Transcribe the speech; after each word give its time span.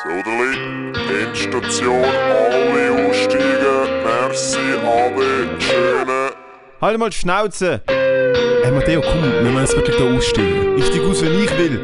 Soderli, 0.00 0.92
Endstation, 1.24 2.04
alle 2.04 3.08
aussteigen. 3.08 3.88
Merci, 4.04 4.58
Ade, 4.86 5.48
schöne. 5.58 6.30
Halt 6.80 6.98
mal 6.98 7.10
die 7.10 7.16
Schnauze! 7.16 7.80
Hey 7.88 8.70
Matteo, 8.70 9.00
komm, 9.00 9.22
wir 9.24 9.50
müssen 9.50 9.58
jetzt 9.58 9.74
wirklich 9.74 9.96
da 9.96 10.04
aussteigen. 10.04 10.76
Ich 10.78 10.86
steig 10.86 11.02
aus, 11.02 11.20
wenn 11.24 11.42
ich 11.42 11.58
will. 11.58 11.80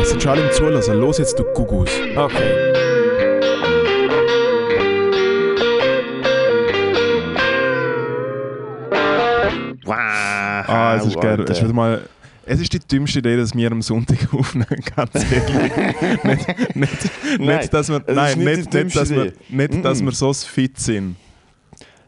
Es 0.00 0.10
sind 0.10 0.22
schon 0.22 0.32
alle 0.32 0.42
im 0.42 0.52
Zulassen. 0.52 1.00
Los 1.00 1.18
jetzt, 1.18 1.36
du 1.36 1.42
Gugus. 1.52 1.90
Okay. 2.14 2.72
Ah, 10.68 10.96
es 10.96 11.06
ist 11.06 11.20
geil. 11.20 11.40
Es 11.40 11.50
ist 11.58 11.64
wieder 11.64 11.74
mal... 11.74 12.02
Es 12.48 12.60
ist 12.60 12.72
die 12.72 12.78
dümmste 12.78 13.18
Idee, 13.18 13.36
dass 13.36 13.54
wir 13.56 13.72
am 13.72 13.82
Sonntag 13.82 14.18
aufnehmen, 14.32 14.80
ganz 14.94 15.14
ehrlich. 15.32 15.72
nicht, 16.24 16.76
nicht, 16.76 17.40
Nein, 17.40 17.58
nicht, 17.58 17.74
dass 17.74 17.88
wir, 17.88 18.02
nein, 18.06 18.38
nicht 18.38 18.72
nicht, 18.72 18.94
dass 19.84 20.00
dass 20.00 20.18
so 20.18 20.32
fit 20.32 20.78
sind. 20.78 21.16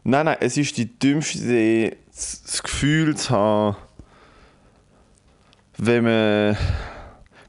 Nein, 0.05 0.27
nein, 0.27 0.37
es 0.41 0.57
ist 0.57 0.77
die 0.77 0.87
dümmste 0.87 1.39
Idee, 1.39 1.97
das 2.15 2.63
Gefühl 2.63 3.17
zu 3.17 3.31
haben, 3.31 3.77
wenn 5.77 6.05
man. 6.05 6.57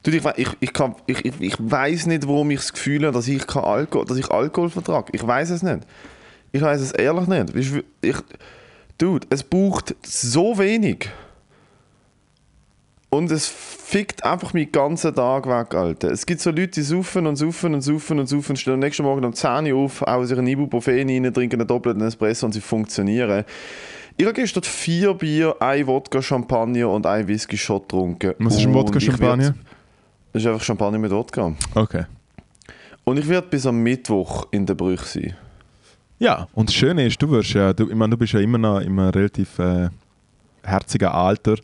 Du, 0.02 0.10
ich, 0.10 0.24
ich, 0.36 0.48
ich, 0.58 0.72
kann, 0.72 0.96
ich, 1.06 1.24
ich, 1.24 1.40
ich 1.40 1.56
weiß 1.58 2.06
nicht, 2.06 2.26
warum 2.26 2.50
ich 2.50 2.60
das 2.60 2.72
Gefühl 2.72 3.04
habe, 3.04 3.12
dass 3.12 3.28
ich, 3.28 3.46
kein 3.46 3.62
Alkohol, 3.62 4.06
dass 4.06 4.16
ich 4.16 4.30
Alkohol 4.30 4.70
vertrage. 4.70 5.12
Ich 5.12 5.24
weiß 5.24 5.50
es 5.50 5.62
nicht. 5.62 5.80
Ich 6.52 6.60
weiß 6.60 6.80
es 6.80 6.92
ehrlich 6.92 7.28
nicht. 7.28 7.54
Du, 7.54 7.82
Ich, 8.00 8.16
dude, 8.98 9.26
es 9.30 9.42
braucht 9.44 9.94
so 10.02 10.58
wenig. 10.58 11.08
Und 13.12 13.32
es 13.32 13.48
fickt 13.48 14.24
einfach 14.24 14.54
meinen 14.54 14.70
ganzen 14.70 15.12
Tag 15.12 15.46
weg, 15.46 15.74
Alter. 15.74 16.12
Es 16.12 16.24
gibt 16.24 16.40
so 16.40 16.50
Leute, 16.50 16.68
die 16.68 16.82
saufen 16.82 17.26
und 17.26 17.34
saufen 17.34 17.74
und 17.74 17.82
saufen 17.82 18.20
und 18.20 18.28
saufen, 18.28 18.54
stehen 18.54 18.74
am 18.74 18.78
nächsten 18.78 19.02
Morgen 19.02 19.24
um 19.24 19.32
10 19.32 19.72
Uhr 19.72 19.80
auf, 19.80 20.02
hauen 20.02 20.26
sich 20.26 20.38
ein 20.38 20.46
Ibuprofen 20.46 20.94
rein, 20.94 21.34
trinken 21.34 21.60
einen 21.60 21.66
doppelten 21.66 22.02
Espresso 22.02 22.46
und 22.46 22.52
sie 22.52 22.60
funktionieren. 22.60 23.44
Ich 24.16 24.24
habe 24.24 24.34
gestern 24.34 24.62
vier 24.62 25.14
Bier, 25.14 25.56
ein 25.58 25.86
Wodka 25.88 26.22
Champagner 26.22 26.88
und 26.88 27.04
ein 27.04 27.26
Whisky 27.26 27.58
Shot 27.58 27.88
getrunken. 27.88 28.34
Was 28.38 28.56
ist 28.56 28.66
ein 28.66 28.74
Wodka 28.74 29.00
Champagner? 29.00 29.54
Das 30.32 30.42
ist 30.42 30.46
einfach 30.46 30.62
Champagner 30.62 30.98
mit 30.98 31.10
Wodka. 31.10 31.52
Okay. 31.74 32.04
Und 33.02 33.18
ich 33.18 33.28
werde 33.28 33.48
bis 33.48 33.66
am 33.66 33.82
Mittwoch 33.82 34.46
in 34.52 34.66
der 34.66 34.74
Brüche 34.74 35.04
sein. 35.04 35.36
Ja, 36.20 36.46
und 36.52 36.68
das 36.68 36.76
Schöne 36.76 37.06
ist, 37.06 37.20
du 37.20 37.30
wirst 37.30 37.54
ja, 37.54 37.72
du, 37.72 37.88
ich 37.88 37.94
meine, 37.96 38.10
du 38.10 38.18
bist 38.18 38.34
ja 38.34 38.40
immer 38.40 38.58
noch 38.58 38.78
in 38.78 38.98
einem 38.98 39.08
relativ 39.08 39.58
äh, 39.58 39.88
herzigen 40.62 41.08
Alter. 41.08 41.56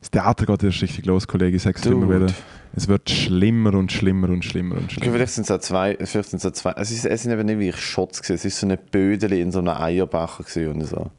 Das 0.00 0.10
Theater 0.10 0.46
geht 0.46 0.62
erst 0.62 0.82
richtig 0.82 1.06
los, 1.06 1.28
Kollege, 1.28 1.56
ich 1.56 1.62
dir 1.62 1.90
immer 1.92 2.08
wieder. 2.22 2.32
Es 2.74 2.88
wird 2.88 3.10
schlimmer 3.10 3.74
und 3.74 3.90
schlimmer 3.92 4.28
und 4.30 4.44
schlimmer 4.44 4.76
und 4.76 4.92
schlimmer. 4.92 5.12
vielleicht 5.12 5.32
sind 5.32 5.44
es 5.44 5.50
auch 5.50 5.58
zwei, 5.58 5.96
vielleicht 6.02 6.30
sind 6.30 6.38
es 6.38 6.46
auch 6.46 6.52
zwei. 6.52 6.72
Es, 6.76 6.90
ist, 6.90 7.04
es 7.04 7.22
sind 7.22 7.32
eben 7.32 7.44
nicht 7.44 7.58
wie 7.58 7.72
Shots 7.72 8.22
gewesen. 8.22 8.34
Es 8.36 8.44
ist 8.44 8.60
so 8.60 8.66
eine 8.66 8.76
Bödel 8.76 9.32
in 9.32 9.50
so 9.52 9.58
einem 9.58 9.68
Eierbecher 9.76 10.44
gewesen 10.44 10.68
und 10.72 10.84
so. 10.86 11.10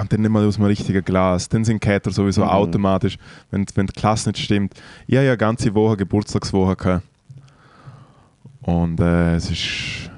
Und 0.00 0.12
dann 0.12 0.20
nicht 0.22 0.30
mal 0.30 0.46
aus 0.46 0.56
einem 0.56 0.66
richtigen 0.66 1.04
Glas. 1.04 1.48
Dann 1.48 1.64
sind 1.64 1.80
Käter 1.80 2.10
sowieso 2.10 2.42
Mhm. 2.44 2.48
automatisch, 2.50 3.18
wenn, 3.50 3.66
wenn 3.74 3.86
die 3.86 3.92
Klasse 3.92 4.30
nicht 4.30 4.38
stimmt. 4.42 4.74
Ich 5.06 5.16
habe 5.16 5.26
ja 5.26 5.32
eine 5.32 5.38
ganze 5.38 5.74
Woche 5.74 5.96
Geburtstagswoche 5.98 6.76
gehabt. 6.76 7.04
Und 8.62 9.00
äh, 9.00 9.34
es 9.36 9.50
ist 9.50 10.10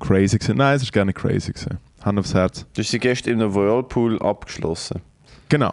crazy 0.00 0.38
gewesen. 0.38 0.56
Nein, 0.56 0.76
es 0.76 0.82
ist 0.82 0.92
gar 0.92 1.04
nicht 1.04 1.18
crazy 1.18 1.52
gewesen. 1.52 1.78
Hand 2.04 2.18
aufs 2.18 2.32
Herz. 2.34 2.64
Du 2.74 2.80
hast 2.82 2.90
sie 2.90 2.98
gestern 2.98 3.34
in 3.34 3.42
einem 3.42 3.54
Whirlpool 3.54 4.20
abgeschlossen. 4.22 5.00
Genau. 5.48 5.72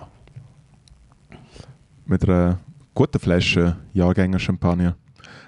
Mit 2.07 2.23
einer 2.29 2.59
guten 2.93 3.19
Flasche 3.19 3.77
Jahrgänger 3.93 4.37
Champagner. 4.37 4.95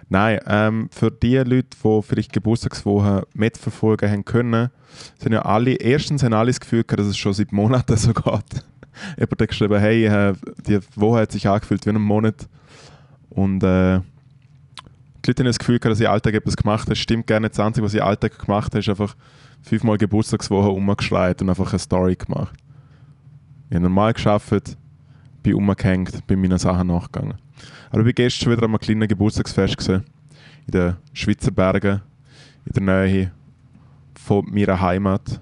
Nein, 0.10 0.40
ähm, 0.48 0.90
für 0.92 1.12
die 1.12 1.36
Leute, 1.38 1.78
die 1.84 2.02
vielleicht 2.02 2.34
Geburtstagswochen 2.34 3.22
mitverfolgen 3.36 4.10
haben 4.10 4.26
können, 4.26 4.70
sind 5.20 5.34
ja 5.34 5.44
alle, 5.44 5.74
erstens 5.74 6.24
haben 6.24 6.34
alle 6.34 6.50
das 6.50 6.60
Gefühl 6.60 6.84
gehabt, 6.84 7.00
dass 7.00 7.08
es 7.08 7.18
schon 7.18 7.34
seit 7.34 7.52
Monaten 7.52 7.96
so 7.96 8.12
geht. 8.12 8.24
Jemand 9.18 9.42
hat 9.42 9.48
geschrieben, 9.50 9.80
hey, 9.80 10.06
äh, 10.06 10.34
die 10.66 10.80
Woche 10.96 11.20
hat 11.20 11.32
sich 11.32 11.48
angefühlt 11.48 11.86
wie 11.86 11.92
ein 11.92 12.02
Monat. 12.02 12.48
Und 13.30 13.62
äh, 13.64 14.00
die 14.00 15.28
Leute 15.28 15.44
haben 15.44 15.48
das 15.48 15.60
Gefühl 15.60 15.78
gehabt, 15.78 15.92
dass 15.92 16.00
ihr 16.00 16.12
Alltag 16.12 16.34
etwas 16.34 16.58
gemacht 16.58 16.90
hat. 16.90 16.98
Stimmt 16.98 17.28
gerne. 17.28 17.50
Das 17.50 17.60
Einzige, 17.60 17.86
was 17.86 17.94
ihr 17.94 18.04
Alltag 18.04 18.40
gemacht 18.40 18.74
hat, 18.74 18.80
ist 18.80 18.90
einfach 18.90 19.16
fünfmal 19.62 20.00
Geburtstagswoche 20.00 20.70
umgeschreit 20.70 21.40
und 21.44 21.50
einfach 21.50 21.70
eine 21.70 21.80
Story 21.80 22.16
gemacht. 22.16 22.58
Ich 23.70 23.76
habe 23.76 23.84
normal 23.84 24.14
geschafft, 24.14 24.78
bin 25.44 25.54
umgehängt, 25.56 26.26
bin 26.28 26.42
meinen 26.42 26.58
Sachen 26.58 26.88
nachgegangen. 26.88 27.36
Aber 27.90 28.00
ich 28.00 28.06
bin 28.06 28.16
gestern 28.16 28.44
schon 28.44 28.52
wieder 28.54 28.64
an 28.64 28.72
einem 28.72 28.80
kleinen 28.80 29.08
Geburtstagsfest 29.08 29.78
gesehen. 29.78 30.04
In 30.68 30.72
den 30.72 30.96
Schweizer 31.14 31.52
Bergen, 31.52 32.02
in 32.66 32.86
der 32.86 33.06
Nähe 33.06 33.32
von 34.16 34.46
meiner 34.52 34.80
Heimat. 34.80 35.40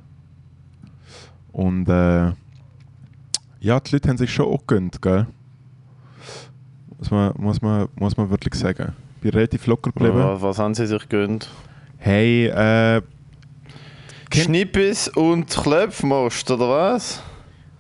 Und 1.51 1.89
äh, 1.89 2.31
ja, 3.59 3.79
die 3.79 3.93
Leute 3.93 4.09
haben 4.09 4.17
sich 4.17 4.31
schon 4.31 4.45
auch 4.45 4.65
gegönnt, 4.67 5.01
gell? 5.01 5.25
Muss 6.99 7.11
man, 7.11 7.33
muss 7.37 7.61
man, 7.61 7.87
muss 7.95 8.17
man 8.17 8.29
wirklich 8.29 8.53
sagen. 8.55 8.93
Ich 9.15 9.21
bin 9.21 9.31
relativ 9.31 9.65
locker 9.65 9.91
geblieben. 9.91 10.17
Was, 10.17 10.41
was 10.41 10.59
haben 10.59 10.75
sie 10.75 10.85
sich 10.85 11.09
gegönnt? 11.09 11.49
Hey, 11.97 12.47
äh, 12.47 13.01
Schnippis 14.31 15.07
und 15.07 15.49
Klöpfmost, 15.49 16.51
oder 16.51 16.69
was? 16.69 17.23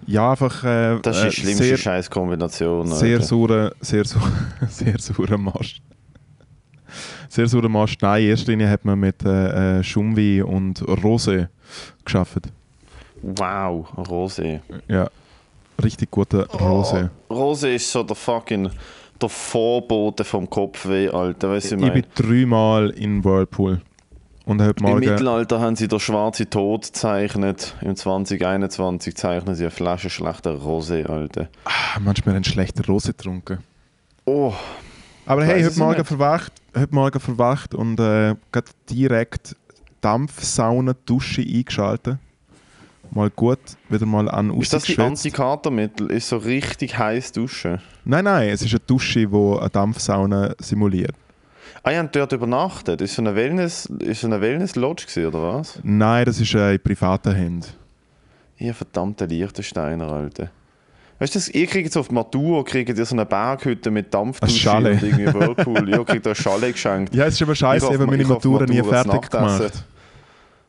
Ja, 0.07 0.31
einfach 0.31 0.63
äh, 0.63 0.99
Das 1.01 1.17
ist 1.17 1.23
äh, 1.23 1.29
die 1.29 1.35
schlimmste 1.35 1.63
sehr, 1.63 1.77
Scheißkombination. 1.77 2.87
Sehr 2.87 3.21
saurer, 3.21 3.71
sehr, 3.81 4.05
sau 4.05 4.19
sehr 4.69 4.99
saurer 4.99 5.37
Mast. 5.37 5.81
Sehr 7.29 7.47
saurer 7.47 7.69
Mast. 7.69 8.01
Nein, 8.01 8.23
in 8.23 8.29
erster 8.29 8.51
Linie 8.51 8.69
hat 8.69 8.85
man 8.85 8.99
mit 8.99 9.23
äh, 9.23 9.79
äh, 9.79 9.83
Schumwi 9.83 10.41
und 10.41 10.81
Rose 11.03 11.49
geschafft. 12.03 12.49
Wow, 13.21 13.87
Rosé. 13.97 14.59
Ja, 14.87 15.09
richtig 15.83 16.11
guter 16.11 16.47
Rose. 16.47 17.09
Rosé 17.29 17.75
ist 17.75 17.91
so 17.91 18.03
der 18.03 18.15
fucking 18.15 18.69
der 19.21 19.29
Vorbote 19.29 20.23
vom 20.23 20.49
Kopfweh, 20.49 21.09
Alter. 21.09 21.49
Weißt 21.51 21.71
du, 21.71 21.77
ich 21.77 21.83
ich 21.83 21.93
bin 21.93 22.05
dreimal 22.15 22.89
in 22.91 23.23
Whirlpool. 23.23 23.81
Und 24.45 24.61
heute 24.61 24.83
Im 24.83 24.89
Morgen. 24.89 24.99
Mittelalter 24.99 25.59
haben 25.59 25.75
sie 25.75 25.87
den 25.87 25.99
schwarzen 25.99 26.47
Tod 26.49 26.85
gezeichnet. 26.85 27.75
Im 27.81 27.95
2021 27.95 29.15
zeichnen 29.15 29.55
sie 29.55 29.63
eine 29.63 29.71
Flasche 29.71 30.11
schlechter 30.11 30.51
Rosé, 30.51 31.07
Alter. 31.07 31.49
Ah, 31.65 31.99
manchmal 31.99 32.35
einen 32.35 32.43
schlechten 32.43 32.83
Rose 32.85 33.13
getrunken. 33.13 33.59
Oh, 34.25 34.53
Aber 35.25 35.43
hey, 35.45 35.63
heute 35.63 35.79
Morgen, 35.79 35.97
nicht. 35.97 36.07
verwacht, 36.07 36.53
heute 36.77 36.93
Morgen 36.93 37.19
verwacht 37.19 37.73
und 37.73 37.99
äh, 37.99 38.35
direkt 38.89 39.55
Dampfsauna, 40.01 40.93
Dusche 41.05 41.41
eingeschaltet. 41.41 42.19
Mal 43.11 43.29
gut, 43.31 43.59
wieder 43.89 44.05
mal 44.05 44.29
an 44.29 44.51
ist 44.59 44.73
das 44.73 44.83
die. 44.83 44.97
Antikatermittel? 44.99 46.11
Ist 46.11 46.29
so 46.29 46.37
richtig 46.37 46.97
heiß 46.97 47.31
duschen? 47.31 47.79
Nein, 48.03 48.25
nein, 48.25 48.49
es 48.49 48.61
ist 48.61 48.71
eine 48.71 48.79
Dusche, 48.81 49.27
die 49.27 49.35
eine 49.35 49.69
Dampfsauna 49.69 50.53
simuliert. 50.59 51.15
Ah, 51.87 51.91
ihr 51.91 51.99
habt 51.99 52.15
dort 52.15 52.31
übernachtet. 52.31 52.99
Ist 52.99 53.13
so 53.13 53.21
eine 53.21 53.35
Wellness, 53.35 53.85
ist 53.99 54.21
so 54.21 54.27
eine 54.27 54.41
Wellness-Lodge 54.41 55.05
gewesen, 55.05 55.27
oder 55.27 55.53
was? 55.53 55.77
Nein, 55.83 56.25
das 56.25 56.39
ist 56.39 56.55
äh, 56.55 56.73
in 56.73 56.79
privaten 56.81 57.31
Händen. 57.35 57.67
Ihr 58.57 58.73
verdammte 58.73 59.25
Liechtensteiner, 59.25 60.11
Alter. 60.11 60.49
Weißt 61.19 61.35
du, 61.35 61.39
ihr 61.51 61.67
kriegt 61.67 61.93
so 61.93 61.99
auf 61.99 62.07
die 62.07 62.15
Matur 62.15 62.65
kriegt 62.65 62.97
ihr 62.97 63.05
so 63.05 63.13
eine 63.15 63.27
Berghütte 63.27 63.91
mit 63.91 64.11
Dampfdusche 64.11 64.71
und 64.71 64.85
irgendwie 64.87 65.27
Whirlpool. 65.33 65.87
ihr 65.87 66.03
kriegt 66.03 66.25
eine 66.25 66.33
Schale 66.33 66.71
geschenkt. 66.71 67.13
Ja, 67.13 67.27
es 67.27 67.35
ist 67.35 67.43
aber 67.43 67.53
scheiße, 67.53 67.85
Ich 67.85 67.91
hoffe, 67.91 68.07
meine 68.07 68.25
Matura 68.25 68.65
nie 68.65 68.81
fertig 68.81 69.29
gemacht. 69.29 69.83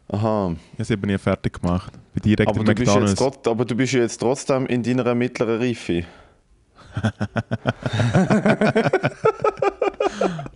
Aha. 0.09 0.55
Ich 0.73 0.75
habe 0.75 0.85
sie 0.85 0.93
eben 0.93 1.07
nie 1.11 1.17
fertig 1.17 1.63
gemacht. 1.63 1.95
Bin 2.13 2.25
direkt 2.25 2.51
Aber 2.51 2.63
du, 2.63 2.75
bist 2.75 2.95
jetzt 2.95 3.19
McDonalds. 3.19 3.49
aber 3.49 3.65
du 3.65 3.75
bist 3.75 3.95
ja 3.95 4.01
jetzt 4.01 4.19
trotzdem 4.19 4.67
in 4.67 4.83
deiner 4.83 5.15
mittleren 5.15 5.63
Reife. 5.63 6.05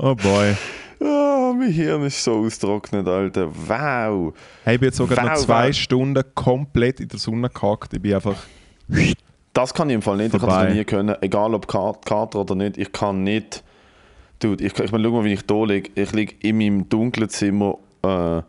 Oh 0.02 0.14
boy. 0.14 0.54
Ah, 1.02 1.52
mein 1.54 1.70
Hirn 1.72 2.02
ist 2.04 2.24
so 2.24 2.36
austrocknet, 2.36 3.06
Alter. 3.06 3.50
Wow. 3.66 4.32
Hey, 4.64 4.74
ich 4.76 4.80
bin 4.80 4.86
jetzt 4.88 4.96
sogar 4.96 5.22
noch 5.24 5.32
Wow, 5.32 5.44
zwei 5.44 5.66
wow. 5.68 5.74
Stunden 5.74 6.24
komplett 6.34 7.00
in 7.00 7.08
der 7.08 7.18
Sonne 7.18 7.50
gehackt. 7.50 7.92
Ich 7.92 8.00
bin 8.00 8.14
einfach... 8.14 8.36
Das 9.52 9.74
kann 9.74 9.90
ich 9.90 9.96
im 9.96 10.02
Fall 10.02 10.16
nicht. 10.16 10.28
Ich 10.28 10.32
habe 10.34 10.46
Vorbei. 10.46 10.60
das 10.64 10.68
noch 10.70 10.74
nie 10.76 10.84
können. 10.84 11.16
Egal 11.20 11.52
ob 11.54 11.66
Ka- 11.68 11.96
Kater 12.02 12.40
oder 12.40 12.54
nicht. 12.54 12.78
Ich 12.78 12.92
kann 12.92 13.24
nicht. 13.24 13.62
Dude, 14.38 14.64
ich, 14.64 14.78
ich 14.78 14.90
meine, 14.90 15.04
schau 15.04 15.10
mal, 15.10 15.24
wie 15.24 15.34
ich 15.34 15.44
da 15.44 15.64
liege. 15.64 15.90
Ich 15.94 16.12
liege 16.12 16.34
in 16.40 16.56
meinem 16.56 16.88
dunklen 16.88 17.28
Zimmer 17.28 17.76
äh, 18.02 18.40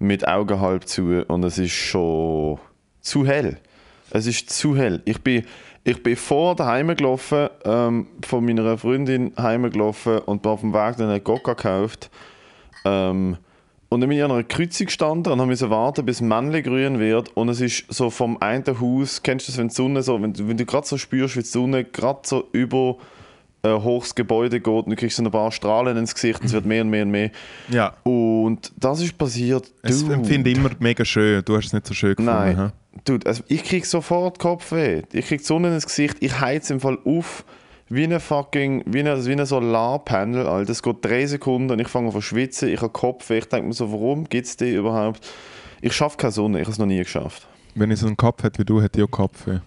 mit 0.00 0.28
Augen 0.28 0.60
halb 0.60 0.86
zu 0.86 1.24
und 1.28 1.44
es 1.44 1.56
ist 1.56 1.72
schon 1.72 2.58
zu 3.00 3.26
hell. 3.26 3.56
Es 4.10 4.26
ist 4.26 4.50
zu 4.50 4.76
hell. 4.76 5.00
Ich 5.06 5.22
bin, 5.22 5.44
ich 5.84 6.02
bin 6.02 6.16
vor 6.16 6.54
daheim 6.56 6.94
gelaufen, 6.94 7.48
ähm, 7.64 8.06
von 8.26 8.44
meiner 8.44 8.76
Freundin 8.78 9.32
heim 9.38 9.70
gelaufen 9.70 10.18
und 10.18 10.42
bin 10.42 10.52
auf 10.52 10.60
dem 10.60 10.72
Weg 10.72 10.96
dann 10.98 11.08
einen 11.10 11.24
Coca 11.24 11.54
gekauft. 11.54 12.10
Ähm, 12.84 13.36
und 13.88 14.00
dann 14.00 14.08
bin 14.08 14.18
ich 14.18 14.24
an 14.24 14.30
einer 14.30 14.44
Kreuzung 14.44 14.86
gestanden 14.86 15.32
und 15.40 15.48
musste 15.48 15.68
warten, 15.70 16.04
bis 16.06 16.20
Männle 16.20 16.62
grün 16.62 17.00
wird. 17.00 17.36
Und 17.36 17.48
es 17.48 17.60
ist 17.60 17.86
so 17.88 18.08
vom 18.10 18.40
einen 18.40 18.64
Haus, 18.80 19.22
kennst 19.22 19.48
du 19.48 19.52
das, 19.52 19.58
wenn 19.58 19.68
die 19.68 19.74
Sonne 19.74 20.02
so, 20.02 20.22
wenn, 20.22 20.32
du- 20.32 20.46
wenn 20.46 20.56
du 20.56 20.64
gerade 20.64 20.86
so 20.86 20.96
spürst, 20.96 21.36
wie 21.36 21.40
die 21.40 21.46
Sonne 21.46 21.84
gerade 21.84 22.20
so 22.24 22.46
über, 22.52 22.96
ein 23.62 23.82
hohes 23.82 24.14
Gebäude 24.14 24.58
geht 24.60 24.68
und 24.84 24.88
du 24.90 24.96
kriegst 24.96 25.16
so 25.18 25.22
ein 25.24 25.30
paar 25.30 25.52
Strahlen 25.52 25.96
ins 25.98 26.14
Gesicht 26.14 26.40
und 26.40 26.46
es 26.46 26.52
wird 26.54 26.64
mehr 26.64 26.82
und 26.82 26.88
mehr 26.90 27.02
und 27.02 27.10
mehr. 27.10 27.30
Ja. 27.68 27.92
Und 28.04 28.72
das 28.78 29.02
ist 29.02 29.18
passiert. 29.18 29.70
Es 29.82 30.00
Dude. 30.02 30.14
empfinde 30.14 30.48
ich 30.50 30.56
immer 30.56 30.70
mega 30.78 31.04
schön. 31.04 31.42
Du 31.44 31.56
hast 31.56 31.66
es 31.66 31.72
nicht 31.74 31.86
so 31.86 31.92
schön 31.92 32.14
gefunden. 32.14 32.30
Nein. 32.56 32.72
Dude, 33.04 33.26
also 33.26 33.42
ich 33.48 33.62
krieg 33.64 33.86
sofort 33.86 34.38
Kopfweh. 34.38 35.02
Ich 35.12 35.26
krieg 35.26 35.44
Sonne 35.44 35.72
ins 35.74 35.86
Gesicht. 35.86 36.16
Ich 36.20 36.40
heiz 36.40 36.70
im 36.70 36.80
Fall 36.80 36.98
auf 37.04 37.44
wie 37.88 38.04
ein 38.04 38.20
fucking, 38.20 38.82
wie 38.86 39.00
ein, 39.00 39.26
wie 39.26 39.32
ein 39.32 39.46
Solarpanel, 39.46 40.46
Alter. 40.46 40.66
Das 40.66 40.82
geht 40.82 40.96
drei 41.02 41.26
Sekunden 41.26 41.70
und 41.70 41.78
ich 41.80 41.88
fange 41.88 42.08
an 42.08 42.12
zu 42.12 42.20
schwitzen. 42.20 42.68
Ich 42.68 42.80
habe 42.80 42.90
Kopfweh. 42.92 43.38
Ich 43.38 43.48
denke 43.48 43.68
mir 43.68 43.72
so, 43.74 43.90
warum 43.92 44.28
gibt 44.28 44.46
es 44.46 44.56
die 44.56 44.74
überhaupt? 44.74 45.26
Ich 45.80 45.92
schaffe 45.94 46.16
keine 46.16 46.32
Sonne. 46.32 46.58
Ich 46.58 46.64
habe 46.64 46.72
es 46.72 46.78
noch 46.78 46.86
nie 46.86 46.98
geschafft. 46.98 47.46
Wenn 47.74 47.90
ich 47.90 48.00
so 48.00 48.06
einen 48.06 48.16
Kopf 48.16 48.42
hätte 48.42 48.58
wie 48.58 48.64
du, 48.64 48.82
hätte 48.82 48.98
ich 49.00 49.04
auch 49.06 49.10
Kopfweh. 49.10 49.58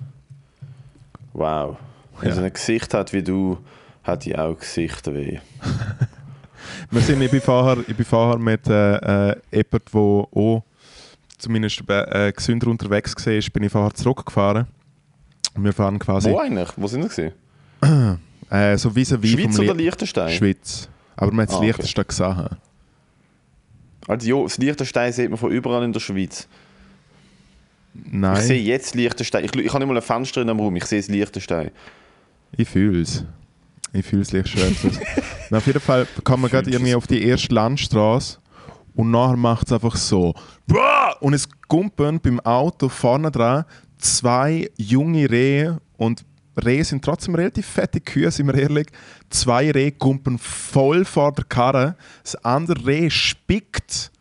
Wow. 1.34 1.78
Wenn 2.20 2.30
Ja. 2.30 2.36
so 2.36 2.42
ein 2.42 2.54
Gesicht 2.54 2.94
hat 2.94 3.14
wie 3.14 3.24
du, 3.24 3.58
hat 4.04 4.28
ich 4.28 4.38
auch 4.38 4.58
Gesichterweh. 4.58 5.40
Wir 6.92 7.02
sind, 7.02 7.22
ich 7.22 7.32
bin 7.32 7.42
vorher, 7.42 7.78
ich 7.88 7.96
bin 7.96 8.06
vorher 8.06 8.38
mit 8.38 8.68
äh, 8.68 9.32
äh, 9.32 9.36
jemandem, 9.52 9.82
der 9.94 10.02
auch 10.02 10.64
zumindest 11.44 11.84
äh, 11.90 12.32
gesünder 12.36 12.68
unterwegs 12.68 13.14
war, 13.16 13.52
bin 13.54 13.64
ich 13.64 13.72
vorher 13.72 13.94
zurückgefahren. 13.94 14.68
Und 15.56 15.64
wir 15.64 15.74
fahren 15.74 16.00
quasi 16.00 16.30
Wo 16.32 16.40
eigentlich? 16.40 16.70
Wo 16.78 16.88
sind 16.88 17.16
wir 17.16 18.18
äh, 18.50 18.78
so 18.78 18.90
vis-à-vis 18.90 19.32
Schweiz 19.32 19.56
vom 19.56 19.66
oder 19.66 19.76
Lie- 19.76 19.84
Liechtenstein? 19.86 20.30
Schweiz. 20.32 20.90
Aber 21.16 21.32
man 21.32 21.44
hat 21.44 21.50
das 21.50 21.56
Ah, 21.56 21.58
okay. 21.60 21.68
Liechtenstein 21.68 22.06
gesehen. 22.08 22.50
Also 24.08 24.28
ja, 24.38 24.44
das 24.44 24.58
Liechtenstein 24.58 25.14
sieht 25.14 25.30
man 25.30 25.38
von 25.38 25.52
überall 25.52 25.84
in 25.84 25.94
der 25.94 26.00
Schweiz. 26.00 26.48
Nein, 27.94 28.38
Ich 28.40 28.48
sehe 28.48 28.62
jetzt 28.62 28.96
Liechtenstein. 28.96 29.46
Ich, 29.46 29.56
ich 29.56 29.70
habe 29.74 29.80
nicht 29.86 29.88
mal 29.94 29.98
ein 29.98 30.02
Fenster 30.02 30.42
in 30.42 30.48
dem 30.48 30.60
Raum. 30.60 30.76
Ich 30.76 30.86
sehe 30.86 31.00
das 31.00 31.10
Liechtenstein. 31.10 31.72
ich 32.58 32.68
fühle 32.68 33.02
es. 33.02 33.24
Ich 33.94 34.06
fühle 34.06 34.24
es 34.24 34.32
Liechtenstein. 34.32 34.76
Auf 35.52 35.68
jeden 35.68 35.80
Fall 35.80 36.08
kann 36.24 36.40
man 36.42 36.50
gerade 36.50 36.70
irgendwie 36.72 36.96
auf 36.96 37.06
die 37.06 37.24
erste 37.24 37.54
Landstraße 37.54 38.40
und 38.96 39.12
nachher 39.12 39.38
macht 39.38 39.68
es 39.68 39.74
einfach 39.74 39.96
so. 39.96 40.34
Und 41.20 41.34
es 41.34 41.48
kumpen 41.68 42.20
beim 42.20 42.40
Auto 42.42 42.90
vorne 42.90 43.32
dran 43.32 43.66
zwei 44.04 44.70
junge 44.78 45.30
Rehe 45.30 45.80
und 45.98 46.26
Rehe 46.64 46.84
sind 46.84 47.04
trotzdem 47.04 47.34
relativ 47.34 47.66
fette 47.66 48.00
Kühe, 48.00 48.30
sind 48.30 48.46
wir 48.48 48.56
ehrlich. 48.56 48.88
Zwei 49.30 49.72
Rehe 49.72 49.92
kumpen 49.92 50.38
voll 50.38 51.04
vor 51.04 51.32
der 51.32 51.46
Karre. 51.46 51.96
Das 52.22 52.36
andere 52.44 52.86
Reh 52.86 53.10
spickt 53.10 54.12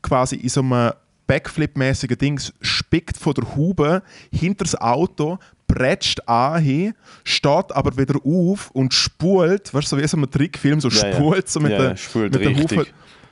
quasi 0.00 0.36
in 0.36 0.48
so 0.48 0.60
einem 0.60 0.92
Backflip-mäßigen 1.26 2.16
Dings, 2.16 2.52
spickt 2.60 3.18
von 3.18 3.34
der 3.34 3.56
Hube 3.56 4.02
hinter 4.32 4.64
das 4.64 4.80
Auto, 4.80 5.38
bretscht 5.66 6.26
an, 6.28 6.94
steht 7.24 7.72
aber 7.72 7.96
wieder 7.98 8.20
auf 8.24 8.70
und 8.70 8.94
spult, 8.94 9.74
weißt 9.74 9.92
du, 9.92 9.96
so 9.96 10.02
wie 10.02 10.06
so 10.06 10.16
ein 10.16 10.30
Trickfilm, 10.30 10.80
so 10.80 10.88
Ja, 10.88 11.12
spult 11.12 11.48
so 11.48 11.60
mit 11.60 11.72
Ja, 11.72 11.78
der, 11.78 11.88
ja, 11.90 11.96
spult 11.96 12.32
mit 12.32 12.42
der. 12.42 12.56
Hufe, 12.56 12.86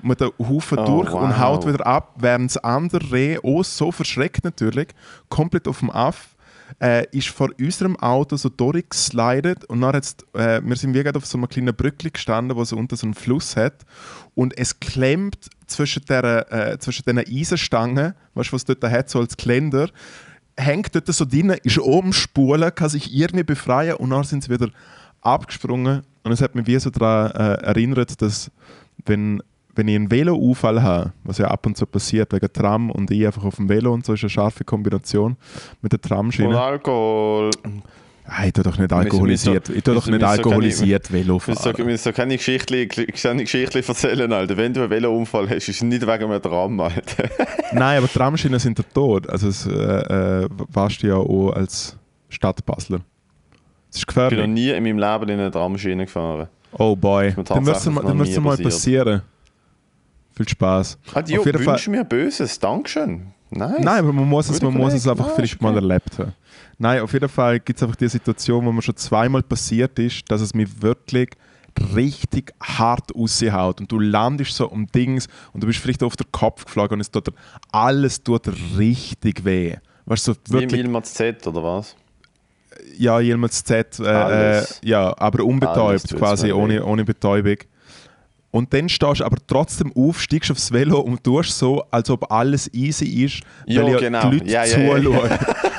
mit 0.04 0.20
der 0.20 0.30
Hufe 0.38 0.76
Oh, 0.78 0.84
durch 0.84 1.12
und 1.12 1.30
wow. 1.30 1.38
haut 1.38 1.66
wieder 1.66 1.86
ab, 1.86 2.14
während 2.18 2.50
das 2.50 2.62
andere 2.62 3.12
Reh 3.12 3.38
auch 3.38 3.64
so 3.64 3.92
verschreckt 3.92 4.44
natürlich, 4.44 4.88
komplett 5.28 5.68
auf 5.68 5.80
dem 5.80 5.90
Aff, 5.90 6.34
äh, 6.82 7.06
ist 7.12 7.28
vor 7.28 7.50
unserem 7.60 7.96
Auto 7.96 8.36
so 8.36 8.48
durchgeslidet 8.48 9.64
und 9.66 9.80
dann 9.80 9.94
hat's, 9.94 10.16
äh, 10.34 10.60
wir 10.64 10.76
sind 10.76 10.94
wie 10.94 11.02
gerade 11.02 11.18
auf 11.18 11.26
so 11.26 11.38
einem 11.38 11.48
kleinen 11.48 11.74
Brückli 11.74 12.10
gestanden, 12.10 12.56
wo 12.56 12.64
so 12.64 12.76
unten 12.76 12.96
so 12.96 13.06
einen 13.06 13.14
Fluss 13.14 13.56
hat 13.56 13.84
und 14.34 14.56
es 14.58 14.80
klemmt 14.80 15.50
zwischen, 15.66 16.04
der, 16.06 16.52
äh, 16.52 16.78
zwischen 16.78 17.04
diesen 17.04 17.18
Eisenstangen, 17.18 18.14
weißt 18.34 18.50
du, 18.50 18.54
was 18.54 18.64
dort 18.64 18.82
hat, 18.84 19.10
so 19.10 19.20
als 19.20 19.36
Geländer, 19.36 19.88
hängt 20.56 20.94
dort 20.94 21.06
so 21.06 21.24
drin, 21.24 21.50
ist 21.62 21.78
oben 21.78 22.12
spulen, 22.12 22.74
kann 22.74 22.88
sich 22.88 23.14
irgendwie 23.14 23.44
befreien 23.44 23.96
und 23.96 24.10
dann 24.10 24.24
sind 24.24 24.44
sie 24.44 24.50
wieder 24.50 24.68
abgesprungen 25.20 26.02
und 26.22 26.32
es 26.32 26.40
hat 26.40 26.54
mich 26.54 26.66
wie 26.66 26.78
so 26.78 26.90
daran 26.90 27.30
äh, 27.32 27.62
erinnert, 27.62 28.20
dass 28.20 28.50
wenn, 29.06 29.42
wenn 29.74 29.88
ich 29.88 29.96
einen 29.96 30.10
Velounfall 30.10 30.82
habe, 30.82 31.12
was 31.24 31.38
ja 31.38 31.48
ab 31.48 31.66
und 31.66 31.76
zu 31.76 31.86
passiert, 31.86 32.32
wegen 32.32 32.52
Tram 32.52 32.90
und 32.90 33.10
ich 33.10 33.26
einfach 33.26 33.44
auf 33.44 33.56
dem 33.56 33.68
Velo 33.68 33.92
und 33.92 34.04
so, 34.06 34.12
ist 34.14 34.22
eine 34.22 34.30
scharfe 34.30 34.64
Kombination 34.64 35.36
mit 35.82 35.92
der 35.92 35.98
Und 35.98 36.02
Tramschiene. 36.02 36.58
Alkohol. 36.60 37.50
Ah, 38.26 38.46
ich 38.46 38.54
tue 38.54 38.64
doch 38.64 38.78
nicht 38.78 38.90
alkoholisiert, 38.90 39.68
ich 39.68 39.82
tue 39.82 39.94
doch 39.94 40.06
nicht 40.06 40.22
alkoholisiert 40.24 41.12
Velo 41.12 41.38
fahren. 41.38 41.74
ich 41.90 42.00
so 42.00 42.10
keine 42.12 42.36
Geschichten 42.38 43.86
erzählen, 43.86 44.32
Alter. 44.32 44.56
Wenn 44.56 44.72
du 44.72 44.80
einen 44.80 44.90
Velounfall 44.90 45.46
hast, 45.50 45.68
ist 45.68 45.76
es 45.76 45.82
nicht 45.82 46.02
wegen 46.06 46.24
einem 46.30 46.40
Tram, 46.40 46.80
Alter. 46.80 47.28
Nein, 47.72 47.98
aber 47.98 48.08
Tramschienen 48.08 48.58
sind 48.58 48.78
der 48.78 48.88
Tod. 48.88 49.28
Also 49.28 49.48
es 49.48 49.66
äh, 49.66 49.72
äh, 49.72 50.48
warst 50.72 51.02
du 51.02 51.08
ja 51.08 51.16
auch 51.16 51.50
als 51.50 51.98
Stadtbasler. 52.30 53.00
Es 53.90 53.98
ist 53.98 54.02
Ich 54.08 54.14
bin 54.14 54.22
noch 54.24 54.30
gefährlich. 54.30 54.48
nie 54.54 54.70
in 54.70 54.82
meinem 54.82 54.98
Leben 54.98 55.28
in 55.30 55.40
eine 55.40 55.50
Tramschiene 55.50 56.06
gefahren. 56.06 56.48
Oh 56.72 56.96
boy, 56.96 57.32
dann 57.34 57.44
tatsächlich 57.44 57.94
mal, 57.94 58.14
mal 58.40 58.56
passieren. 58.56 59.22
Viel 60.36 60.48
Spaß. 60.48 60.98
Jo, 61.26 61.40
Auf 61.40 61.46
jeden 61.46 61.62
Fall- 61.62 61.74
wünsch 61.74 61.88
mir 61.88 62.04
Böses. 62.04 62.58
Dankeschön. 62.58 63.28
Nice. 63.50 63.80
Nein, 63.80 63.98
aber 63.98 64.12
man 64.12 64.28
muss 64.28 64.48
es, 64.48 64.60
man 64.60 64.74
muss 64.74 64.94
es 64.94 65.06
einfach 65.06 65.30
vielleicht 65.34 65.62
mal 65.62 65.74
erlebt 65.74 66.18
haben. 66.18 66.32
Nein, 66.78 67.00
auf 67.02 67.12
jeden 67.12 67.28
Fall 67.28 67.60
gibt 67.60 67.78
es 67.78 67.82
einfach 67.84 67.94
die 67.96 68.08
Situation, 68.08 68.66
wo 68.66 68.72
mir 68.72 68.82
schon 68.82 68.96
zweimal 68.96 69.42
passiert 69.42 69.96
ist, 70.00 70.28
dass 70.28 70.40
es 70.40 70.54
mir 70.54 70.66
wirklich 70.82 71.30
richtig 71.94 72.52
hart 72.60 73.14
raushaut 73.14 73.80
und 73.80 73.90
du 73.90 74.00
landest 74.00 74.56
so 74.56 74.68
um 74.68 74.86
Dings 74.88 75.28
und 75.52 75.62
du 75.62 75.66
bist 75.68 75.78
vielleicht 75.78 76.02
auf 76.02 76.16
den 76.16 76.30
Kopf 76.32 76.64
geflogen 76.64 76.94
und 76.94 77.00
es 77.00 77.10
tut 77.10 77.28
alles 77.70 78.22
tut 78.22 78.48
richtig 78.76 79.44
weh. 79.44 79.76
Weißt 80.06 80.28
du, 80.28 80.32
so 80.32 80.38
Wie 80.48 80.54
im 80.54 80.60
wirklich, 80.62 80.80
Ilmaz 80.80 81.14
Z, 81.14 81.46
oder 81.46 81.62
was? 81.62 81.96
ja, 82.98 83.20
jemals 83.20 83.64
Z, 83.64 83.98
äh, 84.00 84.58
äh, 84.58 84.64
ja, 84.82 85.14
aber 85.16 85.44
unbetäubt 85.44 86.14
quasi, 86.16 86.52
ohne, 86.52 86.84
ohne 86.84 87.04
Betäubung. 87.04 87.56
Und 88.54 88.72
dann 88.72 88.88
stehst 88.88 89.18
du 89.18 89.24
aber 89.24 89.38
trotzdem 89.48 89.92
auf, 89.96 90.20
steigst 90.20 90.48
aufs 90.48 90.70
Velo 90.70 91.00
und 91.00 91.24
tust 91.24 91.58
so, 91.58 91.82
als 91.90 92.08
ob 92.08 92.30
alles 92.30 92.72
easy 92.72 93.24
ist, 93.24 93.40
Ja, 93.66 93.82
weil 93.82 93.94
ja 93.94 93.98
genau. 93.98 94.30
die 94.30 94.36
Leute 94.38 94.48
Ja, 94.48 94.64
ja, 94.64 94.78
ja, 94.78 95.02
zuschauen. 95.02 95.30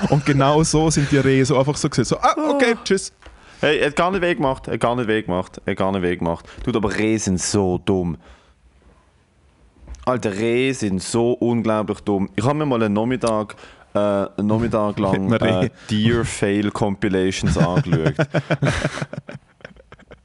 Und 0.10 0.26
genau 0.26 0.62
so 0.62 0.90
sind 0.90 1.10
die 1.10 1.20
Rehe 1.20 1.46
so 1.46 1.58
einfach 1.58 1.78
so 1.78 1.88
gesehen. 1.88 2.04
So, 2.04 2.18
ah, 2.18 2.36
okay, 2.50 2.76
tschüss. 2.84 3.14
Hey, 3.62 3.78
er 3.78 3.88
hat 3.88 3.96
gar 3.96 4.12
nicht 4.12 4.22
weh 4.22 4.36
gemacht. 4.36 4.68
Er 4.68 4.74
hat 4.74 4.82
gar 4.82 4.94
nicht 4.98 5.08
weh 5.08 5.22
gemacht. 5.22 5.62
Er 5.66 5.72
hat 5.72 5.78
gar 5.78 5.94
nicht 5.94 6.02
weh 6.02 6.18
gemacht. 6.18 6.50
Tut 6.66 6.76
aber 6.76 6.94
Rehe 6.94 7.18
sind 7.18 7.40
so 7.40 7.78
dumm. 7.78 8.18
Alter, 10.04 10.34
Rehe 10.34 10.74
sind 10.74 11.02
so 11.02 11.32
unglaublich 11.32 12.02
dumm. 12.02 12.30
Ich 12.36 12.44
habe 12.44 12.56
mir 12.56 12.66
mal 12.66 12.84
einen 12.84 12.94
Nachmittag, 12.94 13.56
äh, 13.94 14.00
einen 14.00 14.48
Nachmittag 14.48 15.00
lang 15.00 15.32
äh, 15.42 15.70
Deer 15.90 16.26
Fail 16.26 16.72
Compilations 16.72 17.58
angeschaut. 17.58 18.16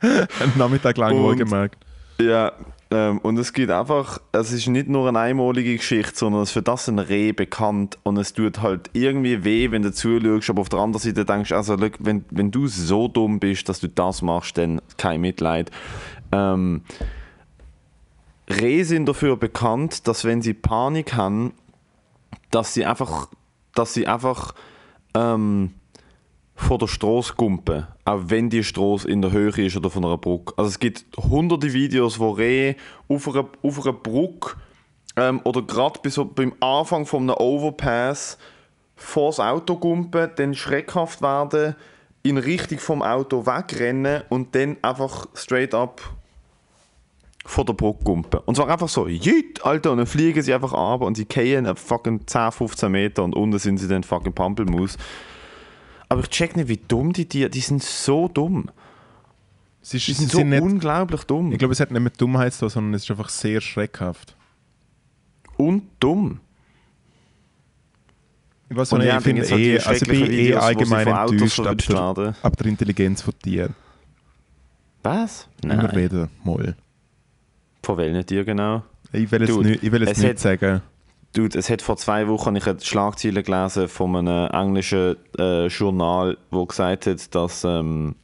Einen 0.01 0.59
Nachmittag 0.59 0.97
lang 0.97 1.17
wohlgemerkt. 1.17 1.87
Ja, 2.21 2.53
ähm, 2.91 3.19
und 3.19 3.39
es 3.39 3.53
gibt 3.53 3.71
einfach, 3.71 4.21
es 4.33 4.53
ist 4.53 4.67
nicht 4.67 4.89
nur 4.89 5.09
eine 5.09 5.19
einmalige 5.19 5.77
Geschichte, 5.77 6.17
sondern 6.17 6.43
es 6.43 6.51
ist 6.51 6.55
für 6.55 6.63
das 6.63 6.89
ein 6.89 6.99
Reh 6.99 7.33
bekannt 7.33 7.99
und 8.03 8.17
es 8.17 8.33
tut 8.33 8.61
halt 8.61 8.91
irgendwie 8.93 9.45
weh, 9.45 9.71
wenn 9.71 9.83
du 9.83 9.93
zuschaust, 9.93 10.51
aber 10.51 10.61
auf 10.61 10.69
der 10.69 10.81
anderen 10.81 11.03
Seite 11.03 11.25
denkst 11.25 11.53
also 11.53 11.77
wenn, 11.81 12.25
wenn 12.31 12.51
du 12.51 12.67
so 12.67 13.09
dumm 13.09 13.39
bist, 13.41 13.69
dass 13.69 13.81
du 13.81 13.89
das 13.89 14.23
machst, 14.23 14.59
dann 14.59 14.83
kein 14.97 15.21
Mitleid. 15.21 15.71
Ähm, 16.33 16.83
Rehe 18.49 18.85
sind 18.85 19.07
dafür 19.07 19.37
bekannt, 19.37 20.09
dass 20.09 20.25
wenn 20.25 20.43
sie 20.43 20.55
Panik 20.55 21.15
haben, 21.15 21.53
dass 22.51 22.75
sie 22.75 22.85
einfach, 22.85 23.29
dass 23.75 23.95
sie 23.95 24.09
einfach 24.09 24.55
ähm, 25.15 25.75
vor 26.61 26.79
der 26.79 26.89
Straße 26.89 27.35
gumpen, 27.37 27.87
auch 28.05 28.21
wenn 28.27 28.51
die 28.51 28.63
Straße 28.63 29.09
in 29.09 29.23
der 29.23 29.33
Höhe 29.33 29.51
ist 29.65 29.77
oder 29.77 29.89
von 29.89 30.05
einer 30.05 30.19
Brücke. 30.19 30.53
Also 30.57 30.69
es 30.69 30.79
gibt 30.79 31.05
hunderte 31.17 31.73
Videos, 31.73 32.19
wo 32.19 32.31
Rehe 32.31 32.77
auf 33.09 33.27
einer, 33.29 33.49
auf 33.63 33.83
einer 33.83 33.95
Brücke 33.95 34.57
ähm, 35.17 35.41
oder 35.45 35.63
gerade 35.63 35.99
bei 36.03 36.11
so, 36.11 36.27
beim 36.27 36.53
Anfang 36.61 37.07
von 37.07 37.23
einem 37.23 37.37
Overpass 37.39 38.37
vor 38.95 39.31
das 39.31 39.41
Auto 39.41 39.77
gumpen, 39.77 40.31
dann 40.37 40.55
schreckhaft 40.55 41.23
werden, 41.23 41.75
in 42.23 42.37
Richtung 42.37 42.79
vom 42.79 43.03
Auto 43.03 43.47
wegrennen 43.47 44.23
und 44.29 44.55
dann 44.55 44.77
einfach 44.83 45.27
straight 45.35 45.75
up 45.75 46.03
vor 47.47 47.65
der 47.65 47.73
Brücke 47.73 48.05
gumpen. 48.05 48.41
Und 48.45 48.57
zwar 48.57 48.69
einfach 48.69 48.91
so, 48.91 49.09
jüt, 49.09 49.65
Alter, 49.65 49.93
und 49.93 49.99
dann 49.99 50.07
fliegen 50.07 50.43
sie 50.43 50.53
einfach 50.53 50.75
ab 50.75 51.01
und 51.01 51.17
sie 51.17 51.27
auf 51.67 51.79
fucking 51.79 52.27
10, 52.27 52.53
15 52.53 52.93
Meter 52.93 53.25
und 53.25 53.35
unten 53.35 53.59
sind 53.59 53.79
sie 53.79 53.89
dann 53.89 54.05
fucking 54.05 54.35
Pampelmus. 54.35 54.99
Aber 56.11 56.21
ich 56.23 56.29
check 56.29 56.57
nicht, 56.57 56.69
wie 56.69 56.77
dumm 56.77 57.13
die 57.15 57.25
Tiere, 57.27 57.49
die 57.49 57.61
sind 57.61 57.83
so 57.83 58.29
dumm. 58.29 58.69
Es 59.83 59.95
ist, 59.95 60.07
Die 60.09 60.13
sie 60.13 60.19
sind 60.21 60.31
so 60.33 60.39
sind 60.39 60.51
nicht, 60.51 60.61
unglaublich 60.61 61.23
dumm. 61.25 61.53
ich 61.53 61.59
glaube, 61.59 61.73
es 61.73 61.81
hat 61.81 61.91
nicht 61.91 62.03
mit 62.03 62.21
Dummheit 62.21 62.53
zu 62.53 62.61
tun, 62.61 62.69
sondern 62.69 62.95
es 62.95 63.05
ist 63.05 63.11
einfach 63.11 63.31
sehr 63.31 63.63
schreckhaft. 63.63 64.37
und 65.57 65.85
dumm. 66.01 66.41
Ich 68.69 68.77
weiß 68.77 68.93
nicht, 68.93 69.05
ich 69.07 69.21
finde 69.23 69.43
halt 69.43 69.51
eh, 69.53 69.79
also 69.79 69.91
ich 69.93 69.99
schrecklichen 69.99 70.27
bin 70.29 70.33
eh 70.39 70.47
sie 70.47 70.55
allgemein 70.57 71.07
enttäuscht 71.09 71.61
ab 71.61 71.79
der, 71.79 72.35
ab 72.43 72.57
der 72.57 72.67
Intelligenz 72.67 73.23
von 73.23 73.35
Tieren. 73.39 73.75
Was? 75.03 75.49
Immer 75.63 75.93
wieder, 75.97 76.29
mal. 76.45 76.77
Von 77.83 77.97
welchen 77.97 78.25
Tieren 78.27 78.47
genau? 78.47 78.83
Ich 79.13 79.31
will 79.33 79.41
jetzt 79.41 79.51
Dude, 79.51 79.71
nicht, 79.71 79.83
ich 79.83 79.91
will 79.91 80.03
jetzt 80.03 80.13
es 80.13 80.19
nicht 80.19 80.31
hat- 80.31 80.39
sagen, 80.39 80.83
Dude, 81.33 81.57
es 81.59 81.71
hat 81.71 81.81
vor 81.81 81.97
zwei 81.97 82.27
Wochen 82.29 82.57
ich 82.57 82.67
eine 82.67 82.81
Schlagzeile 82.81 83.43
gelesen 83.45 83.89
von 83.89 84.17
einem 84.17 84.51
englischen 84.51 85.17
äh, 85.39 85.67
Journal, 85.69 86.37
wo 86.51 86.67
gesagt 86.67 87.07
hat, 87.07 87.35
dass, 87.35 87.63
ähm, 87.65 88.17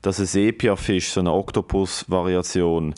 dass 0.00 0.18
ein 0.18 0.26
Sepiafisch, 0.26 1.10
so 1.10 1.20
eine 1.20 1.32
Oktopus-Variation, 1.32 2.94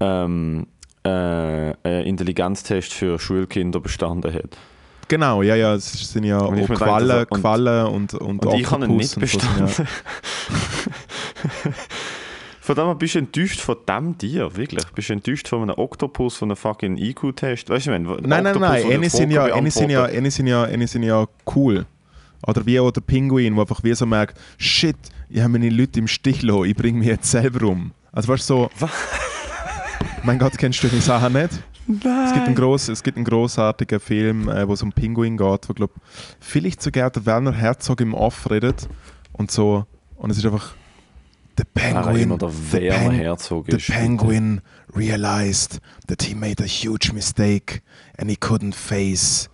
ähm, 0.00 0.66
äh, 1.04 1.08
einen 1.08 1.74
Intelligenztest 2.04 2.92
für 2.92 3.18
Schulkinder 3.18 3.80
bestanden 3.80 4.32
hat. 4.34 4.58
Genau, 5.08 5.40
ja, 5.42 5.54
ja, 5.54 5.74
es 5.74 5.92
sind 6.12 6.24
ja 6.24 6.38
Und 6.40 6.60
auch 6.60 6.74
Quallen, 6.74 7.08
denke, 7.08 7.34
und- 7.34 7.40
Quallen 7.40 7.86
und, 7.86 8.14
und, 8.14 8.44
Und 8.44 8.60
ich 8.60 8.70
habe 8.70 8.84
ihn 8.84 8.90
Oktopus 8.90 9.16
nicht 9.16 9.20
bestanden. 9.20 9.88
Von 12.66 12.74
dem 12.74 12.98
bist 12.98 13.14
du 13.14 13.20
enttäuscht 13.20 13.60
von 13.60 13.76
dem 13.88 14.18
Tier, 14.18 14.56
wirklich. 14.56 14.84
Bist 14.86 15.08
du 15.08 15.12
enttäuscht 15.12 15.46
von 15.46 15.62
einem 15.62 15.78
Oktopus, 15.78 16.36
von 16.36 16.48
einem 16.48 16.56
fucking 16.56 16.96
IQ-Test? 16.96 17.70
Weißt 17.70 17.86
du, 17.86 17.92
wenn. 17.92 18.02
Nein, 18.02 18.42
nein, 18.42 18.58
nein, 18.58 18.90
eine 18.90 19.08
sind 19.08 19.30
ja, 19.30 19.44
eine 19.44 19.70
sind 19.70 19.88
ja, 19.88 20.06
eine 20.06 20.32
sind 20.32 20.48
ja, 20.48 20.64
eine 20.64 20.88
sind 20.88 21.04
ja 21.04 21.26
cool. 21.54 21.86
Oder 22.44 22.66
wie 22.66 22.80
auch 22.80 22.90
der 22.90 23.02
Pinguin, 23.02 23.54
der 23.54 23.60
einfach 23.60 23.84
wie 23.84 23.94
so 23.94 24.04
merkt, 24.04 24.40
shit, 24.58 24.96
ich 25.28 25.38
habe 25.38 25.50
meine 25.50 25.70
Leute 25.70 26.00
im 26.00 26.08
Stich 26.08 26.40
gelassen, 26.40 26.64
ich 26.64 26.74
bringe 26.74 26.98
mich 26.98 27.06
jetzt 27.06 27.30
selber 27.30 27.68
um. 27.68 27.92
Also 28.10 28.32
weißt 28.32 28.50
du 28.50 28.68
so... 28.80 28.88
mein 30.24 30.40
Gott, 30.40 30.58
kennst 30.58 30.82
du 30.82 30.88
die 30.88 30.98
Sachen 30.98 31.34
nicht? 31.34 31.50
Es 31.86 32.32
gibt 32.32 32.46
einen, 32.46 32.56
gross, 32.56 32.88
es 32.88 33.04
gibt 33.04 33.16
einen 33.16 33.26
grossartigen 33.26 34.00
Film, 34.00 34.48
äh, 34.48 34.66
wo 34.66 34.72
es 34.72 34.82
um 34.82 34.90
Pinguin 34.90 35.36
geht, 35.36 35.68
wo 35.68 35.72
glaub, 35.72 35.92
vielleicht 36.40 36.82
sogar 36.82 37.10
der 37.10 37.26
Werner 37.26 37.52
Herzog 37.52 38.00
im 38.00 38.12
Off 38.12 38.50
redet 38.50 38.88
und 39.34 39.52
so. 39.52 39.86
Und 40.16 40.30
es 40.30 40.38
ist 40.38 40.46
einfach 40.46 40.74
The 41.58 41.64
Penguin, 41.64 42.04
Penguin. 42.04 42.22
immer 42.22 42.38
der 42.38 42.50
the 42.50 42.72
Werner 42.72 43.12
Herzog 43.12 43.66
The 43.70 43.76
ist. 43.76 43.86
penguin 43.90 44.60
realized 44.94 45.78
that 46.08 46.22
he 46.22 46.34
made 46.34 46.62
a 46.62 46.66
huge 46.66 47.12
mistake 47.12 47.82
and 48.18 48.28
he 48.30 48.36
couldn't 48.36 48.74
face 48.74 49.48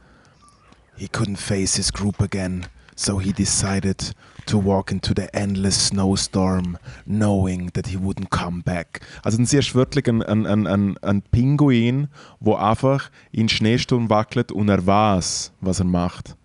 he 0.96 1.06
couldn't 1.08 1.36
face 1.38 1.76
his 1.76 1.92
group 1.92 2.20
again. 2.20 2.66
So 2.94 3.18
he 3.18 3.32
decided 3.32 4.12
to 4.46 4.58
walk 4.58 4.92
into 4.92 5.14
the 5.14 5.28
endless 5.34 5.86
snowstorm, 5.88 6.76
knowing 7.06 7.70
that 7.72 7.86
he 7.86 7.96
wouldn't 7.96 8.28
come 8.30 8.62
back. 8.62 9.00
Also 9.24 9.38
dann 9.38 9.46
siehst 9.46 9.70
du 9.70 9.74
wirklich 9.76 10.06
ein, 10.08 10.22
ein, 10.22 10.46
ein, 10.46 10.66
ein, 10.66 10.98
ein 10.98 11.22
Pinguin, 11.22 12.08
wo 12.38 12.54
einfach 12.56 13.10
in 13.32 13.48
Schneesturm 13.48 14.10
wackelt 14.10 14.52
und 14.52 14.68
er 14.68 14.84
weiß, 14.86 15.52
was 15.60 15.78
er 15.80 15.86
macht. 15.86 16.36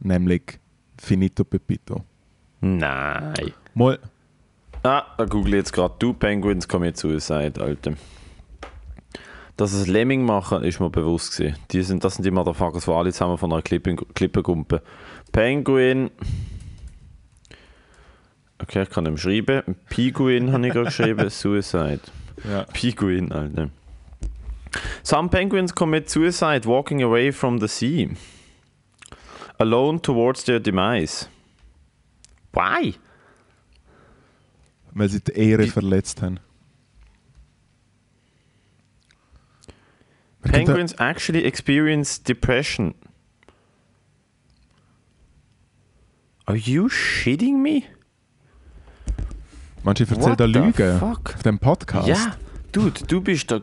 Nämlich 0.00 0.58
Finito 0.98 1.42
Pepito. 1.44 2.04
Nein. 2.60 3.52
Mal, 3.74 3.98
Ah, 4.86 5.04
da 5.18 5.24
google 5.24 5.54
ich 5.54 5.58
jetzt 5.58 5.72
gerade. 5.72 5.94
Du 5.98 6.12
Penguins 6.12 6.68
kommen 6.68 6.84
jetzt 6.84 7.00
Suicide, 7.00 7.60
Alter. 7.60 7.94
Dass 9.56 9.72
es 9.72 9.88
Lemming 9.88 10.24
machen, 10.24 10.62
ist 10.62 10.78
mir 10.78 10.90
bewusst 10.90 11.36
gewesen. 11.36 11.56
Die 11.72 11.82
sind, 11.82 12.04
das 12.04 12.14
sind 12.14 12.24
die 12.24 12.30
Motherfuckers, 12.30 12.84
die 12.84 12.92
alle 12.92 13.12
zusammen 13.12 13.36
von 13.36 13.52
einer 13.52 13.62
Klippengumpe. 13.62 14.82
Penguin. 15.32 16.10
Okay, 18.62 18.82
ich 18.82 18.90
kann 18.90 19.06
ihm 19.06 19.16
schreiben. 19.16 19.76
Piguin 19.88 20.52
habe 20.52 20.68
ich 20.68 20.72
gerade 20.72 20.86
geschrieben. 20.86 21.30
Suicide. 21.30 22.00
ja. 22.48 22.62
Piguin, 22.72 23.32
Alter. 23.32 23.70
Some 25.02 25.30
penguins 25.30 25.74
commit 25.74 26.08
suicide 26.08 26.64
walking 26.64 27.02
away 27.02 27.32
from 27.32 27.58
the 27.58 27.66
sea. 27.66 28.10
Alone 29.58 30.00
towards 30.00 30.44
their 30.44 30.60
demise. 30.60 31.28
Why? 32.52 32.94
Weil 34.96 35.08
sie 35.10 35.20
die 35.20 35.32
Ehre 35.32 35.64
Wie- 35.64 35.70
verletzt 35.70 36.22
haben. 36.22 36.40
Penguins 40.42 40.92
actually 40.94 41.44
experience 41.44 42.22
depression. 42.22 42.94
Are 46.46 46.56
you 46.56 46.88
shitting 46.88 47.60
me? 47.60 47.82
Manche 49.82 50.04
erzählen 50.04 50.36
da 50.36 50.46
the 50.46 50.52
Lügen 50.52 50.98
fuck? 50.98 51.34
auf 51.34 51.42
dem 51.42 51.58
Podcast. 51.58 52.06
Ja, 52.06 52.36
dude, 52.70 53.04
du 53.08 53.20
bist 53.20 53.50
der 53.50 53.62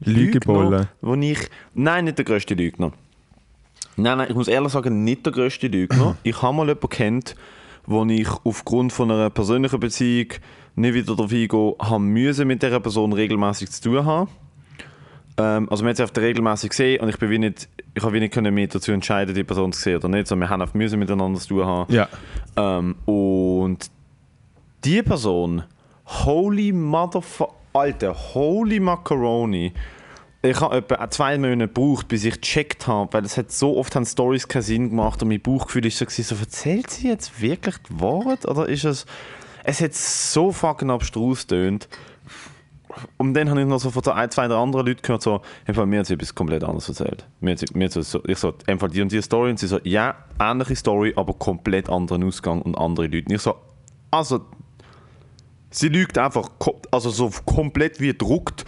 Lügebolle. 0.00 0.76
Lügner, 0.76 0.88
wo 1.00 1.14
ich... 1.14 1.50
Nein, 1.74 2.04
nicht 2.04 2.18
der 2.18 2.24
grösste 2.24 2.54
Lügner. 2.54 2.92
Nein, 3.96 4.18
nein, 4.18 4.28
ich 4.30 4.36
muss 4.36 4.46
ehrlich 4.46 4.72
sagen, 4.72 5.02
nicht 5.02 5.26
der 5.26 5.32
grösste 5.32 5.66
Lügner. 5.66 6.16
ich 6.22 6.40
habe 6.40 6.56
mal 6.56 6.68
jemanden 6.68 6.88
kennt, 6.88 7.34
wo 7.86 8.04
ich 8.04 8.28
aufgrund 8.44 8.92
von 8.92 9.10
einer 9.10 9.30
persönlichen 9.30 9.80
Beziehung 9.80 10.28
nicht 10.74 10.94
wieder 10.94 11.14
darauf 11.14 11.32
eingehe, 11.32 11.74
haben 11.80 12.08
müssen 12.08 12.48
mit 12.48 12.62
dieser 12.62 12.80
Person 12.80 13.12
regelmäßig 13.12 13.70
zu 13.70 13.82
tun 13.82 14.04
haben. 14.04 14.30
Ähm, 15.38 15.68
also 15.70 15.84
wir 15.84 15.88
haben 15.88 15.96
sie 15.96 16.04
auf 16.04 16.10
der 16.10 16.22
regelmäßig 16.24 16.70
gesehen 16.70 17.00
und 17.00 17.08
ich 17.08 17.18
bin 17.18 17.30
wie 17.30 17.38
nicht, 17.38 17.68
ich 17.94 18.02
habe 18.02 18.18
nicht 18.18 18.32
können 18.32 18.54
mehr 18.54 18.66
dazu 18.66 18.92
entscheiden, 18.92 19.34
die 19.34 19.44
Person 19.44 19.72
zu 19.72 19.80
sehen 19.80 19.96
oder 19.96 20.08
nicht, 20.08 20.26
sondern 20.26 20.48
wir 20.48 20.50
haben 20.50 20.62
auf 20.62 20.74
müssen 20.74 20.98
miteinander 20.98 21.40
zu 21.40 21.48
tun 21.48 21.66
haben. 21.66 21.92
Ja. 21.92 22.08
Ähm, 22.56 22.96
und 23.06 23.90
die 24.84 25.02
Person, 25.02 25.64
holy 26.06 26.72
motherfucker, 26.72 27.54
Alter, 27.74 28.14
holy 28.14 28.80
macaroni. 28.80 29.72
Ich 30.44 30.60
habe 30.60 30.76
etwa 30.76 31.08
zwei 31.08 31.38
Monate 31.38 31.68
gebraucht, 31.68 32.08
bis 32.08 32.24
ich 32.24 32.40
gecheckt 32.40 32.88
habe, 32.88 33.12
weil 33.12 33.24
es 33.24 33.36
hat 33.36 33.52
so 33.52 33.76
oft 33.78 33.94
haben 33.94 34.04
Stories 34.04 34.48
keinen 34.48 34.62
Sinn 34.62 34.90
gemacht 34.90 35.22
und 35.22 35.28
mein 35.28 35.40
Bauchgefühl 35.40 35.86
ist 35.86 35.98
so, 35.98 36.04
gewesen, 36.04 36.24
so 36.24 36.34
erzählt 36.34 36.90
sie 36.90 37.08
jetzt 37.08 37.40
wirklich 37.40 37.76
die 37.88 38.00
Wahrheit 38.00 38.46
oder 38.46 38.68
ist 38.68 38.84
es... 38.84 39.06
Es 39.64 39.80
hat 39.80 39.94
so 39.94 40.50
fucking 40.50 40.90
abstrus 40.90 41.46
tönt. 41.46 41.88
Und 43.16 43.34
dann 43.34 43.48
habe 43.48 43.60
ich 43.60 43.66
noch 43.66 43.78
so 43.78 43.92
von 43.92 44.02
ein, 44.08 44.30
zwei 44.32 44.46
anderen 44.46 44.86
Leuten 44.86 45.02
gehört, 45.02 45.22
so, 45.22 45.40
Fall, 45.72 45.86
mir 45.86 46.00
hat 46.00 46.06
sie 46.06 46.14
etwas 46.14 46.34
komplett 46.34 46.64
anderes 46.64 46.88
erzählt. 46.88 47.24
Mir 47.38 47.56
sie, 47.56 47.66
mir 47.74 47.88
so, 47.88 48.20
ich 48.26 48.38
so, 48.38 48.52
Fall 48.52 48.90
die 48.90 49.00
und 49.00 49.12
die 49.12 49.22
Story 49.22 49.50
und 49.50 49.60
sie 49.60 49.68
so, 49.68 49.78
ja, 49.84 50.16
ähnliche 50.40 50.74
Story, 50.74 51.12
aber 51.14 51.34
komplett 51.34 51.88
anderen 51.88 52.24
Ausgang 52.24 52.60
und 52.62 52.76
andere 52.76 53.06
Leute. 53.06 53.26
Und 53.28 53.32
ich 53.32 53.40
so, 53.42 53.54
also, 54.10 54.40
sie 55.70 55.88
lügt 55.88 56.18
einfach, 56.18 56.50
also 56.90 57.10
so 57.10 57.30
komplett 57.46 58.00
wie 58.00 58.12
druckt, 58.12 58.64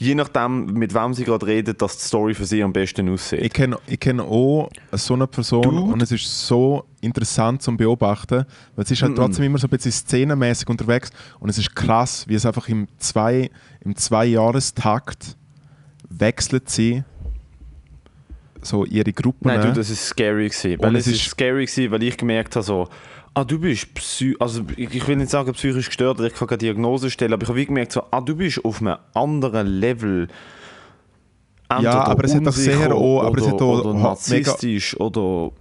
je 0.00 0.14
nachdem, 0.14 0.64
mit 0.72 0.94
wem 0.94 1.12
sie 1.12 1.24
gerade 1.24 1.46
redet, 1.46 1.82
dass 1.82 1.98
die 1.98 2.04
Story 2.04 2.34
für 2.34 2.46
sie 2.46 2.62
am 2.62 2.72
besten 2.72 3.08
aussieht. 3.10 3.40
Ich 3.42 3.52
kenne 3.52 3.76
ich 3.86 4.00
kenn 4.00 4.18
auch 4.18 4.70
so 4.92 5.14
eine 5.14 5.26
Person 5.26 5.62
Dude. 5.62 5.92
und 5.92 6.02
es 6.02 6.10
ist 6.10 6.46
so 6.46 6.84
interessant 7.02 7.60
zum 7.60 7.76
Beobachten, 7.76 8.46
weil 8.76 8.86
sie 8.86 8.94
ist 8.94 9.02
halt 9.02 9.14
trotzdem 9.14 9.44
immer 9.44 9.58
so 9.58 9.66
ein 9.66 9.70
bisschen 9.70 9.92
szenenmäßig 9.92 10.68
unterwegs 10.68 11.10
und 11.38 11.50
es 11.50 11.58
ist 11.58 11.76
krass, 11.76 12.26
wie 12.26 12.34
es 12.34 12.46
einfach 12.46 12.66
im 12.68 12.88
zwei 12.98 13.50
im 13.82 13.94
Zwei-Jahrestakt 13.94 15.36
wechselt 16.08 16.70
sie 16.70 17.04
so 18.62 18.84
ihre 18.84 19.12
Gruppen. 19.12 19.48
Nein, 19.48 19.60
du, 19.60 19.72
das 19.72 19.90
ist 19.90 20.06
scary 20.06 20.48
gewesen. 20.48 20.76
Weil 20.80 20.96
es 20.96 21.06
es 21.06 21.14
ist 21.14 21.24
scary 21.30 21.64
gewesen, 21.66 21.90
weil 21.90 22.02
ich 22.02 22.16
gemerkt 22.16 22.54
habe, 22.56 22.64
so, 22.64 22.88
ah, 23.34 23.44
du 23.44 23.58
bist 23.58 23.92
psy 23.94 24.36
also 24.38 24.62
ich 24.76 25.06
will 25.06 25.16
nicht 25.16 25.30
sagen 25.30 25.52
psychisch 25.52 25.86
gestört, 25.86 26.18
oder 26.18 26.28
ich 26.28 26.34
kann 26.34 26.48
keine 26.48 26.58
Diagnose 26.58 27.10
stellen, 27.10 27.32
aber 27.32 27.42
ich 27.44 27.48
habe 27.48 27.64
gemerkt, 27.66 27.92
so, 27.92 28.02
ah, 28.10 28.20
du 28.20 28.34
bist 28.36 28.64
auf 28.64 28.80
einem 28.80 28.96
anderen 29.14 29.66
Level. 29.66 30.28
Entweder 31.68 32.06
aber 32.08 32.24
es 32.24 32.34
hat 32.34 32.46
doch 32.46 32.52
sehr 32.52 32.92
auch- 32.94 33.22
aber 33.22 33.38
es 33.38 33.44
oder, 33.44 33.52
hat 33.54 33.62
auch 33.62 33.84
oder 33.84 33.94
narzisstisch 33.94 34.98
oder 34.98 35.52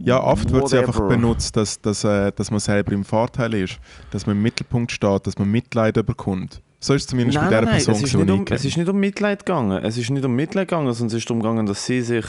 Ja, 0.00 0.22
oft 0.22 0.50
wird 0.52 0.68
sie 0.68 0.78
einfach 0.78 1.08
benutzt, 1.08 1.56
dass, 1.56 1.80
dass, 1.80 2.02
äh, 2.04 2.32
dass 2.32 2.50
man 2.50 2.58
selber 2.60 2.92
im 2.92 3.04
Vorteil 3.04 3.54
ist, 3.54 3.78
dass 4.10 4.26
man 4.26 4.36
im 4.36 4.42
Mittelpunkt 4.42 4.90
steht, 4.92 5.26
dass 5.26 5.38
man 5.38 5.48
Mitleid 5.50 5.94
bekommt. 6.04 6.60
So 6.82 6.94
ist 6.94 7.02
es 7.02 7.06
zumindest 7.06 7.38
Nein, 7.38 7.44
bei 7.44 7.50
der 7.50 7.62
nein, 7.62 7.74
Person, 7.74 7.94
es 7.94 8.02
ist, 8.02 8.14
nicht 8.14 8.24
ich 8.24 8.32
um, 8.32 8.44
es 8.50 8.64
ist 8.64 8.76
nicht 8.76 8.88
um 8.88 8.98
Mitleid 8.98 9.46
gegangen. 9.46 9.84
Es 9.84 9.96
ist 9.96 10.10
nicht 10.10 10.24
um 10.24 10.34
Mitleid 10.34 10.66
gegangen, 10.66 10.92
sondern 10.92 11.16
es 11.16 11.22
ist 11.22 11.30
darum 11.30 11.40
gegangen, 11.40 11.64
dass 11.64 11.86
sie 11.86 12.02
sich. 12.02 12.26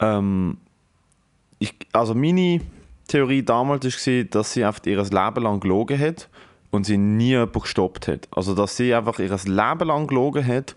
Ähm, 0.00 0.56
ich, 1.58 1.74
also 1.92 2.14
meine 2.14 2.62
Theorie 3.06 3.42
damals 3.42 3.84
war, 3.84 4.24
dass 4.24 4.52
sie 4.54 4.64
einfach 4.64 4.86
ihr 4.86 4.96
Leben 4.96 5.42
lang 5.42 5.60
gelogen 5.60 6.00
hat 6.00 6.30
und 6.70 6.86
sie 6.86 6.96
nie 6.96 7.28
jemanden 7.28 7.60
gestoppt 7.60 8.08
hat. 8.08 8.28
Also 8.30 8.54
dass 8.54 8.78
sie 8.78 8.94
einfach 8.94 9.18
ihr 9.18 9.28
Leben 9.28 9.86
lang 9.86 10.06
gelogen 10.06 10.46
hat 10.46 10.74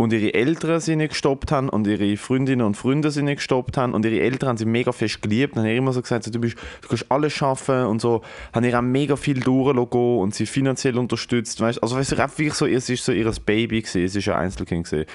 und 0.00 0.14
ihre 0.14 0.32
Eltern 0.32 0.80
sie 0.80 0.96
nicht 0.96 1.10
gestoppt 1.10 1.52
haben 1.52 1.68
und 1.68 1.86
ihre 1.86 2.16
Freundinnen 2.16 2.64
und 2.64 2.74
Freunde 2.74 3.10
sie 3.10 3.22
nicht 3.22 3.36
gestoppt 3.36 3.76
haben 3.76 3.92
und 3.92 4.02
ihre 4.06 4.20
Eltern 4.20 4.48
haben 4.48 4.56
sie 4.56 4.64
mega 4.64 4.92
fest 4.92 5.20
geliebt 5.20 5.56
und 5.56 5.62
haben 5.62 5.76
immer 5.76 5.92
so 5.92 6.00
gesagt, 6.00 6.24
so, 6.24 6.30
du, 6.30 6.40
bist, 6.40 6.56
du 6.80 6.88
kannst 6.88 7.04
alles 7.10 7.34
schaffen 7.34 7.84
und 7.84 8.00
so, 8.00 8.22
haben 8.54 8.64
ihr 8.64 8.78
auch 8.78 8.82
mega 8.82 9.16
viel 9.16 9.40
durchgelassen 9.40 10.18
und 10.20 10.34
sie 10.34 10.46
finanziell 10.46 10.96
unterstützt, 10.96 11.60
weißt? 11.60 11.82
also 11.82 11.96
weißt 11.96 12.12
du, 12.12 12.16
wirklich 12.16 12.54
so, 12.54 12.64
es 12.66 12.88
ist 12.88 13.04
so 13.04 13.12
ihr 13.12 13.30
Baby 13.44 13.82
gewesen, 13.82 14.02
es 14.02 14.16
ist 14.16 14.26
ein 14.28 14.36
Einzelkind 14.36 14.86
gewesen. 14.86 15.06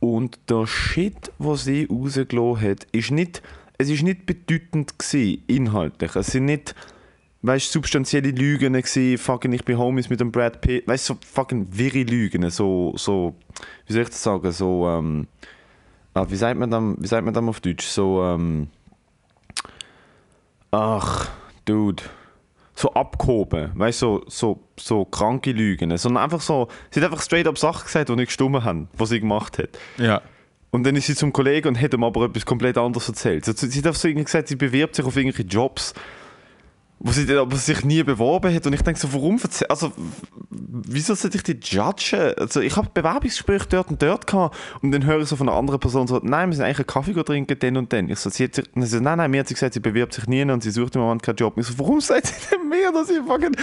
Und 0.00 0.38
der 0.48 0.66
Shit, 0.66 1.30
was 1.38 1.64
sie 1.64 1.86
rausgelassen 1.90 2.62
hat, 2.66 2.86
ist 2.92 3.10
nicht, 3.10 3.42
es 3.76 3.90
ist 3.90 4.04
nicht 4.04 4.24
bedeutend 4.24 4.98
gewesen, 4.98 5.42
inhaltlich. 5.48 6.16
Es 6.16 6.28
sind 6.28 6.46
nicht, 6.46 6.74
weißt 7.46 7.72
substanzielle 7.72 8.30
Lügen 8.30 8.72
gewesen, 8.72 9.18
fucking 9.18 9.52
ich 9.52 9.64
bin 9.64 9.76
Homies 9.76 10.08
mit 10.08 10.20
dem 10.20 10.32
Brad 10.32 10.62
Pitt, 10.62 10.88
weißt 10.88 11.04
so 11.04 11.16
fucking 11.32 11.68
wirre 11.70 12.02
Lügen, 12.02 12.48
so, 12.50 12.94
so, 12.96 13.34
wie 13.86 13.92
soll 13.92 14.02
ich 14.02 14.08
das 14.08 14.22
sagen, 14.22 14.50
so, 14.50 14.88
ähm, 14.88 15.26
ah, 16.14 16.24
wie 16.28 16.36
sagt 16.36 16.58
man 16.58 16.70
dann, 16.70 16.96
wie 16.98 17.06
sagt 17.06 17.24
man 17.24 17.34
dann 17.34 17.48
auf 17.48 17.60
Deutsch, 17.60 17.86
so, 17.86 18.22
ähm, 18.22 18.68
ach, 20.70 21.28
Dude, 21.66 22.02
so 22.74 22.92
abgehoben, 22.94 23.72
weißt 23.74 24.02
du, 24.02 24.22
so, 24.26 24.28
so, 24.28 24.60
so 24.78 25.04
kranke 25.04 25.52
Lügen, 25.52 25.94
sondern 25.98 26.24
einfach 26.24 26.40
so, 26.40 26.68
sie 26.90 27.00
hat 27.00 27.10
einfach 27.10 27.22
straight 27.22 27.46
up 27.46 27.58
Sachen 27.58 27.84
gesagt, 27.84 28.08
die 28.08 28.16
nicht 28.16 28.28
gestimmt 28.28 28.64
haben, 28.64 28.88
was 28.96 29.10
sie 29.10 29.20
gemacht 29.20 29.58
hat. 29.58 29.70
Ja. 29.98 30.22
Und 30.70 30.84
dann 30.84 30.96
ist 30.96 31.06
sie 31.06 31.14
zum 31.14 31.32
Kollegen 31.32 31.68
und 31.68 31.80
hat 31.80 31.92
ihm 31.94 32.02
aber 32.02 32.24
etwas 32.24 32.44
komplett 32.44 32.78
anderes 32.78 33.06
erzählt. 33.06 33.44
Sie, 33.44 33.82
hat 33.82 33.94
so 33.94 34.08
irgendwie 34.08 34.24
gesagt, 34.24 34.48
sie 34.48 34.56
bewirbt 34.56 34.96
sich 34.96 35.04
auf 35.04 35.16
irgendwelche 35.16 35.46
Jobs. 35.46 35.94
Wo 36.98 37.12
sie 37.12 37.26
dann 37.26 37.38
aber 37.38 37.56
sich 37.56 37.84
nie 37.84 38.02
beworben 38.02 38.54
hat 38.54 38.66
und 38.66 38.72
ich 38.72 38.82
denke 38.82 38.98
so, 38.98 39.12
warum 39.12 39.38
also 39.68 39.92
wieso 40.50 41.14
sollte 41.14 41.36
ich 41.36 41.42
die 41.42 41.58
judgen? 41.62 42.32
Also 42.38 42.60
ich 42.60 42.76
habe 42.76 42.88
Bewerbungsgespräche 42.92 43.66
dort 43.68 43.90
und 43.90 44.02
dort 44.02 44.26
gehabt 44.26 44.56
und 44.80 44.92
dann 44.92 45.04
höre 45.04 45.20
ich 45.20 45.28
so 45.28 45.36
von 45.36 45.48
einer 45.48 45.58
anderen 45.58 45.80
Person 45.80 46.06
so, 46.06 46.20
nein, 46.22 46.50
wir 46.50 46.56
sind 46.56 46.64
eigentlich 46.64 46.78
einen 46.78 46.86
Kaffee 46.86 47.24
trinken, 47.24 47.58
den 47.58 47.76
und 47.76 47.92
den. 47.92 48.08
Ich 48.08 48.20
so, 48.20 48.30
sie 48.30 48.44
hat 48.44 48.54
sich, 48.54 48.64
sie 48.74 48.86
so, 48.86 49.00
nein, 49.00 49.18
nein, 49.18 49.30
mir 49.30 49.40
hat 49.40 49.48
sie 49.48 49.54
gesagt, 49.54 49.74
sie 49.74 49.80
bewirbt 49.80 50.14
sich 50.14 50.26
nie 50.26 50.42
und 50.42 50.62
sie 50.62 50.70
sucht 50.70 50.94
im 50.94 51.02
Moment 51.02 51.22
keinen 51.22 51.36
Job. 51.36 51.58
Ich 51.58 51.66
so, 51.66 51.78
warum 51.78 52.00
sagt 52.00 52.26
sie 52.26 52.34
denn 52.50 52.68
mir, 52.68 52.92
dass 52.92 53.10
ich 53.10 53.18
fucking 53.18 53.56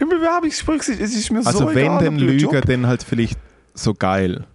im 0.00 0.08
Bewerbungsgespräch 0.08 0.88
ist? 0.88 1.00
Es 1.00 1.14
ist 1.14 1.30
mir 1.30 1.44
Also 1.44 1.58
so 1.58 1.66
wenn 1.66 1.78
egal, 1.78 2.04
dann 2.04 2.14
ob 2.14 2.20
du 2.20 2.26
einen 2.26 2.38
Lügen, 2.38 2.60
dann 2.66 2.86
halt 2.86 3.02
vielleicht 3.02 3.38
so 3.74 3.94
geil. 3.94 4.46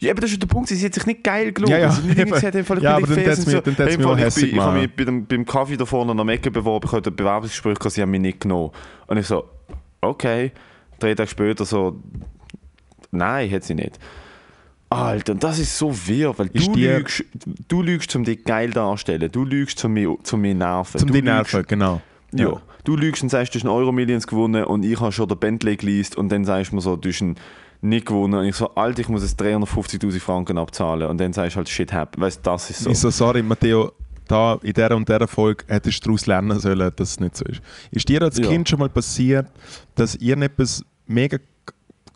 Ja, 0.00 0.12
aber 0.12 0.22
das 0.22 0.32
ist 0.32 0.40
der 0.42 0.46
Punkt, 0.48 0.68
sie 0.68 0.84
hat 0.84 0.94
sich 0.94 1.06
nicht 1.06 1.22
geil 1.22 1.52
gelogen. 1.52 1.72
Ja, 1.72 1.78
ja, 1.78 1.90
Sie 1.90 1.96
hat 1.98 2.04
nicht 2.04 2.18
irgendwie 2.18 2.20
eben. 2.22 2.30
gesagt, 2.32 2.54
im 2.54 2.64
Fall, 2.64 2.78
ich 2.78 2.82
Ja, 2.84 2.96
bin 2.96 3.04
aber 3.04 3.14
dann 3.14 3.24
tät's 3.24 3.36
sind 3.36 3.46
mir- 3.52 3.60
dann 3.60 4.04
auch 4.06 4.18
ich 4.18 4.42
Ich 4.52 4.58
habe 4.58 4.78
mich 4.80 4.96
bei 4.96 5.04
dem, 5.04 5.26
beim 5.26 5.44
Kaffee 5.44 5.76
da 5.76 5.84
vorne 5.84 6.16
der 6.16 6.34
Ecke 6.34 6.50
beworben, 6.50 6.86
ich 6.88 6.92
hatte 6.92 7.10
ein 7.10 7.16
Bewerbungsgespräch, 7.16 7.78
gehabt, 7.78 7.94
sie 7.94 8.02
haben 8.02 8.10
mich 8.10 8.20
nicht 8.20 8.40
genommen. 8.40 8.70
Und 9.06 9.16
ich 9.18 9.26
so, 9.26 9.44
okay. 10.00 10.52
Drei 10.98 11.14
Tage 11.14 11.28
später 11.30 11.64
so, 11.64 12.00
nein, 13.10 13.50
hat 13.50 13.64
sie 13.64 13.74
nicht. 13.74 13.98
Alter, 14.88 15.34
das 15.36 15.58
ist 15.60 15.78
so 15.78 15.94
wirr, 16.08 16.36
weil 16.36 16.48
Ist 16.52 16.66
du 16.66 16.74
lügst, 16.74 17.24
du 17.68 17.82
lügst, 17.82 18.14
um 18.16 18.24
dich 18.24 18.42
geil 18.44 18.70
darzustellen. 18.70 19.30
Du 19.30 19.44
lügst, 19.44 19.84
um 19.84 19.92
mich, 19.92 20.06
um 20.08 20.40
mich 20.40 20.54
nerven. 20.56 20.98
Zum 20.98 21.08
lügst- 21.10 21.24
Nerven, 21.24 21.64
genau. 21.68 22.00
ja. 22.32 22.60
Du 22.82 22.96
lügst 22.96 23.22
und 23.22 23.28
sagst, 23.28 23.54
du 23.54 23.58
hast 23.58 23.64
einen 23.66 23.74
Euro 23.74 23.92
Millions 23.92 24.26
gewonnen 24.26 24.64
und 24.64 24.84
ich 24.84 24.98
habe 24.98 25.12
schon 25.12 25.28
den 25.28 25.38
Bentley 25.38 25.76
geleast 25.76 26.16
und 26.16 26.30
dann 26.32 26.44
sagst 26.46 26.72
du 26.72 26.76
mir 26.76 26.80
so, 26.80 26.96
du 26.96 27.10
hast 27.10 27.20
einen 27.22 27.36
nicht 27.80 28.06
gewonnen. 28.06 28.34
Und 28.34 28.46
ich 28.46 28.56
so, 28.56 28.74
Alter, 28.74 29.00
ich 29.00 29.08
muss 29.08 29.22
jetzt 29.22 29.40
350'000 29.40 30.20
Franken 30.20 30.58
abzahlen. 30.58 31.08
Und 31.08 31.18
dann 31.18 31.32
sagst 31.32 31.54
du 31.54 31.58
halt, 31.58 31.68
shit 31.68 31.92
happened. 31.92 32.24
Weißt 32.24 32.38
du, 32.38 32.50
das 32.50 32.70
ist 32.70 32.80
so. 32.80 32.90
Ich 32.90 32.98
so, 32.98 33.10
sorry 33.10 33.42
Matteo, 33.42 33.92
da 34.28 34.58
in 34.62 34.72
dieser 34.72 34.96
und 34.96 35.08
dieser 35.08 35.26
Folge 35.26 35.64
hättest 35.66 36.04
du 36.04 36.08
daraus 36.08 36.26
lernen 36.26 36.60
sollen, 36.60 36.90
dass 36.94 37.10
es 37.10 37.20
nicht 37.20 37.36
so 37.36 37.44
ist. 37.46 37.60
Ist 37.90 38.08
dir 38.08 38.22
als 38.22 38.38
Ja. 38.38 38.46
Kind 38.46 38.68
schon 38.68 38.78
mal 38.78 38.88
passiert, 38.88 39.46
dass 39.94 40.14
irgendetwas 40.14 40.84
mega, 41.06 41.38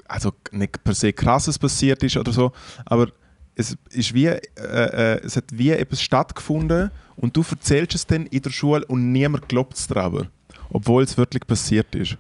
also 0.07 0.33
nicht 0.53 0.83
per 0.85 0.95
se 0.95 1.13
krasses 1.13 1.59
passiert 1.59 2.03
ist 2.03 2.17
oder 2.17 2.33
so, 2.33 2.53
aber 2.85 3.09
es 3.57 3.77
ist 3.91 4.15
wie, 4.15 4.27
äh, 4.27 4.41
äh, 4.57 5.21
es 5.25 5.37
hat 5.37 5.45
wie 5.53 5.71
etwas 5.71 6.03
stattgefunden 6.03 6.91
und 7.17 7.37
du 7.37 7.45
erzählst 7.49 7.95
es 7.95 8.07
dann 8.07 8.27
in 8.27 8.43
der 8.43 8.51
Schule 8.51 8.85
und 8.87 9.13
niemand 9.13 9.49
glaubt 9.49 9.75
es 9.75 9.87
dir 9.87 10.29
obwohl 10.71 11.03
es 11.05 11.17
wirklich 11.17 11.47
passiert 11.47 11.95
ist. 11.95 12.17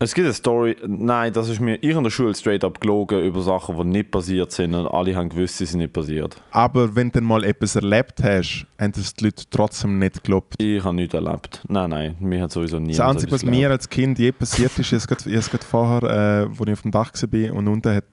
Es 0.00 0.12
gibt 0.12 0.24
eine 0.26 0.34
Story, 0.34 0.76
nein, 0.86 1.32
das 1.32 1.48
ist 1.48 1.60
mir 1.60 1.76
ich 1.76 1.96
in 1.96 2.02
der 2.02 2.10
Schule 2.10 2.34
straight 2.34 2.64
up 2.64 2.80
gelogen 2.80 3.22
über 3.24 3.40
Sachen, 3.42 3.76
die 3.76 3.84
nicht 3.84 4.10
passiert 4.10 4.50
sind 4.50 4.74
und 4.74 4.88
alle 4.88 5.14
haben 5.14 5.28
gewusst, 5.28 5.58
sie 5.58 5.66
sind 5.66 5.78
nicht 5.78 5.92
passiert. 5.92 6.36
Aber 6.50 6.94
wenn 6.96 7.08
du 7.08 7.20
dann 7.20 7.24
mal 7.24 7.44
etwas 7.44 7.76
erlebt 7.76 8.22
hast, 8.22 8.66
haben 8.78 8.92
es 8.96 9.14
die 9.14 9.24
Leute 9.26 9.44
trotzdem 9.50 10.00
nicht 10.00 10.22
geglaubt. 10.24 10.54
Ich 10.58 10.82
habe 10.82 10.96
nichts 10.96 11.14
erlebt. 11.14 11.62
Nein, 11.68 11.90
nein, 11.90 12.16
mir 12.18 12.42
hat 12.42 12.50
sowieso 12.50 12.78
niemand 12.78 12.98
Das 12.98 13.06
Einzige, 13.08 13.32
was 13.32 13.44
mir 13.44 13.70
als 13.70 13.88
Kind 13.88 14.18
je 14.18 14.32
passiert 14.32 14.76
ist, 14.78 14.92
es 14.92 15.06
gerade- 15.06 15.64
vorher, 15.64 16.02
äh, 16.02 16.46
als 16.48 16.60
ich 16.66 16.72
auf 16.72 16.82
dem 16.82 16.90
Dach 16.90 17.12
war 17.14 17.54
und 17.54 17.68
unten 17.68 17.94
hat 17.94 18.04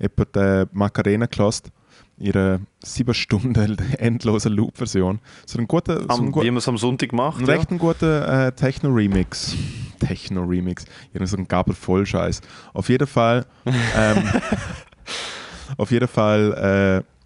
jemand 0.00 0.36
äh, 0.36 0.66
Macarena 0.72 1.26
gelassen, 1.26 1.70
ihre 2.20 2.60
sieben 2.84 3.14
Stunden 3.14 3.78
endlose 3.98 4.48
Loop-Version. 4.48 5.18
So 5.46 5.58
ein 5.58 5.66
guter, 5.66 6.02
so 6.02 6.22
ein, 6.22 6.30
gut, 6.30 6.44
wie 6.44 6.50
man 6.50 6.58
es 6.58 6.68
am 6.68 6.78
Sonntag 6.78 7.12
macht. 7.12 7.40
ein 7.40 7.46
ja. 7.46 7.54
recht 7.54 7.70
ein 7.70 7.78
guter 7.78 8.46
äh, 8.46 8.52
Techno-Remix. 8.52 9.56
Techno-Remix. 9.98 10.84
Irgendwie 11.12 11.26
so 11.26 11.36
ein 11.36 11.48
Gaber 11.48 11.74
Vollscheiß. 11.74 12.40
Auf 12.74 12.88
jeden 12.88 13.06
Fall, 13.06 13.46
ähm, 13.96 14.22
auf 15.76 15.90
jeden 15.90 16.08
Fall 16.08 17.02
äh, 17.02 17.20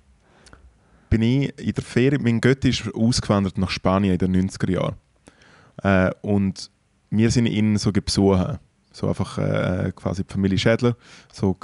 bin 1.10 1.22
ich 1.22 1.58
in 1.58 1.72
der 1.72 1.84
Ferie, 1.84 2.18
mein 2.18 2.40
Götti 2.40 2.70
ist 2.70 2.94
ausgewandert 2.94 3.58
nach 3.58 3.70
Spanien 3.70 4.18
in 4.18 4.32
den 4.32 4.48
90er 4.48 4.70
Jahren. 4.70 4.94
Äh, 5.82 6.10
und 6.22 6.70
wir 7.10 7.30
sind 7.30 7.46
ihn 7.46 7.76
so 7.76 7.92
besuchen. 7.92 8.58
So 8.92 9.08
einfach 9.08 9.38
äh, 9.38 9.92
quasi 9.94 10.24
die 10.24 10.32
Familie 10.32 10.58
Schädler. 10.58 10.96
So 11.32 11.56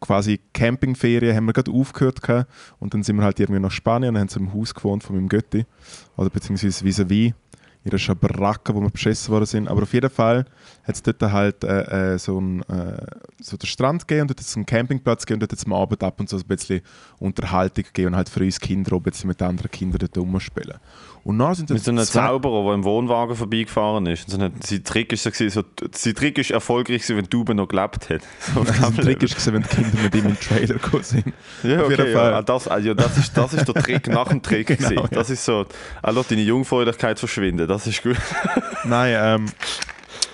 quasi 0.00 0.40
Campingferien 0.52 1.34
haben 1.34 1.46
wir 1.46 1.52
gerade 1.52 1.70
aufgehört 1.70 2.22
gehabt. 2.22 2.50
und 2.78 2.94
dann 2.94 3.02
sind 3.02 3.16
wir 3.16 3.24
halt 3.24 3.40
irgendwie 3.40 3.60
nach 3.60 3.70
Spanien 3.70 4.14
und 4.14 4.20
haben 4.20 4.28
so 4.28 4.40
im 4.40 4.52
Haus 4.52 4.74
gewohnt 4.74 5.02
von 5.02 5.16
meinem 5.16 5.28
Götti. 5.28 5.66
Oder 6.16 6.30
beziehungsweise 6.30 6.84
vis-à-vis 6.84 7.34
in 7.86 7.92
einer 7.92 7.98
Schabaracke, 8.00 8.74
wo 8.74 8.80
wir 8.80 8.90
beschissen 8.90 9.32
worden 9.32 9.46
sind. 9.46 9.68
Aber 9.68 9.84
auf 9.84 9.92
jeden 9.92 10.10
Fall 10.10 10.44
hat 10.82 10.94
es 10.96 11.02
dort 11.02 11.22
halt 11.22 11.62
äh, 11.62 12.14
äh, 12.14 12.18
so, 12.18 12.40
ein, 12.40 12.62
äh, 12.62 13.06
so 13.40 13.56
den 13.56 13.66
Strand 13.66 14.08
gegeben 14.08 14.22
und 14.22 14.30
dort 14.30 14.56
einen 14.56 14.66
Campingplatz 14.66 15.24
gegeben 15.24 15.36
und 15.36 15.52
dort 15.52 15.58
es 15.58 15.66
am 15.66 15.72
Abend 15.72 16.02
ab 16.02 16.18
und 16.18 16.28
zu 16.28 16.36
ein 16.36 16.42
bisschen 16.42 16.80
Unterhaltung 17.20 17.84
gegeben 17.84 18.08
und 18.08 18.16
halt 18.16 18.28
für 18.28 18.40
uns 18.40 18.58
Kinder 18.58 18.92
auch 18.92 18.98
ein 18.98 19.04
bisschen 19.04 19.28
mit 19.28 19.40
anderen 19.40 19.70
Kindern 19.70 20.00
dort 20.00 20.18
rumspielen. 20.18 20.78
Und 21.26 21.40
dann 21.40 21.54
sind 21.56 21.70
Mit 21.70 21.82
so 21.82 21.90
einem 21.90 22.04
Zauberer, 22.04 22.62
der 22.66 22.74
im 22.74 22.84
Wohnwagen 22.84 23.34
vorbeigefahren 23.34 24.06
ist. 24.06 24.28
Und 24.28 24.30
so 24.38 24.44
ein- 24.46 24.52
sein 24.62 24.84
Trick 24.84 25.12
ist 25.12 25.24
so, 25.24 25.30
gewesen, 25.32 25.50
so, 25.50 25.86
sein 25.92 26.14
Trick 26.14 26.38
ist 26.38 26.52
erfolgreich, 26.52 27.02
gewesen, 27.02 27.16
wenn 27.16 27.24
die 27.24 27.30
Tube 27.30 27.52
noch 27.52 27.66
gelebt 27.66 28.08
hat. 28.10 28.20
So 28.54 28.62
dem 28.62 28.96
Trick 28.96 29.22
ist, 29.24 29.52
wenn 29.52 29.60
die 29.62 29.68
Kinder 29.68 29.98
mit 30.04 30.14
ihm 30.14 30.26
im 30.26 30.38
Trailer 30.38 30.74
gekommen 30.74 31.02
sind. 31.02 31.32
Ja, 31.64 31.80
Auf 31.80 31.86
okay, 31.92 32.12
ja. 32.12 32.38
Ah, 32.38 32.42
Das, 32.42 32.66
ja, 32.66 32.94
das, 32.94 33.18
ist, 33.18 33.36
das 33.36 33.54
ist 33.54 33.66
der 33.66 33.74
Trick 33.74 34.06
nach 34.06 34.28
dem 34.28 34.40
Trick. 34.40 34.68
Genau, 34.78 34.88
gewesen. 34.88 35.02
ja. 35.02 35.08
Das 35.08 35.28
ist 35.30 35.44
so, 35.44 35.66
ah, 36.00 36.10
lass 36.12 36.28
deine 36.28 36.42
Jungfräulichkeit 36.42 37.18
verschwinden, 37.18 37.66
das 37.66 37.88
ist 37.88 38.04
gut. 38.04 38.16
Nein, 38.84 39.16
ähm, 39.18 39.46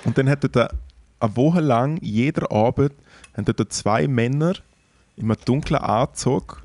und 0.04 0.18
dann 0.18 0.28
hat 0.28 0.44
dort 0.44 0.74
eine 1.20 1.36
Woche 1.36 1.60
lang, 1.60 1.96
jeder 2.02 2.52
Abend, 2.52 2.92
haben 3.34 3.46
dort 3.46 3.72
zwei 3.72 4.06
Männer 4.08 4.52
in 5.16 5.24
einem 5.24 5.36
dunklen 5.46 5.80
Anzug 5.80 6.62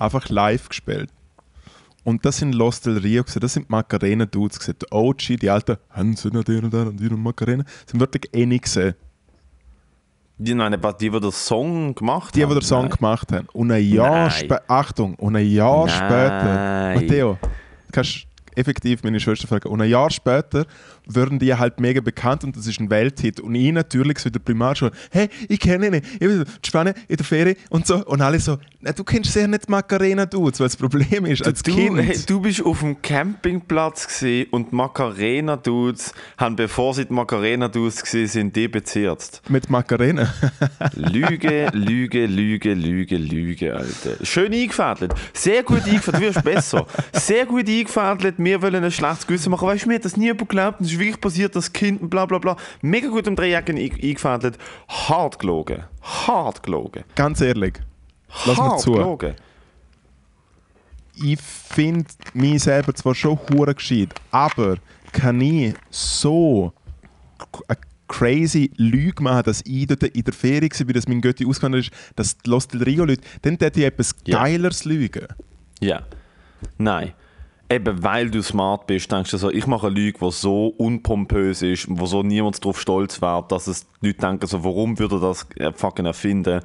einfach 0.00 0.28
live 0.30 0.68
gespielt. 0.68 1.10
Und 2.08 2.24
das 2.24 2.38
sind 2.38 2.54
Los 2.54 2.80
del 2.80 2.96
Rio, 2.96 3.22
gewesen, 3.22 3.40
das 3.40 3.52
sind 3.52 3.68
die 3.68 3.70
Macarena-Dudes. 3.70 4.58
Die 4.60 4.86
OG, 4.90 5.36
die 5.42 5.50
alten 5.50 5.76
Hansen 5.90 6.34
und 6.34 6.48
der 6.48 6.64
und 6.64 6.72
der 6.72 6.86
und 6.86 6.98
der 6.98 7.12
und 7.12 7.22
Macarena, 7.22 7.64
sind 7.84 8.00
wirklich 8.00 8.30
ähnlich 8.32 8.62
gesehen. 8.62 8.94
Die, 10.38 10.54
nein, 10.54 10.72
die, 10.72 11.10
die 11.10 11.20
den 11.20 11.30
Song 11.30 11.94
gemacht 11.94 12.34
Die, 12.34 12.38
die 12.38 12.46
haben. 12.46 12.54
den 12.54 12.62
Song 12.62 12.86
nein. 12.86 12.96
gemacht 12.96 13.30
haben. 13.30 13.46
Und 13.52 13.70
ein 13.70 13.84
Jahr 13.84 14.30
später, 14.30 14.62
Achtung, 14.68 15.16
und 15.16 15.36
ein 15.36 15.50
Jahr 15.50 15.84
Nein. 15.84 15.96
später, 15.96 16.94
Matteo, 16.94 17.38
du 17.42 17.92
kannst 17.92 18.26
effektiv 18.56 19.02
meine 19.04 19.20
Schwester 19.20 19.46
fragen, 19.46 19.68
und 19.68 19.82
ein 19.82 19.90
Jahr 19.90 20.08
später 20.10 20.64
würden 21.08 21.38
die 21.38 21.54
halt 21.54 21.80
mega 21.80 22.00
bekannt 22.00 22.44
und 22.44 22.56
das 22.56 22.66
ist 22.66 22.80
ein 22.80 22.90
Welthit. 22.90 23.40
Und 23.40 23.54
ich 23.54 23.72
natürlich 23.72 24.18
so 24.18 24.28
in 24.28 24.32
der 24.32 24.40
Primarschule, 24.40 24.92
hey, 25.10 25.28
ich 25.48 25.58
kenne 25.58 25.88
ihn, 25.88 25.94
ich 25.94 26.18
bin 26.18 26.36
so, 26.36 26.42
in 26.42 26.46
Spanien, 26.64 26.94
in 27.08 27.16
der 27.16 27.26
Ferie 27.26 27.56
und 27.70 27.86
so. 27.86 28.04
Und 28.06 28.20
alle 28.20 28.38
so, 28.38 28.58
du 28.80 29.04
kennst 29.04 29.32
sehr 29.32 29.48
nicht 29.48 29.68
Macarena 29.68 30.26
Dudes, 30.26 30.60
weil 30.60 30.66
das 30.66 30.76
Problem 30.76 31.26
ist, 31.26 31.46
als 31.46 31.62
du, 31.62 31.74
Kind... 31.74 31.98
Hey, 31.98 32.18
du 32.26 32.40
bist 32.40 32.64
auf 32.64 32.80
dem 32.80 33.00
Campingplatz 33.02 34.06
gewesen 34.06 34.48
und 34.50 34.70
die 34.70 34.76
Macarena-Dudes 34.76 36.12
haben, 36.36 36.56
bevor 36.56 36.94
sie 36.94 37.06
die 37.06 37.12
Macarena-Dudes 37.12 38.02
gewesen 38.02 38.28
sind, 38.30 38.56
die 38.56 38.68
bezirzt. 38.68 39.42
mit 39.48 39.70
Macarena. 39.70 40.32
Lüge, 40.94 41.68
Lüge, 41.72 42.26
Lüge, 42.26 42.74
Lüge, 42.74 43.16
Lüge, 43.16 43.74
Alter. 43.74 44.24
Schön 44.24 44.52
eingefädelt. 44.52 45.14
Sehr 45.32 45.62
gut 45.62 45.84
eingefädelt. 45.84 46.22
Du 46.22 46.26
wirst 46.26 46.44
besser. 46.44 46.86
Sehr 47.12 47.46
gut 47.46 47.68
eingefädelt. 47.68 48.34
Wir 48.38 48.62
wollen 48.62 48.84
ein 48.84 48.92
schlechtes 48.92 49.26
Gewissen 49.26 49.50
machen. 49.50 49.66
Weißt 49.66 49.84
du, 49.84 49.88
mir 49.88 49.96
hat 49.96 50.04
das 50.04 50.16
nie 50.16 50.28
geglaubt. 50.28 50.80
Das 50.80 50.97
ist 50.98 51.04
wirklich 51.04 51.20
passiert, 51.20 51.56
das 51.56 51.72
Kind 51.72 52.08
bla 52.10 52.26
bla 52.26 52.38
bla. 52.38 52.56
Mega 52.82 53.08
gut 53.08 53.26
im 53.26 53.36
Dreiecken 53.36 53.76
ein- 53.76 53.90
eingefädelt. 53.92 54.58
Hart 54.88 55.38
gelogen. 55.38 55.84
Hart 56.02 56.62
gelogen. 56.62 57.04
Ganz 57.14 57.40
ehrlich, 57.40 57.74
lass 58.46 58.56
mir 58.56 58.62
Hart 58.64 58.80
zu. 58.80 58.92
gelogen. 58.92 59.34
ich 61.20 61.40
finde 61.40 62.04
mich 62.34 62.62
selber 62.62 62.94
zwar 62.94 63.14
schon 63.14 63.38
hure 63.50 63.74
gescheit, 63.74 64.14
aber 64.30 64.76
kann 65.12 65.40
ich 65.40 65.74
so 65.90 66.72
eine 67.66 67.78
crazy 68.06 68.70
Lüge 68.76 69.22
machen, 69.22 69.42
dass 69.44 69.62
ich 69.66 69.86
dort 69.86 70.02
in 70.04 70.22
der 70.24 70.32
Ferie 70.32 70.70
war, 70.70 70.88
wie 70.88 70.92
das 70.92 71.08
mein 71.08 71.20
Götti 71.20 71.44
ausgewandert 71.44 71.82
ist, 71.86 71.92
dass 72.16 72.38
die 72.38 72.48
Los 72.50 72.68
del 72.68 72.82
Rio 72.82 73.04
Leute, 73.04 73.22
dann 73.42 73.56
hätte 73.58 73.80
ich 73.80 73.86
etwas 73.86 74.14
Ja. 74.26 74.38
Geileres 74.42 74.84
lügen. 74.84 75.26
Ja. 75.80 76.02
Nein. 76.78 77.12
Eben 77.70 78.02
weil 78.02 78.30
du 78.30 78.42
smart 78.42 78.86
bist, 78.86 79.12
denkst 79.12 79.30
du 79.30 79.36
so, 79.36 79.50
ich 79.50 79.66
mache 79.66 79.88
eine 79.88 79.94
Lüge, 79.96 80.18
die 80.20 80.30
so 80.30 80.68
unpompös 80.68 81.60
ist, 81.60 81.86
wo 81.90 82.06
so 82.06 82.22
niemand 82.22 82.64
darauf 82.64 82.80
stolz 82.80 83.20
wäre, 83.20 83.44
dass 83.46 83.66
es 83.66 83.86
die 84.00 84.06
Leute 84.08 84.20
denken, 84.20 84.46
so, 84.46 84.64
warum 84.64 84.98
würde 84.98 85.16
er 85.16 85.20
das 85.20 85.46
äh, 85.56 85.72
fucking 85.72 86.06
erfinden? 86.06 86.60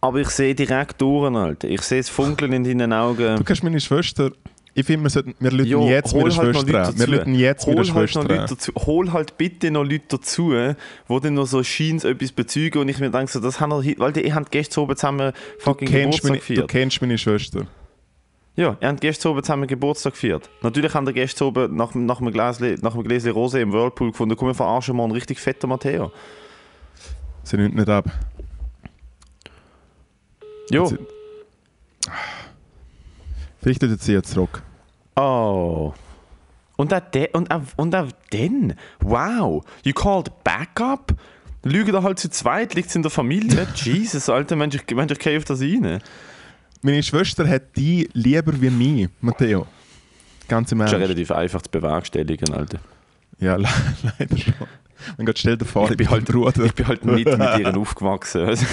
Aber 0.00 0.18
ich 0.18 0.30
sehe 0.30 0.54
direkt 0.54 1.00
durch, 1.00 1.34
Alter. 1.34 1.68
Ich 1.68 1.82
sehe 1.82 2.00
das 2.00 2.08
Funkeln 2.08 2.52
in 2.52 2.64
deinen 2.64 2.90
Du 2.90 2.96
Augen. 2.96 3.44
kennst 3.44 3.62
meine 3.62 3.80
Schwester, 3.80 4.30
ich 4.74 4.86
finde, 4.86 5.04
wir, 5.04 5.10
sollten, 5.10 5.34
wir 5.38 5.50
lüten 5.50 5.70
Jo, 5.70 5.86
jetzt 5.86 6.14
mit 6.14 6.24
der 6.24 6.36
halt 6.36 6.54
noch 6.54 6.60
Schwester. 6.62 6.98
Wir 6.98 7.38
jetzt 7.38 7.66
mit 7.66 7.76
hol 7.76 7.84
der 7.84 7.94
halt 7.94 8.14
noch 8.14 8.22
Schwester 8.22 8.46
dazu. 8.48 8.72
Hol 8.86 9.12
halt 9.12 9.36
bitte 9.36 9.70
noch 9.70 9.84
Leute 9.84 10.04
dazu, 10.08 10.52
die 10.52 11.20
dann 11.20 11.34
noch 11.34 11.46
so 11.46 11.62
scheins 11.62 12.04
etwas 12.04 12.32
bezeugen 12.32 12.80
und 12.80 12.88
ich 12.88 12.98
mir 12.98 13.10
denke, 13.10 13.30
so, 13.30 13.40
das 13.40 13.60
haben 13.60 13.70
wir, 13.70 13.98
weil 13.98 14.12
die, 14.12 14.32
habt 14.32 14.50
gestern 14.50 14.84
oben 14.84 14.96
zusammen 14.96 15.32
Du 15.32 15.64
fucking 15.64 15.88
kennst, 15.88 16.22
Geburtstag 16.22 16.48
meine, 16.48 16.60
du 16.62 16.66
kennst 16.66 17.00
meine 17.02 17.18
Schwester. 17.18 17.66
Ja, 18.54 18.76
ihr 18.80 18.88
habt 18.88 19.00
gestern 19.00 19.32
oben 19.32 19.42
zusammen 19.42 19.66
Geburtstag 19.66 20.12
gefeiert. 20.12 20.50
Natürlich 20.60 20.92
haben 20.94 21.06
wir 21.06 21.14
gestern 21.14 21.48
oben 21.48 21.74
nach, 21.74 21.94
nach 21.94 22.20
einem 22.20 22.32
Gläschen, 22.32 22.78
nach 22.82 22.94
einem 22.94 23.04
Gläschen 23.04 23.32
Rosé 23.32 23.60
im 23.60 23.72
Whirlpool 23.72 24.10
gefunden, 24.10 24.36
komm, 24.36 24.48
wir 24.48 24.54
verarschen 24.54 24.94
mal 24.96 25.04
einen 25.04 25.12
richtig 25.12 25.40
fetten 25.40 25.68
Matteo. 25.68 26.12
Sie 27.44 27.56
nimmt 27.56 27.74
nicht 27.74 27.88
ab. 27.88 28.04
Jo. 30.70 30.86
Sie- 30.86 30.98
Vielleicht 33.62 33.80
tut 33.80 34.00
sie 34.02 34.12
jetzt 34.12 34.32
zurück. 34.32 34.62
Oh. 35.16 35.92
Und 36.76 36.92
auch, 36.92 37.00
de, 37.00 37.28
und, 37.32 37.50
auch, 37.50 37.60
und 37.76 37.94
auch 37.94 38.08
dann, 38.30 38.74
wow, 39.00 39.64
you 39.84 39.92
called 39.92 40.30
backup? 40.42 41.14
Lügen 41.64 41.92
da 41.92 42.02
halt 42.02 42.18
zu 42.18 42.28
zweit, 42.28 42.74
liegt 42.74 42.88
es 42.88 42.96
in 42.96 43.02
der 43.02 43.10
Familie? 43.10 43.68
Jesus, 43.76 44.28
Alter, 44.28 44.56
Mensch, 44.56 44.74
ich, 44.74 44.96
Mensch, 44.96 45.12
ich 45.12 45.18
gehe 45.20 45.38
auf 45.38 45.44
das 45.44 45.60
rein. 45.60 46.00
Meine 46.82 47.02
Schwester 47.02 47.48
hat 47.48 47.76
die 47.76 48.08
lieber 48.12 48.52
wie 48.60 48.70
mich, 48.70 49.08
Matteo. 49.20 49.66
Ganz 50.48 50.72
im 50.72 50.78
Das 50.80 50.86
ist 50.88 50.92
ja 50.92 50.98
Ernst. 50.98 51.08
relativ 51.10 51.30
einfach 51.30 51.62
zu 51.62 51.70
bewerkstelligen, 51.70 52.52
Alter. 52.52 52.78
Ja, 53.38 53.56
le 53.56 53.68
leider 54.18 54.36
schon. 54.36 54.54
Mein 55.16 55.26
Gott, 55.26 55.38
stell 55.38 55.56
dir 55.56 55.64
vor, 55.64 55.90
Ich 55.90 55.96
bin 55.96 56.08
halt, 56.10 56.24
Bruder. 56.26 56.64
ich 56.64 56.74
bin 56.74 56.86
halt 56.86 57.04
nicht 57.04 57.24
mit 57.26 57.38
ihr 57.58 57.76
aufgewachsen. 57.76 58.42
Also, 58.42 58.66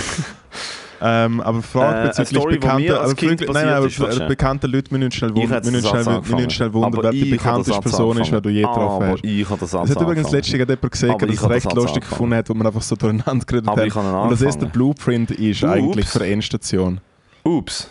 Ähm, 1.01 1.39
aber 1.39 1.61
Frage 1.61 2.09
Äh, 2.09 2.23
bezüglich 2.23 2.59
bekannter, 2.59 3.01
aber 3.01 3.15
Kind 3.15 3.39
wirklich- 3.39 3.53
nein, 3.53 3.67
aber 3.69 3.85
ist, 3.87 4.27
bekannte 4.27 4.67
Leute 4.67 4.93
müssen 4.97 5.11
schnell 5.13 5.29
Ich 5.31 5.35
wundern, 5.49 5.71
müssen 5.71 5.87
schnell, 5.87 6.21
müssen 6.21 6.49
schnell 6.49 6.73
wundern 6.73 7.03
wer 7.03 7.11
die 7.11 7.21
ich 7.23 7.29
bekannteste 7.31 7.79
Person 7.81 8.17
ist, 8.17 8.31
die 8.33 8.41
du 8.41 8.49
je 8.49 8.61
getroffen 8.63 9.07
hast. 9.07 9.23
ich 9.23 9.49
habe 9.49 9.65
Satz 9.65 9.89
Es 9.89 9.95
hat 9.95 10.01
übrigens 10.03 10.29
letztens 10.31 10.57
jemand 10.59 10.91
gesehen, 10.91 11.17
der 11.17 11.29
ich 11.29 11.39
das 11.39 11.49
recht 11.49 11.63
Satz 11.63 11.73
lustig 11.75 12.09
gefunden 12.09 12.35
hat, 12.35 12.49
wo 12.49 12.53
man 12.53 12.67
einfach 12.67 12.81
so 12.81 12.97
durcheinander 12.97 13.45
geredet 13.45 13.69
Aber 13.69 13.79
hat. 13.81 13.87
ich 13.87 13.95
Und 13.95 14.29
das 14.31 14.41
ist 14.41 14.59
der. 14.61 14.65
Blueprint 14.67 15.31
ist 15.31 15.63
Ups. 15.63 15.71
eigentlich 15.71 16.05
für 16.07 16.19
eine 16.21 16.33
Endstation. 16.33 16.99
Ups. 17.45 17.89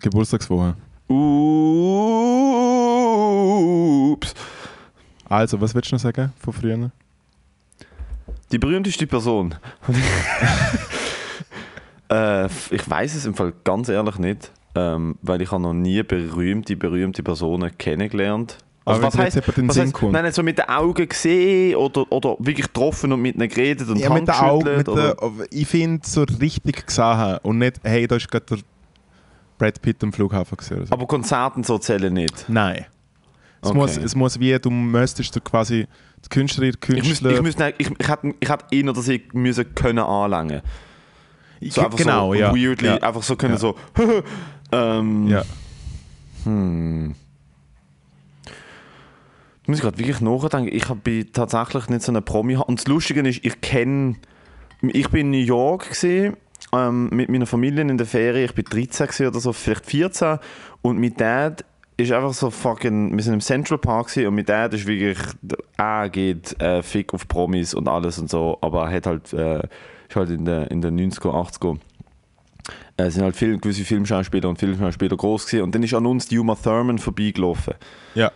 Geburtstagswoche. 0.00 0.74
Ups. 4.12 4.34
Also, 5.28 5.60
was 5.60 5.74
willst 5.74 5.90
du 5.90 5.96
noch 5.96 6.00
sagen 6.00 6.32
von 6.38 6.52
früher? 6.52 6.90
Die 8.50 8.58
berühmteste 8.58 9.06
Person. 9.06 9.54
äh, 12.10 12.46
ich 12.46 12.90
weiß 12.90 13.14
es 13.14 13.26
im 13.26 13.34
Fall 13.34 13.52
ganz 13.62 13.88
ehrlich 13.88 14.18
nicht, 14.18 14.50
ähm, 14.74 15.16
weil 15.22 15.40
ich 15.42 15.52
habe 15.52 15.62
noch 15.62 15.72
nie 15.72 16.02
berühmte, 16.02 16.76
berühmte 16.76 17.22
Personen 17.22 17.76
kennengelernt. 17.78 18.58
Also, 18.84 19.02
was 19.02 19.12
Sinn 19.12 19.22
heisst, 19.22 19.92
kommt. 19.92 20.12
nein, 20.12 20.24
nicht 20.24 20.34
so 20.34 20.42
mit 20.42 20.58
den 20.58 20.68
Augen 20.68 21.08
gesehen 21.08 21.76
oder, 21.76 22.10
oder 22.10 22.36
wirklich 22.40 22.66
getroffen 22.66 23.12
und 23.12 23.20
mit 23.20 23.36
ihnen 23.36 23.48
geredet 23.48 23.88
und 23.88 23.98
Ja, 23.98 24.08
Hand 24.08 24.20
mit 24.20 24.28
den 24.28 24.34
Augen, 24.34 24.76
mit 24.76 24.86
der, 24.86 25.16
ich 25.50 25.68
finde 25.68 26.00
so 26.04 26.24
richtig 26.40 26.86
gesehen 26.86 27.38
und 27.42 27.58
nicht, 27.58 27.76
hey, 27.84 28.08
da 28.08 28.16
ist 28.16 28.28
gerade 28.30 28.46
der 28.46 28.58
Brad 29.60 29.82
Pitt 29.82 30.02
am 30.02 30.10
Flughafen 30.10 30.56
gesehen. 30.56 30.86
So. 30.86 30.92
Aber 30.94 31.06
Konzerten 31.06 31.62
so 31.62 31.76
zählen 31.76 32.12
nicht. 32.12 32.46
Nein. 32.48 32.86
Es, 33.62 33.68
Okay. 33.68 33.76
muss, 33.76 33.96
es 33.98 34.14
muss 34.14 34.40
wie, 34.40 34.58
du 34.58 34.70
müsstest 34.70 35.36
du 35.36 35.40
quasi 35.42 35.86
die 36.24 36.28
Künstlerin, 36.30 36.70
Ich, 36.70 36.80
Künstler... 36.80 37.32
ich, 37.32 37.42
müsste, 37.42 37.74
ich, 37.76 37.90
ich, 37.90 38.08
hätte, 38.08 38.34
ich 38.40 38.48
hätte 38.48 38.64
ihn 38.70 38.88
oder 38.88 39.02
sie 39.02 39.22
müssen 39.34 39.74
können 39.74 39.98
anlangen. 39.98 40.62
So 41.60 41.82
einfach 41.82 41.98
genau, 41.98 42.28
so 42.32 42.40
ja. 42.40 42.54
weirdly, 42.54 42.88
ja. 42.88 42.96
einfach 43.02 43.22
so 43.22 43.36
können 43.36 43.52
Ja. 43.52 43.58
so. 43.58 43.76
ähm, 44.72 45.28
ja. 45.28 45.42
Hm. 46.44 47.14
Da 48.46 48.52
muss 49.66 49.76
ich 49.76 49.82
gerade 49.82 49.98
wirklich 49.98 50.22
nachdenken. 50.22 50.74
Ich 50.74 50.86
bin 50.88 51.30
tatsächlich 51.34 51.90
nicht 51.90 52.00
so 52.00 52.12
eine 52.12 52.22
Promi. 52.22 52.56
Und 52.56 52.80
das 52.80 52.86
Lustige 52.86 53.20
ist, 53.28 53.44
ich 53.44 53.60
kenne. 53.60 54.16
Ich 54.80 55.10
bin 55.10 55.26
in 55.26 55.30
New 55.32 55.46
York 55.46 55.90
gesehen 55.90 56.38
ähm, 56.72 57.08
mit 57.10 57.28
meiner 57.28 57.46
Familie 57.46 57.82
in 57.82 57.98
der 57.98 58.06
Ferien. 58.06 58.44
Ich 58.44 58.54
bin 58.54 58.64
13 58.64 59.06
gewesen 59.06 59.26
oder 59.26 59.40
so, 59.40 59.52
vielleicht 59.52 59.86
14. 59.86 60.38
Und 60.82 60.98
mit 60.98 61.20
Dad 61.20 61.64
ist 61.96 62.12
einfach 62.12 62.32
so 62.32 62.50
fucking. 62.50 63.14
Wir 63.16 63.22
sind 63.22 63.34
im 63.34 63.40
Central 63.40 63.78
Park 63.78 64.16
und 64.16 64.34
mit 64.34 64.48
Dad 64.48 64.72
ist 64.74 64.86
wirklich. 64.86 65.18
Er 65.76 66.08
geht 66.08 66.60
äh, 66.60 66.82
Fick 66.82 67.12
auf 67.12 67.28
Promis 67.28 67.74
und 67.74 67.88
alles 67.88 68.18
und 68.18 68.30
so. 68.30 68.58
Aber 68.60 68.84
er 68.88 68.96
hat 68.96 69.06
halt. 69.06 69.32
Äh, 69.32 69.62
ist 70.08 70.16
halt 70.16 70.30
in 70.30 70.44
den 70.44 70.64
in 70.68 70.80
der 70.80 70.90
90er, 70.90 71.30
80er. 71.30 71.76
Äh, 72.96 73.04
Es 73.04 73.14
sind 73.14 73.22
halt 73.22 73.36
viele, 73.36 73.58
gewisse 73.58 73.84
Filmschauspieler 73.84 74.48
und 74.48 74.58
Filmschauspieler 74.58 75.16
groß 75.16 75.46
gewesen. 75.46 75.62
Und 75.64 75.74
dann 75.74 75.82
ist 75.82 75.94
an 75.94 76.06
uns 76.06 76.26
die 76.26 76.38
Uma 76.38 76.54
Thurman 76.56 76.98
vorbeigelaufen. 76.98 77.74
ja. 78.14 78.30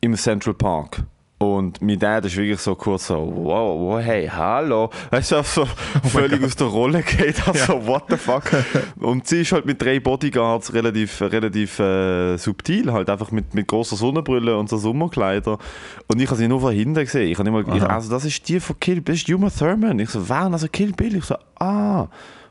Im 0.00 0.14
Central 0.16 0.52
Park. 0.52 1.04
Und 1.38 1.82
mein 1.82 1.98
Dad 1.98 2.24
ist 2.24 2.36
wirklich 2.36 2.60
so 2.60 2.74
kurz 2.76 3.08
so, 3.08 3.16
wow, 3.16 3.78
wow 3.78 4.00
hey, 4.00 4.28
hallo. 4.28 4.88
Weißt 5.10 5.32
du, 5.32 5.42
so 5.42 5.66
völlig 6.04 6.42
aus 6.42 6.54
der 6.54 6.68
Rolle 6.68 7.02
geht. 7.02 7.46
Also, 7.46 7.86
what 7.86 8.04
the 8.08 8.16
fuck. 8.16 8.44
Und 9.00 9.26
sie 9.26 9.40
ist 9.40 9.52
halt 9.52 9.66
mit 9.66 9.82
drei 9.82 9.98
Bodyguards 9.98 10.72
relativ, 10.72 11.20
relativ 11.20 11.78
äh, 11.80 12.36
subtil, 12.36 12.92
halt 12.92 13.10
einfach 13.10 13.32
mit, 13.32 13.52
mit 13.52 13.66
großer 13.66 13.96
Sonnenbrille 13.96 14.56
und 14.56 14.68
so 14.68 14.76
Sommerkleider. 14.76 15.58
Und 16.06 16.20
ich 16.20 16.28
habe 16.28 16.36
sie 16.36 16.48
nur 16.48 16.60
von 16.60 16.72
hinten 16.72 16.94
gesehen. 16.94 17.28
Ich 17.28 17.38
habe 17.38 17.50
nicht 17.50 17.66
mal, 17.66 17.76
ich, 17.76 17.82
also, 17.82 18.10
das 18.10 18.24
ist 18.24 18.48
die 18.48 18.60
von 18.60 18.78
Kill 18.78 19.00
Bill, 19.00 19.14
das 19.14 19.22
ist 19.22 19.30
Uma 19.30 19.50
Thurman. 19.50 19.98
Ich 19.98 20.10
so, 20.10 20.28
wer? 20.28 20.44
Also 20.44 20.68
Kill 20.68 20.92
Bill. 20.92 21.16
Ich 21.16 21.24
so, 21.24 21.34
ah, 21.58 22.06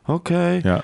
okay. 0.06 0.62
ja. 0.64 0.84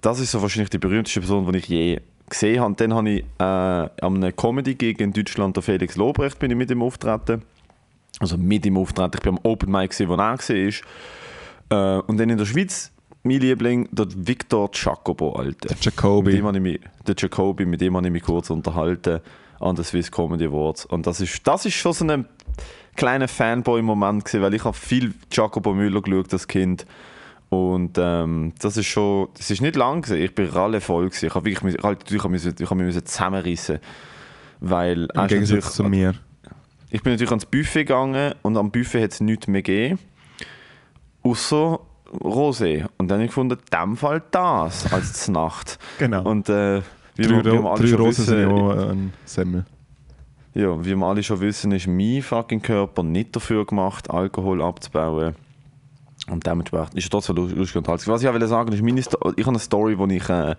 Das 0.00 0.20
ist 0.20 0.30
so 0.30 0.40
wahrscheinlich 0.40 0.70
die 0.70 0.78
berühmteste 0.78 1.20
Person, 1.20 1.50
die 1.50 1.58
ich 1.58 1.68
je 1.68 2.00
gesehen 2.28 2.60
habe. 2.60 2.74
Dann 2.74 2.94
habe 2.94 3.10
ich 3.10 3.24
äh, 3.38 3.42
an 3.42 3.90
einem 4.02 4.34
Comedy-Gig 4.34 5.00
in 5.00 5.12
Deutschland, 5.12 5.56
der 5.56 5.62
Felix 5.62 5.96
Lobrecht, 5.96 6.38
bin 6.38 6.50
ich 6.50 6.56
mit 6.56 6.70
ihm 6.70 6.82
auftreten. 6.82 7.42
Also 8.20 8.36
mit 8.36 8.64
ihm 8.66 8.76
auftreten. 8.78 9.12
Ich 9.14 9.22
bin 9.22 9.36
am 9.36 9.40
Open 9.42 9.70
Mic, 9.70 9.88
gesehen, 9.88 10.08
wo 10.08 10.14
er 10.14 10.18
war. 10.18 10.38
Äh, 11.68 12.02
und 12.02 12.18
dann 12.18 12.30
in 12.30 12.38
der 12.38 12.46
Schweiz, 12.46 12.92
mein 13.22 13.40
Liebling, 13.40 13.88
der 13.90 14.06
Victor 14.14 14.70
Jacobo, 14.72 15.32
Alter. 15.32 15.70
Mit 15.70 15.84
Jacobi. 15.84 16.36
ich 16.36 16.42
mich, 16.42 16.80
der 17.06 17.14
Jacobi, 17.16 17.66
mit 17.66 17.80
dem 17.80 17.96
habe 17.96 18.06
ich 18.06 18.12
mich 18.12 18.22
kurz 18.22 18.50
unterhalten 18.50 19.20
an 19.60 19.74
der 19.74 19.84
Swiss 19.84 20.10
Comedy 20.10 20.46
Awards. 20.46 20.84
Und 20.86 21.06
das 21.06 21.20
ist, 21.20 21.46
das 21.46 21.66
ist 21.66 21.74
schon 21.74 21.92
so 21.92 22.04
ein 22.06 22.26
kleiner 22.94 23.28
Fanboy-Moment 23.28 24.24
gewesen, 24.24 24.42
weil 24.42 24.54
ich 24.54 24.64
habe 24.64 24.76
viel 24.76 25.14
Jacobo 25.30 25.74
Müller 25.74 26.02
geschaut 26.02 26.32
als 26.32 26.46
Kind. 26.46 26.86
Und 27.48 27.96
ähm, 27.96 28.52
das 28.58 28.76
ist 28.76 28.86
schon, 28.86 29.28
das 29.36 29.50
ist 29.50 29.60
nicht 29.60 29.76
lang 29.76 30.02
gewesen. 30.02 30.22
Ich 30.22 30.34
bin 30.34 30.50
alle 30.50 30.80
voll 30.80 31.06
gewesen. 31.06 31.26
Ich 31.26 31.34
habe 31.34 31.44
wirklich, 31.48 31.74
ich 31.74 31.82
habe, 31.82 31.96
ich 32.08 32.24
habe, 32.24 32.36
ich 32.36 32.70
habe 32.70 32.74
mich 32.74 32.86
müssen 32.86 33.06
zusammenrissen, 33.06 33.78
weil 34.60 35.08
Im 35.14 35.26
Gegensatz 35.28 35.74
zu 35.74 35.84
mir. 35.84 36.14
ich 36.90 37.02
bin 37.02 37.12
natürlich 37.12 37.30
ans 37.30 37.46
Buffet 37.46 37.84
gegangen 37.84 38.34
und 38.42 38.56
am 38.56 38.70
Buffet 38.70 39.04
hat 39.04 39.12
es 39.12 39.20
nichts 39.20 39.46
mehr 39.46 39.62
gegeben. 39.62 39.98
Außer 41.22 41.80
Rosé. 42.12 42.86
Und 42.98 43.08
dann 43.08 43.16
habe 43.16 43.24
ich 43.24 43.30
gefunden, 43.30 43.58
in 43.58 43.78
dem 43.78 43.96
Fall 43.96 44.22
das 44.30 44.92
als 44.92 45.28
Nacht. 45.28 45.78
Genau. 45.98 46.22
Und 46.28 46.48
äh, 46.48 46.82
wie, 47.16 47.22
drei 47.22 47.44
wir, 47.44 47.44
wie 47.44 47.62
wir 47.62 47.70
alle 47.70 47.80
drei 47.80 47.86
sind 47.86 47.98
ja 47.98 48.06
wissen, 48.06 48.46
auch 48.46 48.88
ein 48.90 49.12
Semmel. 49.24 49.64
ja, 50.54 50.84
wie 50.84 50.94
wir 50.94 51.06
alle 51.06 51.22
schon 51.22 51.40
wissen, 51.40 51.72
ist 51.72 51.86
mein 51.86 52.22
fucking 52.22 52.60
Körper 52.60 53.02
nicht 53.02 53.34
dafür 53.34 53.64
gemacht, 53.64 54.10
Alkohol 54.10 54.62
abzubauen. 54.62 55.34
Und 56.30 56.46
dementsprechend 56.46 56.94
ist 56.94 57.06
er 57.06 57.10
trotzdem 57.10 57.36
lu- 57.36 57.46
lustig 57.46 57.76
und 57.76 57.88
halsig. 57.88 58.08
Was 58.08 58.22
ich 58.22 58.28
auch 58.28 58.34
will 58.34 58.46
sagen 58.46 58.72
ist, 58.72 58.82
meine 58.82 59.00
ich 59.00 59.06
habe 59.06 59.48
eine 59.48 59.58
Story, 59.58 59.96
die 59.96 60.16
ich 60.16 60.28
äh, 60.28 60.56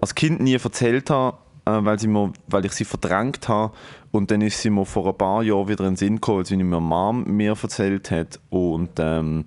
als 0.00 0.14
Kind 0.14 0.40
nie 0.40 0.54
erzählt 0.54 1.10
habe, 1.10 1.36
äh, 1.64 1.78
weil, 1.84 1.98
sie 1.98 2.08
mir, 2.08 2.32
weil 2.48 2.64
ich 2.64 2.72
sie 2.72 2.84
verdrängt 2.84 3.48
habe. 3.48 3.72
Und 4.10 4.30
dann 4.30 4.40
ist 4.40 4.60
sie 4.60 4.70
mir 4.70 4.84
vor 4.84 5.06
ein 5.06 5.16
paar 5.16 5.42
Jahren 5.42 5.68
wieder 5.68 5.84
in 5.84 5.92
den 5.92 5.96
Sinn 5.96 6.14
gekommen, 6.16 6.38
als 6.40 6.48
sie 6.48 6.56
mir 6.56 6.80
Mom 6.80 7.24
mir 7.24 7.56
erzählt 7.62 8.10
hat. 8.10 8.40
Und 8.50 8.90
ähm, 8.98 9.44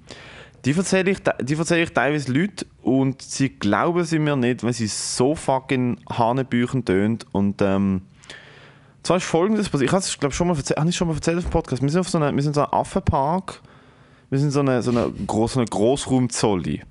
die 0.65 0.71
erzähle 0.71 1.11
ich, 1.11 1.19
die 1.41 1.55
erzähle 1.55 1.83
ich 1.83 1.91
teilweise 1.91 2.31
Leute 2.31 2.65
und 2.81 3.21
sie 3.21 3.49
glauben 3.49 4.03
sie 4.03 4.19
mir 4.19 4.35
nicht, 4.35 4.63
weil 4.63 4.73
sie 4.73 4.87
so 4.87 5.35
fucking 5.35 5.97
Hanebüchen 6.09 6.85
tönt. 6.85 7.25
Und 7.31 7.61
ähm, 7.61 8.01
zwar 9.03 9.17
ist 9.17 9.25
folgendes 9.25 9.69
passiert. 9.69 9.89
Ich 9.89 9.93
habe 9.93 10.03
es, 10.03 10.17
glaube 10.17 10.35
schon 10.35 10.47
mal 10.47 10.55
erzählt, 10.55 10.79
habe 10.79 10.89
ich 10.89 10.95
schon 10.95 11.07
mal 11.07 11.15
erzählt 11.15 11.37
auf 11.37 11.45
dem 11.45 11.51
Podcast. 11.51 11.81
Wir 11.81 11.89
sind 11.89 11.99
auf 12.01 12.09
so 12.09 12.17
einem, 12.17 12.39
so 12.39 12.61
einem 12.61 12.73
Affenpark. 12.73 13.61
Wir 14.29 14.39
sind 14.39 14.51
so 14.51 14.59
eine, 14.59 14.81
so 14.81 14.91
eine, 14.91 15.11
gross, 15.25 15.53
so 15.53 15.59
eine 15.59 15.67
Grossraumzolli, 15.67 16.81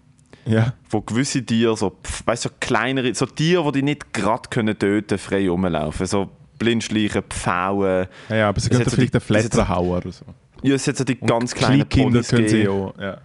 Ja. 0.46 0.72
wo 0.90 1.00
gewisse 1.00 1.44
Tiere, 1.44 1.76
so, 1.76 1.96
weißt 2.26 2.42
so 2.44 2.50
kleinere, 2.60 3.14
so 3.14 3.26
Tiere, 3.26 3.70
die 3.72 3.78
die 3.78 3.84
nicht 3.84 4.12
gerade 4.12 4.48
können 4.50 4.78
töten 4.78 5.18
frei 5.18 5.48
rumlaufen. 5.48 6.06
So 6.06 6.28
Blindschleichen, 6.58 7.22
Pfauen. 7.28 8.06
Ja, 8.28 8.36
ja, 8.36 8.48
aber 8.48 8.60
sie 8.60 8.68
können 8.70 8.84
so 8.84 8.90
vielleicht 8.90 9.14
einen 9.14 9.20
Flatterhauer 9.20 9.98
oder 9.98 10.12
so. 10.12 10.24
Ja, 10.62 10.74
es 10.74 10.88
hat 10.88 10.96
so 10.96 11.04
die 11.04 11.14
ganz 11.14 11.54
kleinen 11.54 11.88
Ponys 11.88 12.28
können 12.28 12.48
sie 12.48 12.68
auch. 12.68 12.94
Ja. 12.98 13.18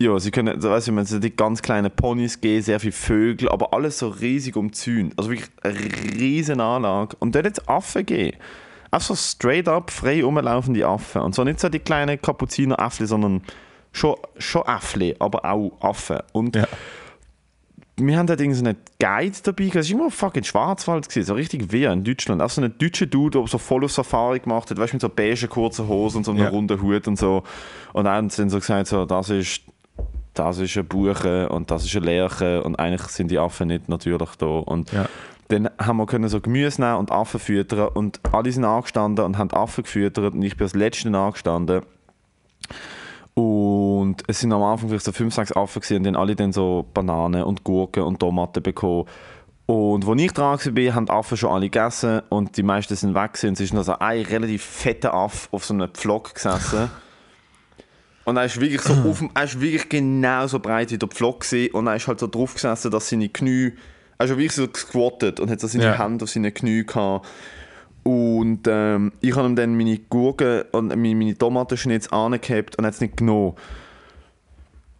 Ja, 0.00 0.16
sie 0.20 0.30
können, 0.30 0.60
so, 0.60 0.70
weißt 0.70 0.88
du, 0.88 0.96
hat 0.96 1.24
die 1.24 1.34
ganz 1.34 1.60
kleinen 1.60 1.90
Ponys 1.90 2.40
gegeben, 2.40 2.62
sehr 2.62 2.78
viele 2.78 2.92
Vögel, 2.92 3.48
aber 3.48 3.74
alles 3.74 3.98
so 3.98 4.08
riesig 4.08 4.54
umzäunt. 4.54 5.14
Also 5.16 5.30
wirklich 5.30 5.50
eine 5.62 5.74
riesen 6.20 6.60
Anlage. 6.60 7.16
Und 7.18 7.34
dort 7.34 7.46
es 7.46 7.66
Affen 7.66 8.06
gegeben. 8.06 8.36
Auch 8.90 9.00
so 9.00 9.14
straight 9.14 9.68
up 9.68 9.90
frei 9.90 10.22
rumlaufende 10.22 10.86
Affen. 10.86 11.22
Und 11.22 11.34
zwar 11.34 11.44
nicht 11.44 11.60
so 11.60 11.68
die 11.68 11.78
kleinen 11.78 12.20
Kapuziner-Äffli, 12.20 13.06
sondern 13.06 13.42
schon, 13.92 14.16
schon 14.38 14.62
Äffli, 14.66 15.14
aber 15.18 15.44
auch 15.44 15.72
Affen. 15.80 16.18
Und 16.32 16.56
Ja. 16.56 16.66
wir 17.96 18.16
haben 18.16 18.28
irgendwie 18.28 18.54
so 18.54 18.64
einen 18.64 18.76
Guide 19.00 19.36
dabei. 19.42 19.70
Es 19.74 19.90
war 19.92 19.98
immer 20.00 20.10
fucking 20.10 20.44
Schwarzwald, 20.44 21.08
gewesen, 21.08 21.26
so 21.26 21.34
richtig 21.34 21.72
wie 21.72 21.84
in 21.84 22.04
Deutschland. 22.04 22.40
Auch 22.40 22.50
so 22.50 22.62
ein 22.62 22.72
deutscher 22.78 23.06
Dude, 23.06 23.38
der 23.38 23.46
so 23.48 23.58
voll 23.58 23.84
auf 23.84 23.92
Safari 23.92 24.38
gemacht 24.40 24.70
hat, 24.70 24.78
weißt 24.78 24.92
du, 24.92 24.96
mit 24.96 25.02
so 25.02 25.08
beigen 25.08 25.48
kurzen 25.48 25.88
Hosen 25.88 26.18
und 26.18 26.24
so 26.24 26.30
einem 26.30 26.42
Ja. 26.44 26.48
runden 26.48 26.80
Hut 26.80 27.08
und 27.08 27.18
so. 27.18 27.42
Und 27.92 28.04
dann 28.04 28.14
haben 28.14 28.30
sie 28.30 28.48
so 28.48 28.58
gesagt, 28.58 28.86
so, 28.86 29.04
das 29.04 29.30
ist 29.30 29.62
das 30.34 30.58
ist 30.58 30.76
ein 30.76 30.86
Buche 30.86 31.48
und 31.48 31.68
das 31.68 31.84
ist 31.84 31.96
ein 31.96 32.04
Lerche 32.04 32.62
und 32.62 32.76
eigentlich 32.78 33.02
sind 33.08 33.28
die 33.28 33.40
Affen 33.40 33.66
nicht 33.66 33.88
natürlich 33.88 34.36
da. 34.38 34.46
Und 34.46 34.92
Ja. 34.92 35.06
Dann 35.48 35.70
haben 35.78 35.96
wir 35.96 36.06
können 36.06 36.28
so 36.28 36.40
Gemüse 36.40 36.80
nehmen 36.80 36.96
und 36.96 37.10
Affen 37.10 37.40
füttern 37.40 37.88
und 37.88 38.20
alle 38.32 38.52
sind 38.52 38.64
angestanden 38.64 39.24
und 39.24 39.38
haben 39.38 39.50
Affen 39.52 39.84
gefüttert 39.84 40.34
und 40.34 40.42
ich 40.42 40.56
bin 40.56 40.66
als 40.66 40.74
Letzter 40.74 41.12
angestanden. 41.14 41.82
Und 43.34 44.16
es 44.26 44.40
sind 44.40 44.52
am 44.52 44.62
Anfang 44.62 44.88
vielleicht 44.88 45.04
so 45.04 45.12
fünf, 45.12 45.32
sechs 45.34 45.52
Affen 45.52 45.80
gewesen, 45.80 45.98
und 45.98 46.04
dann 46.04 46.16
alle 46.16 46.34
dann 46.34 46.52
so 46.52 46.86
Bananen 46.92 47.44
und 47.44 47.62
Gurken 47.62 48.02
und 48.02 48.18
Tomaten 48.18 48.62
bekommen. 48.62 49.06
Und 49.64 50.08
als 50.08 50.20
ich 50.20 50.32
dran 50.32 50.58
war, 50.58 50.94
haben 50.94 51.06
die 51.06 51.12
Affen 51.12 51.36
schon 51.36 51.50
alle 51.50 51.68
gegessen 51.68 52.22
und 52.30 52.56
die 52.56 52.62
meisten 52.62 52.96
sind 52.96 53.14
weg. 53.14 53.34
gewesen. 53.34 53.48
Und 53.48 53.54
es 53.54 53.60
ist 53.60 53.74
noch 53.74 53.84
so 53.84 53.98
ein 53.98 54.22
relativ 54.22 54.64
fetter 54.64 55.14
Affe 55.14 55.48
auf 55.52 55.64
so 55.64 55.74
einem 55.74 55.90
Pflock 55.90 56.34
gesessen. 56.34 56.90
Und 58.24 58.36
er 58.36 58.46
ist 58.46 58.60
wirklich 58.60 58.80
so 58.80 58.94
auf 59.08 59.18
dem, 59.18 59.30
er 59.34 59.44
ist 59.44 59.60
wirklich 59.60 59.88
genauso 59.88 60.58
breit 60.58 60.90
wie 60.90 60.98
der 60.98 61.08
Pflock 61.08 61.40
gewesen. 61.40 61.72
und 61.74 61.86
er 61.86 61.96
ist 61.96 62.08
halt 62.08 62.18
so 62.18 62.26
drauf 62.26 62.54
gesessen, 62.54 62.90
dass 62.90 63.08
seine 63.08 63.28
Knie, 63.28 63.74
er 64.18 64.24
ist 64.24 64.30
wirklich 64.30 64.52
so 64.52 64.66
gesquattet 64.68 65.40
und 65.40 65.50
hat 65.50 65.60
so 65.60 65.66
seine 65.66 65.84
Ja. 65.84 65.98
Hände 65.98 66.24
auf 66.24 66.30
seinen 66.30 66.52
Knie 66.52 66.84
gehabt. 66.84 67.26
Und 68.02 68.60
ähm, 68.66 69.12
ich 69.20 69.36
habe 69.36 69.48
ihm 69.48 69.56
dann 69.56 69.76
meine 69.76 69.98
Gurken 69.98 70.62
und 70.72 70.88
meine, 70.88 71.14
meine 71.14 71.36
Tomatenschnitz 71.36 72.08
angehabt 72.08 72.76
und 72.78 72.86
hat 72.86 72.94
es 72.94 73.00
nicht 73.00 73.18
genommen. 73.18 73.54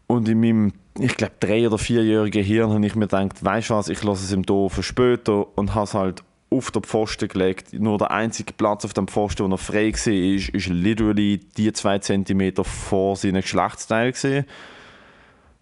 Und 0.07 0.29
in 0.29 0.41
meinem, 0.41 0.73
ich 0.99 1.17
glaube, 1.17 1.35
drei- 1.41 1.67
oder 1.67 1.79
vierjährigen 1.79 2.45
Hirn 2.45 2.71
habe 2.71 2.87
ich 2.87 2.95
mir 2.95 3.07
gedacht, 3.07 3.45
weißt 3.45 3.71
du 3.71 3.75
was, 3.75 3.89
ich 3.89 4.03
lasse 4.03 4.25
es 4.25 4.33
ihm 4.33 4.43
hier 4.47 4.71
für 4.71 4.83
später 4.83 5.47
und 5.59 5.75
habe 5.75 5.85
es 5.85 5.95
halt 5.95 6.23
auf 6.51 6.71
den 6.71 6.83
Pfosten 6.83 7.29
gelegt. 7.29 7.73
Nur 7.75 7.99
der 7.99 8.11
einzige 8.11 8.53
Platz 8.53 8.85
auf 8.85 8.95
dem 8.95 9.09
Pfosten, 9.09 9.45
wo 9.45 9.49
noch 9.49 9.61
frei 9.61 9.93
war, 9.93 10.13
ist, 10.13 10.49
ist 10.49 10.69
literally 10.69 11.41
die 11.57 11.73
zwei 11.73 11.99
Zentimeter 11.99 12.65
vor 12.65 13.17
seinem 13.17 13.43
Geschlechtsteil. 13.43 14.13
Gewesen. 14.13 14.45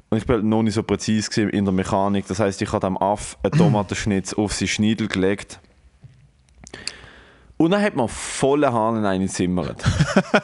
Und 0.09 0.19
ich 0.19 0.27
bin 0.27 0.37
halt 0.37 0.45
noch 0.45 0.63
nicht 0.63 0.75
so 0.75 0.83
präzise 0.83 1.43
in 1.43 1.65
der 1.65 1.75
Mechanik. 1.75 2.27
Das 2.29 2.39
heißt, 2.39 2.63
ich 2.63 2.73
habe 2.73 2.87
dem 2.87 2.97
Aff 2.97 3.37
einen 3.43 3.53
Tomatenschnitz 3.59 4.35
auf 4.35 4.53
seinen 4.53 4.69
Schniedel 4.69 5.09
gelegt. 5.09 5.61
Und 7.57 7.71
dann 7.71 7.83
hat 7.83 7.97
man 7.97 8.09
volle 8.09 8.73
Hahn 8.73 9.05
eingezimmert. 9.05 9.83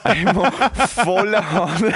Einmal 0.03 0.51
volle 0.89 1.53
Hahn. 1.53 1.95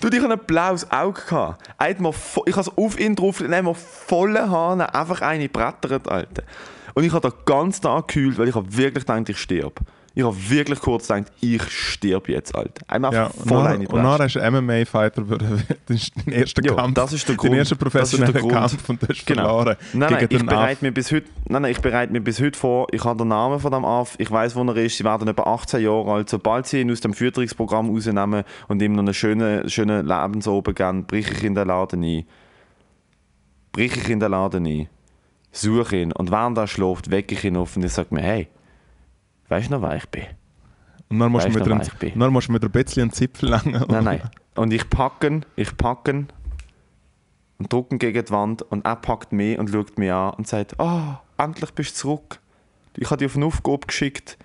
Du, 0.00 0.08
ich 0.08 0.22
hatte 0.22 0.32
ein 0.32 0.40
blaues 0.46 0.90
Auge. 0.90 1.20
Gehabt. 1.22 1.62
Ich 1.88 1.96
habe 1.98 2.60
es 2.60 2.76
auf 2.76 2.98
ihn 2.98 3.14
drauf, 3.14 3.38
dann 3.38 3.54
haben 3.54 3.66
wir 3.66 3.74
volle 3.74 4.50
Hahn 4.50 4.80
einfach 4.80 5.20
eine 5.20 5.48
brettert, 5.48 6.08
Alter. 6.08 6.42
Und 6.94 7.04
ich 7.04 7.12
habe 7.12 7.30
den 7.30 7.38
ganzen 7.44 7.82
Tag 7.82 8.08
gekühlt, 8.08 8.38
weil 8.38 8.48
ich 8.48 8.54
wirklich 8.54 9.06
gedacht, 9.06 9.28
ich 9.28 9.38
sterbe. 9.38 9.74
Ich 10.20 10.26
habe 10.26 10.36
wirklich 10.50 10.80
kurz 10.80 11.08
gedacht, 11.08 11.32
ich 11.40 11.62
sterbe 11.62 12.32
jetzt, 12.32 12.54
Alter. 12.54 12.84
Einmal 12.88 13.14
Ja, 13.14 13.26
und 13.28 13.48
voll 13.48 13.62
nachher, 13.62 13.74
eine 13.76 13.88
und 13.88 14.02
nachher 14.02 14.24
hast 14.24 14.34
du 14.36 14.50
MMA-Fighter 14.50 15.22
geworden. 15.22 15.62
Das 15.86 15.96
ist 15.96 16.12
dein 16.14 16.34
erster 16.34 16.62
Ja, 16.62 16.74
Kampf. 16.74 16.92
das 16.94 17.12
ist 17.14 17.26
der 17.26 17.36
Grund. 17.36 17.54
erster 17.54 17.76
Das 17.76 18.12
ist 18.12 18.20
der 18.20 18.32
Grund. 18.34 18.52
Kampf 18.52 18.86
und 18.90 19.02
du 19.02 19.08
hast 19.08 19.24
Genau. 19.26 19.44
verloren. 19.44 19.76
Nein, 19.94 20.12
nein, 20.12 20.22
ich 20.24 20.28
den 20.38 20.44
bereite 20.46 20.84
mir 20.84 20.92
bis 20.92 21.10
heute, 21.10 21.26
nein, 21.48 21.62
nein, 21.62 21.70
ich 21.72 21.80
bereite 21.80 22.12
mir 22.12 22.20
bis 22.20 22.38
heute 22.38 22.58
vor. 22.58 22.86
Ich 22.92 23.02
habe 23.02 23.16
den 23.16 23.28
Namen 23.28 23.60
von 23.60 23.72
dem 23.72 23.86
Aff, 23.86 24.14
ich 24.18 24.30
weiß, 24.30 24.54
wo 24.56 24.62
er 24.64 24.76
ist. 24.76 24.98
Sie 24.98 25.04
werden 25.04 25.26
etwa 25.26 25.44
18 25.44 25.80
Jahre 25.82 26.12
alt. 26.12 26.28
Sobald 26.28 26.66
sie 26.66 26.82
ihn 26.82 26.90
aus 26.90 27.00
dem 27.00 27.14
Fütterungsprogramm 27.14 27.88
rausnehmen 27.88 28.44
und 28.68 28.82
ihm 28.82 28.92
noch 28.92 28.98
einen 29.02 29.14
schönen, 29.14 29.70
schönen 29.70 30.06
Lebensoben 30.06 30.74
geben, 30.74 31.06
brich 31.06 31.30
ich 31.30 31.44
in 31.44 31.54
den 31.54 31.66
Laden 31.66 32.04
ein. 32.04 32.24
Brich 33.72 33.96
ich 33.96 34.10
in 34.10 34.20
den 34.20 34.32
Laden 34.32 34.66
ein. 34.66 34.88
Suche 35.50 35.96
ihn. 35.96 36.12
Und 36.12 36.30
während 36.30 36.58
er 36.58 36.66
schläft, 36.66 37.10
wecke 37.10 37.34
ich 37.34 37.44
ihn 37.44 37.56
auf 37.56 37.74
und 37.76 37.84
ich 37.84 37.92
sage 37.92 38.14
mir, 38.14 38.20
hey, 38.22 38.48
weißt 39.50 39.68
du 39.68 39.72
noch, 39.74 39.82
wer 39.82 39.96
ich 39.96 40.06
bin? 40.08 40.24
Und 41.08 41.18
dann 41.18 41.32
musst 41.32 41.44
du 41.46 41.48
Weißt 41.48 41.58
mit 41.58 41.66
du, 41.66 41.82
ich 41.82 41.94
bin? 41.98 42.12
und 42.14 42.20
dann 42.20 42.32
musst 42.32 42.48
du 42.48 42.52
mit 42.52 42.64
ein 42.64 42.70
bisschen 42.70 43.02
einen 43.02 43.12
Zipfel 43.12 43.48
langen. 43.48 43.84
Nein, 43.88 44.04
nein. 44.04 44.22
Und 44.54 44.72
ich 44.72 44.88
packe 44.88 45.26
ihn, 45.26 45.44
ich 45.56 45.76
packe 45.76 46.10
ihn 46.12 46.28
und 47.58 47.72
drücke 47.72 47.94
ihn 47.96 47.98
gegen 47.98 48.24
die 48.24 48.30
Wand 48.32 48.62
und 48.62 48.84
er 48.84 48.96
packt 48.96 49.32
mich 49.32 49.58
und 49.58 49.68
schaut 49.70 49.98
mich 49.98 50.12
an 50.12 50.34
und 50.34 50.46
sagt, 50.46 50.78
ah, 50.80 51.20
endlich 51.36 51.72
bist 51.72 51.96
du 51.96 52.00
zurück. 52.00 52.38
Ich 52.96 53.06
habe 53.10 53.18
dich 53.18 53.26
auf 53.26 53.36
eine 53.36 53.46
Aufgabe 53.46 53.86
geschickt. 53.86 54.38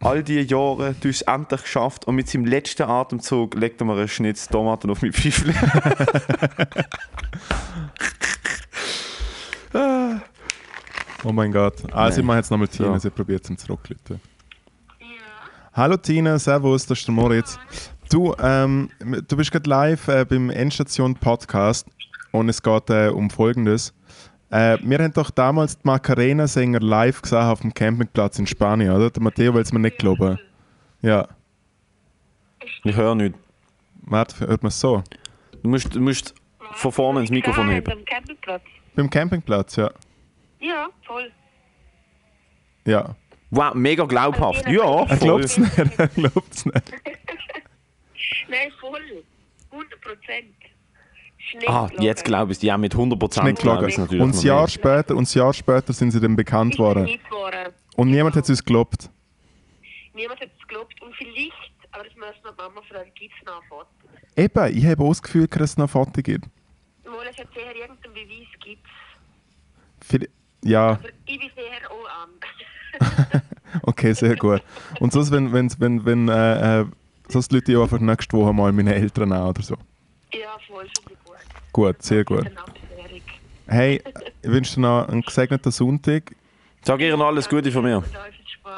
All 0.00 0.22
diese 0.22 0.40
Jahre, 0.42 0.94
du 1.00 1.08
hast 1.08 1.16
es 1.16 1.22
endlich 1.22 1.62
geschafft 1.62 2.06
und 2.06 2.14
mit 2.14 2.28
seinem 2.28 2.44
letzten 2.46 2.84
Atemzug 2.84 3.54
legt 3.54 3.80
er 3.80 3.84
mir 3.86 3.94
einen 3.94 4.08
Schnitz 4.08 4.46
Tomaten 4.48 4.90
auf 4.90 5.02
mein 5.02 5.12
Pfeifle. 5.12 5.52
Oh 11.24 11.32
mein 11.32 11.50
Gott. 11.52 11.92
Also, 11.92 12.12
ich 12.12 12.16
Nein. 12.18 12.26
mache 12.26 12.36
jetzt 12.38 12.50
nochmal 12.50 12.68
Tina, 12.68 12.92
Ja. 12.92 12.98
sie 13.00 13.10
probiert 13.10 13.48
es 13.50 13.56
zurückzurufen. 13.56 14.20
Hallo 15.78 15.96
Tina, 15.96 16.40
servus, 16.40 16.86
das 16.86 16.98
ist 16.98 17.06
der 17.06 17.14
Moritz. 17.14 17.56
Du, 18.10 18.34
ähm, 18.42 18.90
du 18.98 19.36
bist 19.36 19.52
gerade 19.52 19.70
live 19.70 20.08
äh, 20.08 20.24
beim 20.24 20.50
Endstation 20.50 21.14
Podcast 21.14 21.86
und 22.32 22.48
es 22.48 22.60
geht 22.60 22.90
äh, 22.90 23.10
um 23.10 23.30
Folgendes. 23.30 23.94
Äh, 24.50 24.78
wir 24.82 24.98
haben 24.98 25.12
doch 25.12 25.30
damals 25.30 25.78
die 25.78 25.86
Macarena-Sänger 25.86 26.80
live 26.80 27.22
gesehen 27.22 27.38
auf 27.42 27.60
dem 27.60 27.72
Campingplatz 27.72 28.40
in 28.40 28.48
Spanien, 28.48 28.90
oder? 28.90 29.08
Der 29.08 29.22
Matteo 29.22 29.54
will 29.54 29.62
es 29.62 29.72
mir 29.72 29.78
nicht 29.78 29.98
glauben. 29.98 30.36
Ja, 31.00 31.28
Ich 32.82 32.96
höre 32.96 33.14
nichts. 33.14 33.38
warte, 34.00 34.48
hört 34.48 34.64
man 34.64 34.70
es 34.70 34.80
so? 34.80 35.04
Du 35.62 35.68
musst, 35.68 35.94
du 35.94 36.00
musst 36.00 36.34
von 36.72 36.90
vorne 36.90 37.20
ins 37.20 37.30
Mikrofon 37.30 37.68
heben. 37.68 37.92
Am 37.92 38.04
Campingplatz. 38.04 38.62
Beim 38.96 39.08
Campingplatz, 39.08 39.76
ja. 39.76 39.92
Ja, 40.58 40.88
voll. 41.06 41.30
Ja. 42.84 43.14
Wow, 43.50 43.74
mega 43.74 44.04
glaubhaft. 44.04 44.66
Also, 44.66 44.78
Ja, 44.78 45.06
Er 45.08 45.16
glaubt 45.16 45.44
es 45.44 45.58
nicht, 45.58 45.78
er 45.98 46.08
glaubt 46.08 46.52
es 46.54 46.66
nicht. 46.66 46.92
Nein, 48.48 48.72
voll. 48.80 49.24
100 49.70 50.00
Prozent. 50.00 50.54
Ah, 51.66 51.88
jetzt 51.98 52.24
glaube 52.24 52.52
ich 52.52 52.58
es. 52.58 52.62
Ja, 52.62 52.76
mit 52.76 52.94
100% 52.94 53.44
Nicht 53.44 53.58
glaube 53.60 53.86
ich 53.88 53.94
es 53.94 53.98
natürlich 53.98 54.22
Und 54.22 54.34
ein 54.34 54.40
Jahr 54.42 54.68
später, 54.68 55.16
und 55.16 55.28
ein 55.28 55.38
Jahr 55.38 55.54
später 55.54 55.92
sind 55.92 56.10
sie 56.10 56.20
dann 56.20 56.36
bekannt 56.36 56.78
worden. 56.78 57.18
Und 57.96 58.10
niemand 58.10 58.36
hat 58.36 58.44
es 58.44 58.50
uns 58.50 58.64
geglaubt. 58.64 59.08
Niemand 60.14 60.40
hat 60.40 60.50
es 60.54 60.68
geglaubt. 60.68 61.00
Und 61.00 61.14
vielleicht, 61.16 61.52
aber 61.92 62.04
das 62.04 62.14
müssen 62.14 62.44
wir 62.44 62.52
Mama 62.52 62.82
fragen, 62.82 63.10
gibt 63.14 63.32
es 63.38 63.46
noch 63.46 63.62
ein 63.62 63.68
Foto? 63.68 63.86
Eben, 64.36 64.76
ich 64.76 64.86
habe 64.86 65.02
auch 65.02 65.08
das 65.08 65.22
Gefühl, 65.22 65.46
dass 65.46 65.70
es 65.70 65.76
noch 65.78 65.88
Fotos 65.88 66.22
gibt. 66.22 66.44
Wohl, 67.04 67.24
es 67.30 67.38
hat 67.38 67.48
sicher 67.54 67.74
irgendeinen 67.74 68.14
Beweis 68.14 68.48
gibt 68.60 70.28
Ja, 70.64 70.90
Aber 70.90 71.08
ich 71.26 71.38
bin 71.38 71.50
sicher. 71.56 71.90
okay, 73.82 74.12
sehr 74.12 74.36
gut. 74.36 74.62
Und 75.00 75.12
sonst, 75.12 75.30
wenn, 75.30 75.52
wenn, 75.52 75.70
wenn, 75.78 76.04
wenn 76.04 76.28
äh, 76.28 76.80
äh, 76.80 76.86
sonst 77.28 77.52
Leute 77.52 77.72
ich 77.72 77.78
einfach 77.78 77.98
nächste 77.98 78.36
Woche 78.36 78.52
mal 78.52 78.72
meine 78.72 78.94
Eltern 78.94 79.32
an 79.32 79.48
oder 79.48 79.62
so. 79.62 79.76
ja, 80.32 80.56
voll, 80.66 80.86
schon 80.86 81.16
gut. 81.24 81.36
Gut, 81.72 82.02
sehr 82.02 82.24
gut. 82.24 82.50
Hey, 83.66 84.02
ich 84.42 84.50
wünsche 84.50 84.76
dir 84.76 84.80
noch 84.80 85.08
einen 85.08 85.22
gesegneten 85.22 85.70
Sonntag. 85.70 86.34
Sag 86.82 87.00
ihr 87.00 87.18
alles 87.18 87.48
Gute 87.48 87.70
von 87.70 87.84
mir. 87.84 88.02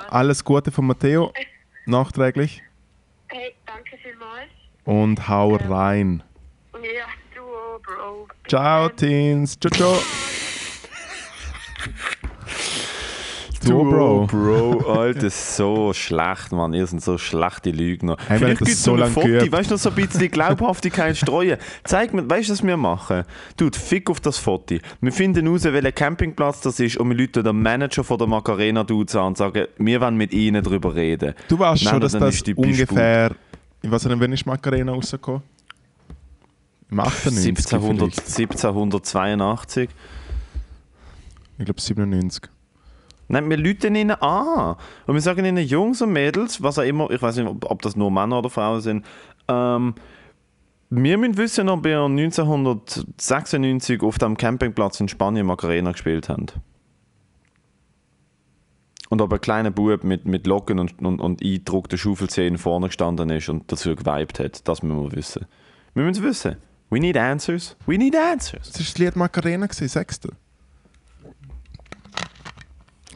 Alles 0.09 0.45
Gute 0.45 0.71
von 0.71 0.87
Matteo, 0.87 1.33
nachträglich. 1.87 2.63
Hey, 3.29 3.55
danke 3.67 3.97
vielmals. 4.03 4.51
Und 4.85 5.29
hau 5.29 5.55
rein. 5.55 6.23
Ja, 6.75 7.07
du 7.35 7.43
auch, 7.43 7.81
Bro. 7.81 8.29
Ciao. 8.49 8.89
Teens. 8.89 9.59
Ciao, 9.61 9.71
ciao. 9.71 9.99
Du, 13.63 13.85
Bro. 13.85 14.27
Bro, 14.27 14.91
Alter, 14.91 15.29
so 15.29 15.93
schlecht, 15.93 16.51
Mann. 16.51 16.73
Ihr 16.73 16.87
seid 16.87 17.03
so 17.03 17.19
schlechte 17.19 17.71
Lügner. 17.71 18.17
Hey, 18.27 18.39
Vielleicht 18.39 18.59
gibt 18.59 18.71
es 18.71 18.83
so 18.83 18.95
ein 18.95 19.11
Foto, 19.11 19.27
geübt. 19.27 19.53
weißt 19.53 19.71
du, 19.71 19.77
so 19.77 19.91
ein 19.91 19.95
bisschen 19.97 20.31
Glaubhaftigkeit 20.31 21.17
streuen. 21.17 21.59
Zeig 21.85 22.15
mir, 22.15 22.29
weißt 22.29 22.49
du, 22.49 22.53
was 22.55 22.63
wir 22.63 22.77
machen? 22.79 23.25
Dude, 23.59 23.79
fick 23.79 24.09
auf 24.09 24.21
das 24.21 24.39
Foto. 24.39 24.77
Wir 25.03 25.13
finden 25.13 25.47
raus, 25.47 25.65
welcher 25.65 25.93
Campingplatz 25.93 26.63
das 26.63 26.81
ist 26.81 26.97
und 26.97 27.11
wir 27.11 27.19
rufen 27.27 27.45
den 27.45 27.61
Manager 27.63 28.03
von 28.03 28.17
der 28.19 28.27
Macarena 28.27 28.83
Dudes 28.83 29.15
an 29.15 29.27
und 29.29 29.37
sagen, 29.37 29.67
wir 29.77 30.01
wollen 30.01 30.17
mit 30.17 30.33
ihnen 30.33 30.65
darüber 30.65 30.95
reden. 30.95 31.35
Du 31.49 31.59
weißt 31.59 31.85
Nein, 31.85 31.93
schon, 31.93 32.01
dass 32.01 32.13
das 32.13 32.43
ungefähr. 32.57 33.33
Ich 33.83 33.91
weiß 33.91 34.07
nicht, 34.07 34.21
wann 34.21 34.33
ist 34.33 34.47
Macarena 34.47 34.93
rausgekommen? 34.93 35.43
Im 36.91 37.01
98. 37.01 37.49
1700, 37.49 38.15
vielleicht. 38.15 38.21
1782. 38.39 39.89
Ich 41.59 41.65
glaube 41.65 41.81
97. 41.81 42.51
Nein, 43.31 43.49
wir 43.49 43.59
rufen 43.59 43.95
ihnen 43.95 44.11
an. 44.11 44.75
Und 45.07 45.15
wir 45.15 45.21
sagen 45.21 45.45
ihnen, 45.45 45.65
Jungs 45.65 46.03
und 46.03 46.13
Mädels, 46.13 46.65
was 46.65 46.81
auch 46.81 46.83
immer, 46.83 47.09
ich 47.13 47.23
weiß 47.23 47.37
nicht, 47.37 47.49
ob, 47.49 47.81
das 47.81 47.95
nur 47.95 48.11
Männer 48.11 48.41
oder 48.41 48.51
Frauen 48.51 48.81
sind, 48.81 49.07
ähm, 49.47 49.95
wir 50.91 51.17
müssen 51.17 51.37
wissen, 51.37 51.69
ob 51.69 51.87
ihr 51.87 52.01
1996 52.01 54.03
auf 54.03 54.19
dem 54.19 54.37
Campingplatz 54.37 54.99
in 54.99 55.07
Spanien 55.07 55.47
Macarena 55.47 55.93
gespielt 55.93 56.29
habt. 56.29 56.59
Und 59.11 59.21
ob 59.21 59.33
ein 59.33 59.41
kleiner 59.41 59.71
Bub 59.71 60.03
mit, 60.03 60.27
mit 60.27 60.49
Locken 60.49 60.81
und, 60.81 61.01
und, 61.01 61.21
und 61.21 61.41
eingedruckten 61.41 61.99
Schaufelzähnen 61.99 62.59
vorne 62.59 62.89
gestanden 62.89 63.31
ist 63.31 63.49
und 63.49 63.71
dazu 63.71 63.95
geweibt 63.95 64.41
hat. 64.41 64.67
Das 64.67 64.83
müssen 64.83 65.05
wir 65.05 65.13
wissen. 65.13 65.47
Wir 65.95 66.03
müssen 66.03 66.25
es 66.25 66.29
wissen. 66.29 66.57
We 66.91 66.99
need 66.99 67.17
answers. 67.17 67.77
We 67.87 67.97
need 67.97 68.17
answers. 68.17 68.73
Das 68.73 68.81
war 68.81 68.87
das 68.87 68.99
Lied 68.99 69.15
Macarena, 69.15 69.69
sechste. 69.71 70.31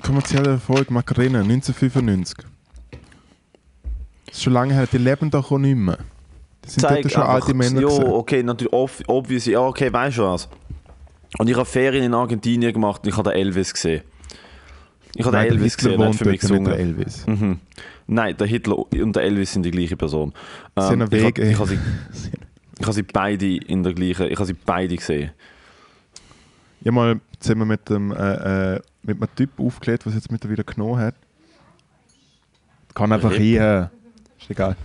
Kommerzielle 0.05 0.51
Erfolg 0.51 0.91
Macarena, 0.91 1.41
1995. 1.41 2.37
Das 4.27 4.37
ist 4.37 4.43
schon 4.43 4.53
lange 4.53 4.75
her, 4.75 4.87
die 4.87 4.99
leben 4.99 5.31
doch 5.31 5.51
auch 5.51 5.57
nicht 5.57 5.77
mehr. 5.77 5.99
Die 6.63 6.71
sind 6.71 6.83
dort 6.83 7.11
schon 7.11 7.23
alte 7.23 7.55
Männer. 7.55 7.81
Ja, 7.81 7.89
okay, 7.89 8.43
natürlich, 8.43 8.73
ob, 8.75 8.91
obvious. 9.07 9.47
Ja, 9.47 9.61
okay, 9.61 9.91
weißt 9.91 10.19
du 10.19 10.23
was? 10.25 10.49
Und 11.39 11.49
ich 11.49 11.57
habe 11.57 11.65
Ferien 11.65 12.05
in 12.05 12.13
Argentinien 12.13 12.73
gemacht 12.73 13.03
und 13.03 13.09
ich 13.09 13.17
habe 13.17 13.31
den 13.31 13.39
Elvis 13.39 13.73
gesehen. 13.73 14.03
Ich 15.15 15.25
habe 15.25 15.39
den 15.39 15.47
Elvis 15.47 15.77
gesehen, 15.77 15.99
der 15.99 16.09
hat 16.09 16.17
für 16.17 16.25
mich 16.27 16.43
nicht 16.43 16.51
der 16.51 16.59
gesungen. 16.59 16.73
Elvis. 16.79 17.27
Mhm. 17.27 17.61
Nein, 18.07 18.37
der 18.37 18.47
Hitler 18.47 18.79
und 18.79 19.17
der 19.17 19.23
Elvis 19.23 19.55
sind 19.55 19.63
die 19.63 19.71
gleiche 19.71 19.97
Person. 19.97 20.35
Sie 20.77 20.93
Ähm, 20.93 21.03
ich 21.11 21.11
Weg, 21.11 21.39
ich 21.39 21.59
habe 21.59 21.69
sie, 21.69 21.79
ich 22.79 22.83
habe 22.83 22.93
sie 22.93 23.03
beide 23.05 23.57
in 23.57 23.83
der 23.83 23.95
gleichen, 23.95 24.27
ich 24.27 24.37
habe 24.37 24.47
sie 24.47 24.55
beide 24.67 24.97
gesehen. 24.97 25.31
Ich 26.81 26.89
habe 26.89 26.95
mal 26.95 27.21
zusammen 27.41 27.69
mit, 27.69 27.89
dem, 27.89 28.13
äh, 28.13 28.75
äh, 28.75 28.81
mit 29.07 29.19
einem 29.19 29.35
Typ 29.35 29.59
aufgelegt, 29.59 30.07
was 30.07 30.15
jetzt 30.15 30.31
mittlerweile 30.31 30.65
genommen 30.65 30.99
hat. 30.99 31.15
Kann 32.95 33.13
einfach 33.13 33.33
Rip. 33.33 33.41
hier. 33.41 33.91
Ist 34.39 34.51
egal. 34.51 34.77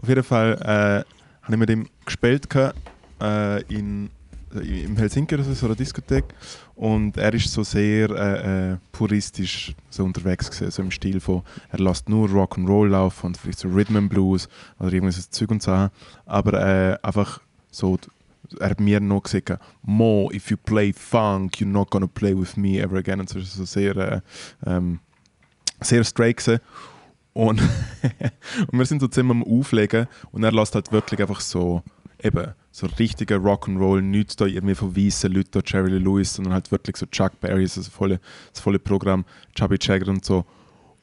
Auf 0.00 0.08
jeden 0.08 0.22
Fall 0.22 0.54
äh, 0.62 1.18
habe 1.42 1.52
ich 1.52 1.56
mit 1.56 1.70
ihm 1.70 1.86
gespielt 2.04 2.48
gehabt, 2.48 2.78
äh, 3.20 3.62
in, 3.64 4.10
äh, 4.54 4.84
im 4.84 4.96
Helsinki 4.96 5.34
oder 5.34 5.44
so, 5.44 5.52
so 5.54 5.66
einer 5.66 5.74
Diskothek. 5.74 6.24
Und 6.76 7.16
er 7.16 7.34
ist 7.34 7.52
so 7.52 7.64
sehr 7.64 8.10
äh, 8.10 8.72
äh, 8.72 8.76
puristisch 8.92 9.74
so 9.90 10.04
unterwegs 10.04 10.50
gewesen, 10.50 10.70
so 10.70 10.82
im 10.82 10.90
Stil 10.90 11.20
von, 11.20 11.42
er 11.70 11.80
lässt 11.80 12.08
nur 12.08 12.28
Rock'n'Roll 12.28 12.88
laufen 12.88 13.26
und 13.26 13.36
vielleicht 13.36 13.58
so 13.58 13.68
Rhythm 13.68 13.96
and 13.96 14.10
Blues 14.10 14.48
oder 14.78 14.92
irgendwas 14.92 15.28
Zeug 15.30 15.50
und 15.50 15.62
Sachen. 15.62 15.90
Aber 16.24 16.54
äh, 16.54 16.96
einfach 17.02 17.40
so, 17.70 17.98
er 18.58 18.70
hat 18.70 18.80
mir 18.80 19.00
noch 19.00 19.22
gesagt, 19.22 19.58
Mo, 19.82 20.30
if 20.32 20.50
you 20.50 20.56
play 20.56 20.92
funk, 20.92 21.56
you're 21.56 21.66
not 21.66 21.90
gonna 21.90 22.06
play 22.06 22.38
with 22.38 22.56
me 22.56 22.78
ever 22.78 22.98
again. 22.98 23.20
Und 23.20 23.28
so 23.28 23.38
ist 23.38 23.54
so 23.54 23.64
sehr, 23.64 23.96
äh, 23.96 24.20
ähm, 24.66 25.00
sehr 25.80 26.04
straight 26.04 26.38
gewesen. 26.38 26.60
Und, 27.32 27.60
und 28.72 28.78
wir 28.78 28.84
sind 28.84 29.00
so 29.00 29.08
zusammen 29.08 29.42
am 29.42 29.44
Auflegen 29.44 30.08
und 30.32 30.42
er 30.42 30.52
lässt 30.52 30.74
halt 30.74 30.90
wirklich 30.90 31.20
einfach 31.20 31.40
so, 31.40 31.82
eben, 32.22 32.54
so 32.72 32.86
richtiger 32.98 33.36
Rock'n'Roll, 33.36 34.00
nichts 34.00 34.36
da 34.36 34.46
irgendwie 34.46 34.74
von 34.74 34.96
weißen 34.96 35.32
Leuten, 35.32 35.50
da 35.52 35.60
Jerry 35.64 35.98
Lewis, 35.98 36.34
sondern 36.34 36.54
halt 36.54 36.70
wirklich 36.72 36.96
so 36.96 37.06
Chuck 37.06 37.38
Berry, 37.40 37.62
also 37.62 37.80
das 37.80 37.88
volle, 37.88 38.20
das 38.52 38.60
volle 38.60 38.78
Programm, 38.78 39.24
Chubby 39.54 39.76
Jagger 39.80 40.08
und 40.08 40.24
so. 40.24 40.44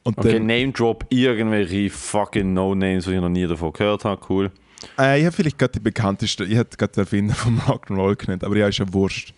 Und 0.02 0.18
Okay, 0.18 0.38
Name 0.38 0.72
Drop 0.72 1.04
irgendwelche 1.10 1.90
fucking 1.90 2.54
No-Names, 2.54 3.06
die 3.06 3.14
ich 3.14 3.20
noch 3.20 3.28
nie 3.28 3.46
davon 3.46 3.72
gehört 3.72 4.04
habe. 4.04 4.20
Cool. 4.28 4.52
Äh, 4.98 5.20
ich 5.20 5.26
habe 5.26 5.34
vielleicht 5.34 5.58
gerade 5.58 5.72
die 5.72 5.80
bekannteste, 5.80 6.44
ich 6.44 6.56
hätte 6.56 6.76
gerade 6.76 6.92
den 6.92 7.00
Erfinder 7.00 7.34
vom 7.34 7.58
Rock'n'Roll 7.66 8.16
genannt, 8.16 8.44
aber 8.44 8.56
ja, 8.56 8.68
ist 8.68 8.78
ja 8.78 8.92
wurscht. 8.92 9.34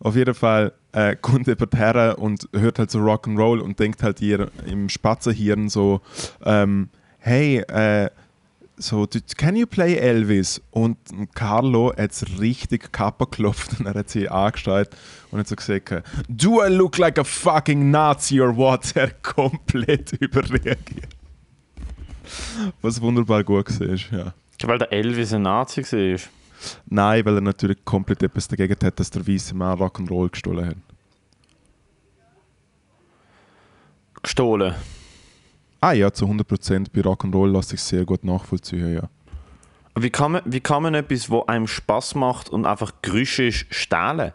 Auf 0.00 0.14
jeden 0.14 0.34
Fall 0.34 0.72
äh, 0.92 1.16
kommt 1.16 1.48
jemand 1.48 1.74
her 1.74 2.18
und 2.18 2.48
hört 2.52 2.78
halt 2.78 2.90
so 2.90 3.00
Rock'n'Roll 3.00 3.58
und 3.58 3.78
denkt 3.80 4.02
halt 4.02 4.20
ihr 4.20 4.50
im 4.66 4.88
Spatzenhirn 4.88 5.68
so, 5.68 6.00
ähm, 6.44 6.88
hey, 7.18 7.58
äh, 7.58 8.10
so, 8.80 9.06
can 9.36 9.56
you 9.56 9.66
play 9.66 9.96
Elvis? 9.96 10.60
Und 10.70 10.96
Carlo 11.34 11.92
hat 11.96 12.12
es 12.12 12.38
richtig 12.38 12.92
kappa 12.92 13.24
geklopft 13.24 13.80
und 13.80 13.86
er 13.86 13.94
hat 13.94 14.08
sie 14.08 14.28
angestellt 14.28 14.90
und 15.30 15.40
hat 15.40 15.48
so 15.48 15.56
gesagt, 15.56 16.04
do 16.28 16.64
I 16.64 16.68
look 16.68 16.96
like 16.98 17.18
a 17.18 17.24
fucking 17.24 17.90
Nazi 17.90 18.40
or 18.40 18.56
what? 18.56 18.94
Er 18.94 19.10
komplett 19.22 20.12
überreagiert. 20.20 21.17
Was 22.82 23.00
wunderbar 23.00 23.44
gut 23.44 23.80
war, 23.80 24.18
ja. 24.18 24.34
Weil 24.62 24.78
der 24.78 24.92
Elvis 24.92 25.32
ein 25.32 25.42
Nazi 25.42 25.82
war. 25.82 26.20
Nein, 26.86 27.24
weil 27.24 27.36
er 27.36 27.40
natürlich 27.40 27.84
komplett 27.84 28.22
etwas 28.22 28.48
dagegen 28.48 28.76
hat, 28.82 28.98
dass 28.98 29.10
der 29.10 29.26
weiße 29.26 29.54
Mann 29.54 29.78
Rock'n'Roll 29.78 30.30
gestohlen 30.30 30.66
hat. 30.66 30.76
Gestohlen. 34.22 34.74
Ah 35.80 35.92
ja, 35.92 36.12
zu 36.12 36.26
100% 36.26 36.86
bei 36.92 37.00
Rock'n'Roll 37.00 37.52
lasse 37.52 37.76
ich 37.76 37.80
sehr 37.82 38.04
gut 38.04 38.24
nachvollziehen, 38.24 38.94
ja. 38.94 39.08
Wie 39.94 40.10
kann 40.10 40.32
man, 40.32 40.42
wie 40.44 40.60
kann 40.60 40.82
man 40.82 40.94
etwas, 40.94 41.30
was 41.30 41.48
einem 41.48 41.66
Spaß 41.66 42.14
macht 42.16 42.48
und 42.50 42.66
einfach 42.66 42.92
Geräusche 43.02 43.44
ist, 43.44 43.66
stehlen? 43.70 44.32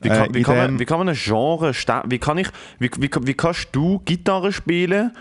Wie 0.00 0.08
kann, 0.08 0.30
Äh, 0.30 0.34
wie, 0.34 0.42
kann 0.42 0.56
man, 0.56 0.78
wie 0.78 0.84
kann 0.84 0.98
man 0.98 1.08
ein 1.08 1.16
Genre 1.16 1.74
stehlen? 1.74 2.02
Wie, 2.06 2.18
kann 2.18 2.38
ich, 2.38 2.48
wie, 2.78 2.90
wie, 2.98 3.10
wie 3.22 3.34
kannst 3.34 3.68
du 3.72 4.00
Gitarre 4.04 4.52
spielen 4.52 5.12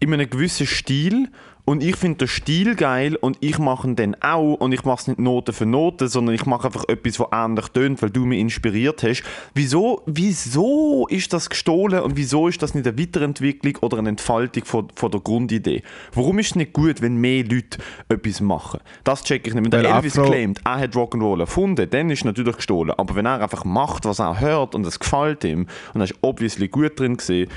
in 0.00 0.12
einem 0.12 0.28
gewissen 0.28 0.66
Stil 0.66 1.28
und 1.66 1.82
ich 1.82 1.96
finde 1.96 2.18
den 2.18 2.28
Stil 2.28 2.74
geil 2.74 3.16
und 3.16 3.38
ich 3.40 3.58
mache 3.58 3.88
ihn 3.88 3.96
dann 3.96 4.14
auch 4.20 4.56
und 4.56 4.72
ich 4.72 4.84
mache 4.84 5.00
es 5.00 5.06
nicht 5.08 5.18
Note 5.18 5.54
für 5.54 5.64
Note, 5.64 6.08
sondern 6.08 6.34
ich 6.34 6.44
mache 6.44 6.66
einfach 6.66 6.84
etwas, 6.88 7.18
was 7.18 7.28
ähnlich 7.32 7.68
tönt, 7.68 8.02
weil 8.02 8.10
du 8.10 8.26
mich 8.26 8.38
inspiriert 8.38 9.02
hast. 9.02 9.22
Wieso, 9.54 10.02
wieso 10.04 11.06
ist 11.08 11.32
das 11.32 11.48
gestohlen 11.48 12.00
und 12.00 12.18
wieso 12.18 12.48
ist 12.48 12.62
das 12.62 12.74
nicht 12.74 12.86
eine 12.86 12.98
Weiterentwicklung 12.98 13.78
oder 13.80 13.96
eine 13.96 14.10
Entfaltung 14.10 14.66
von, 14.66 14.88
von 14.94 15.10
der 15.10 15.20
Grundidee? 15.20 15.82
Warum 16.12 16.38
ist 16.38 16.48
es 16.48 16.56
nicht 16.56 16.74
gut, 16.74 17.00
wenn 17.00 17.16
mehr 17.16 17.42
Leute 17.44 17.78
etwas 18.10 18.42
machen? 18.42 18.80
Das 19.02 19.24
check 19.24 19.46
ich 19.46 19.54
nicht. 19.54 19.64
Wenn 19.64 19.70
der 19.70 19.84
Elvis 19.90 20.18
Afro- 20.18 20.28
claimt, 20.28 20.60
er 20.66 20.80
hat 20.80 20.94
Rock'n'Roll 20.94 21.40
erfunden, 21.40 21.88
dann 21.88 22.10
ist 22.10 22.18
es 22.18 22.24
natürlich 22.26 22.56
gestohlen. 22.56 22.92
Aber 22.98 23.14
wenn 23.14 23.24
er 23.24 23.40
einfach 23.40 23.64
macht, 23.64 24.04
was 24.04 24.18
er 24.18 24.38
hört 24.38 24.74
und 24.74 24.86
es 24.86 25.00
gefällt 25.00 25.44
ihm 25.44 25.66
und 25.94 26.02
er 26.02 26.04
ist 26.04 26.14
obviously 26.20 26.68
gut 26.68 27.00
drin 27.00 27.16
gesehen, 27.16 27.48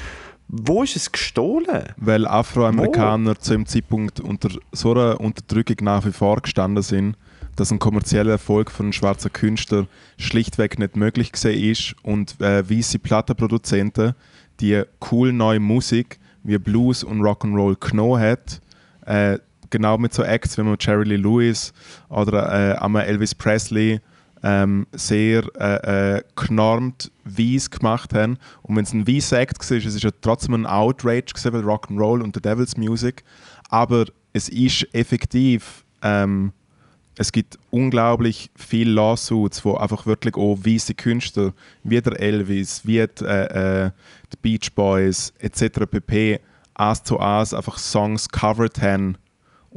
wo 0.48 0.84
ist 0.84 0.96
es 0.96 1.12
gestohlen? 1.12 1.94
Weil 1.98 2.26
Afroamerikaner 2.26 3.38
zu 3.38 3.54
dem 3.54 3.66
Zeitpunkt 3.66 4.20
unter 4.20 4.50
so 4.72 4.92
einer 4.92 5.20
Unterdrückung 5.20 5.78
nach 5.82 6.06
wie 6.06 6.12
vor 6.12 6.42
gestanden 6.42 6.84
sind, 6.84 7.18
dass 7.58 7.72
ein 7.72 7.80
kommerzieller 7.80 8.32
Erfolg 8.32 8.72
von 8.72 8.86
einem 8.86 8.94
schwarzen 8.94 9.34
Künstler 9.34 9.88
schlichtweg 10.18 10.80
nicht 10.80 10.96
möglich 10.96 11.32
gewesen 11.32 11.60
ist 11.60 11.96
und 12.04 12.40
äh, 12.40 12.70
weiße 12.70 13.00
Plattenproduzenten, 13.00 14.14
die 14.60 14.84
cool 15.12 15.34
neue 15.34 15.60
Musik 15.60 16.20
wie 16.44 16.58
Blues 16.58 17.04
und 17.04 17.22
Rock'n'Roll 17.22 17.78
genommen 17.80 18.22
hat, 18.22 18.62
äh, 19.06 19.40
genau 19.70 19.98
mit 19.98 20.14
so 20.14 20.24
Acts 20.24 20.58
wie 20.58 20.64
man 20.64 20.78
Jerry 20.80 21.06
Lee 21.06 21.18
Lewis 21.18 21.74
oder 22.10 22.74
äh, 22.74 22.78
einmal 22.78 23.06
Elvis 23.06 23.36
Presley 23.36 24.00
ähm, 24.44 24.88
sehr 24.92 25.44
äh, 25.60 26.18
äh, 26.18 26.24
genormt 26.36 27.12
weiss 27.24 27.70
gemacht 27.70 28.14
haben. 28.14 28.38
Und 28.62 28.76
wenn 28.76 28.84
es 28.84 28.94
ein 28.94 29.08
weißer 29.08 29.40
Act 29.40 29.70
war, 29.70 29.78
es 29.78 30.02
ja 30.02 30.12
trotzdem 30.22 30.54
ein 30.54 30.66
Outrage 30.66 31.34
weil 31.52 31.62
Rock'n'Roll 31.62 32.22
und 32.22 32.36
The 32.36 32.42
Devil's 32.42 32.78
Music. 32.78 33.24
Aber 33.70 34.06
es 34.34 34.50
ist 34.50 34.88
effektiv, 34.94 35.86
ähm, 36.02 36.54
es 37.18 37.32
gibt 37.32 37.58
unglaublich 37.72 38.52
viele 38.56 38.92
Lawsuits, 38.92 39.66
wo 39.66 39.76
einfach 39.76 40.06
wirklich 40.06 40.36
auch 40.36 40.60
weiße 40.64 40.94
Künstler, 40.94 41.54
wie 41.84 42.00
der 42.00 42.20
Elvis, 42.20 42.86
wie 42.86 43.06
die, 43.08 43.26
äh, 43.26 43.86
äh, 43.86 43.92
die 44.32 44.38
Beach 44.42 44.74
Boys 44.76 45.34
etc. 45.40 45.86
pp. 45.90 46.40
eins 46.76 47.04
zu 47.04 47.20
eins 47.20 47.54
einfach 47.54 47.80
Songs 47.80 48.30
covered 48.30 48.80
haben 48.82 49.18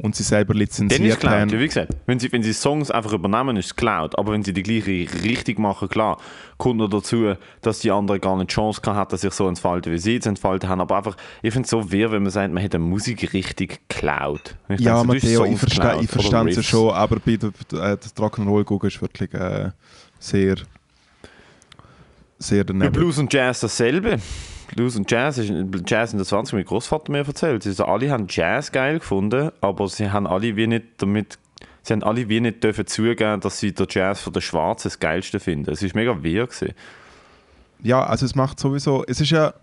und 0.03 0.15
sie 0.15 0.23
selber 0.23 0.53
Dann 0.53 0.61
ist 1.07 1.13
es 1.13 1.19
Cloud. 1.19 1.31
haben. 1.33 1.49
Ja, 1.49 1.59
wie 1.59 1.67
gesagt, 1.67 1.93
wenn 2.07 2.19
sie, 2.19 2.31
wenn 2.31 2.41
sie 2.43 2.53
Songs 2.53 2.89
einfach 2.89 3.13
übernehmen, 3.13 3.55
ist 3.57 3.65
es 3.67 3.75
Cloud. 3.75 4.17
Aber 4.17 4.31
wenn 4.33 4.43
sie 4.43 4.51
die 4.53 4.63
gleiche 4.63 5.07
richtig 5.23 5.59
machen, 5.59 5.89
klar, 5.89 6.17
kommt 6.57 6.77
noch 6.79 6.89
dazu, 6.89 7.33
dass 7.61 7.79
die 7.79 7.91
anderen 7.91 8.19
gar 8.19 8.35
nicht 8.37 8.49
die 8.49 8.53
Chance 8.55 8.81
hatten, 8.85 9.17
sich 9.17 9.31
so 9.33 9.47
entfalten, 9.47 9.91
wie 9.93 9.97
sie 9.99 10.13
jetzt 10.13 10.25
entfalten 10.25 10.69
haben. 10.69 10.81
Aber 10.81 10.97
einfach, 10.97 11.15
ich 11.41 11.53
finde 11.53 11.65
es 11.65 11.69
so 11.69 11.91
weird, 11.91 12.11
wenn 12.11 12.23
man 12.23 12.31
sagt, 12.31 12.51
man 12.53 12.63
eine 12.63 12.83
Musik 12.83 13.31
richtig 13.33 13.79
Cloud. 13.89 14.55
Ich 14.69 14.79
Ja, 14.79 14.95
denke, 15.03 15.07
Matteo, 15.13 15.45
ich, 15.45 15.59
verstehe 15.59 16.49
es 16.49 16.55
ja 16.55 16.59
Riffs. 16.61 16.65
schon, 16.65 16.89
aber 16.91 17.17
bei 17.23 17.37
der, 17.37 17.49
äh, 17.49 17.97
das 17.97 18.15
Rock'n'Roll 18.15 18.63
gucken 18.63 18.87
ist 18.89 19.01
wirklich 19.01 19.31
äh, 19.33 19.69
sehr, 20.19 20.55
sehr 22.39 22.63
Bei 22.63 22.73
daneben. 22.73 22.91
Blues 22.91 23.17
und 23.19 23.31
Jazz 23.31 23.59
dasselbe. 23.59 24.17
Blues 24.75 24.95
und 24.95 25.09
Jazz, 25.09 25.37
ist, 25.37 25.51
Jazz 25.85 26.13
in 26.13 26.17
der 26.17 26.25
20 26.25 26.53
mein 26.53 26.65
Großvater 26.65 27.11
mir 27.11 27.25
erzählt. 27.25 27.65
Also 27.65 27.85
alle 27.85 28.11
haben 28.11 28.27
Jazz 28.29 28.71
geil 28.71 28.99
gefunden, 28.99 29.51
aber 29.61 29.87
sie 29.87 30.11
haben 30.11 30.27
alle 30.27 30.55
wie 30.55 30.67
nicht 30.67 30.85
damit, 30.97 31.37
sie 31.83 31.93
haben 31.93 32.03
alle 32.03 32.29
wie 32.29 32.39
nicht 32.39 32.63
dürfen 32.63 32.87
zugeben, 32.87 33.41
dass 33.41 33.59
sie 33.59 33.73
den 33.73 33.87
Jazz 33.89 34.21
von 34.21 34.33
den 34.33 34.41
Schwarzen 34.41 34.89
das 34.89 34.99
geilste 34.99 35.39
finden. 35.39 35.71
Es 35.71 35.81
ist 35.81 35.95
mega 35.95 36.11
weird 36.23 36.51
gewesen. 36.51 36.73
Ja, 37.83 38.03
also 38.03 38.25
es 38.25 38.35
macht 38.35 38.59
sowieso, 38.59 39.03
es 39.07 39.21
ist 39.21 39.31
ja, 39.31 39.53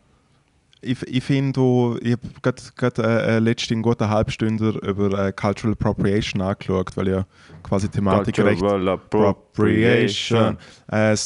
ich, 0.81 1.03
ich 1.03 1.25
finde, 1.25 1.99
ich 2.03 2.13
habe 2.13 2.73
gerade 2.77 3.03
äh, 3.03 3.37
äh, 3.37 3.39
letztens 3.39 3.73
einen 3.73 3.83
guten 3.83 4.09
Halbstünder 4.09 4.83
über 4.83 5.27
äh, 5.27 5.33
Cultural 5.33 5.73
Appropriation 5.73 6.41
angeschaut, 6.41 6.97
weil 6.97 7.09
ja 7.09 7.27
quasi 7.63 7.89
Thematik 7.89 8.39
recht 8.39 8.61
Cultural 8.61 8.89
Appropriation. 8.89 10.57
Äh, 10.91 11.13
äh, 11.15 11.19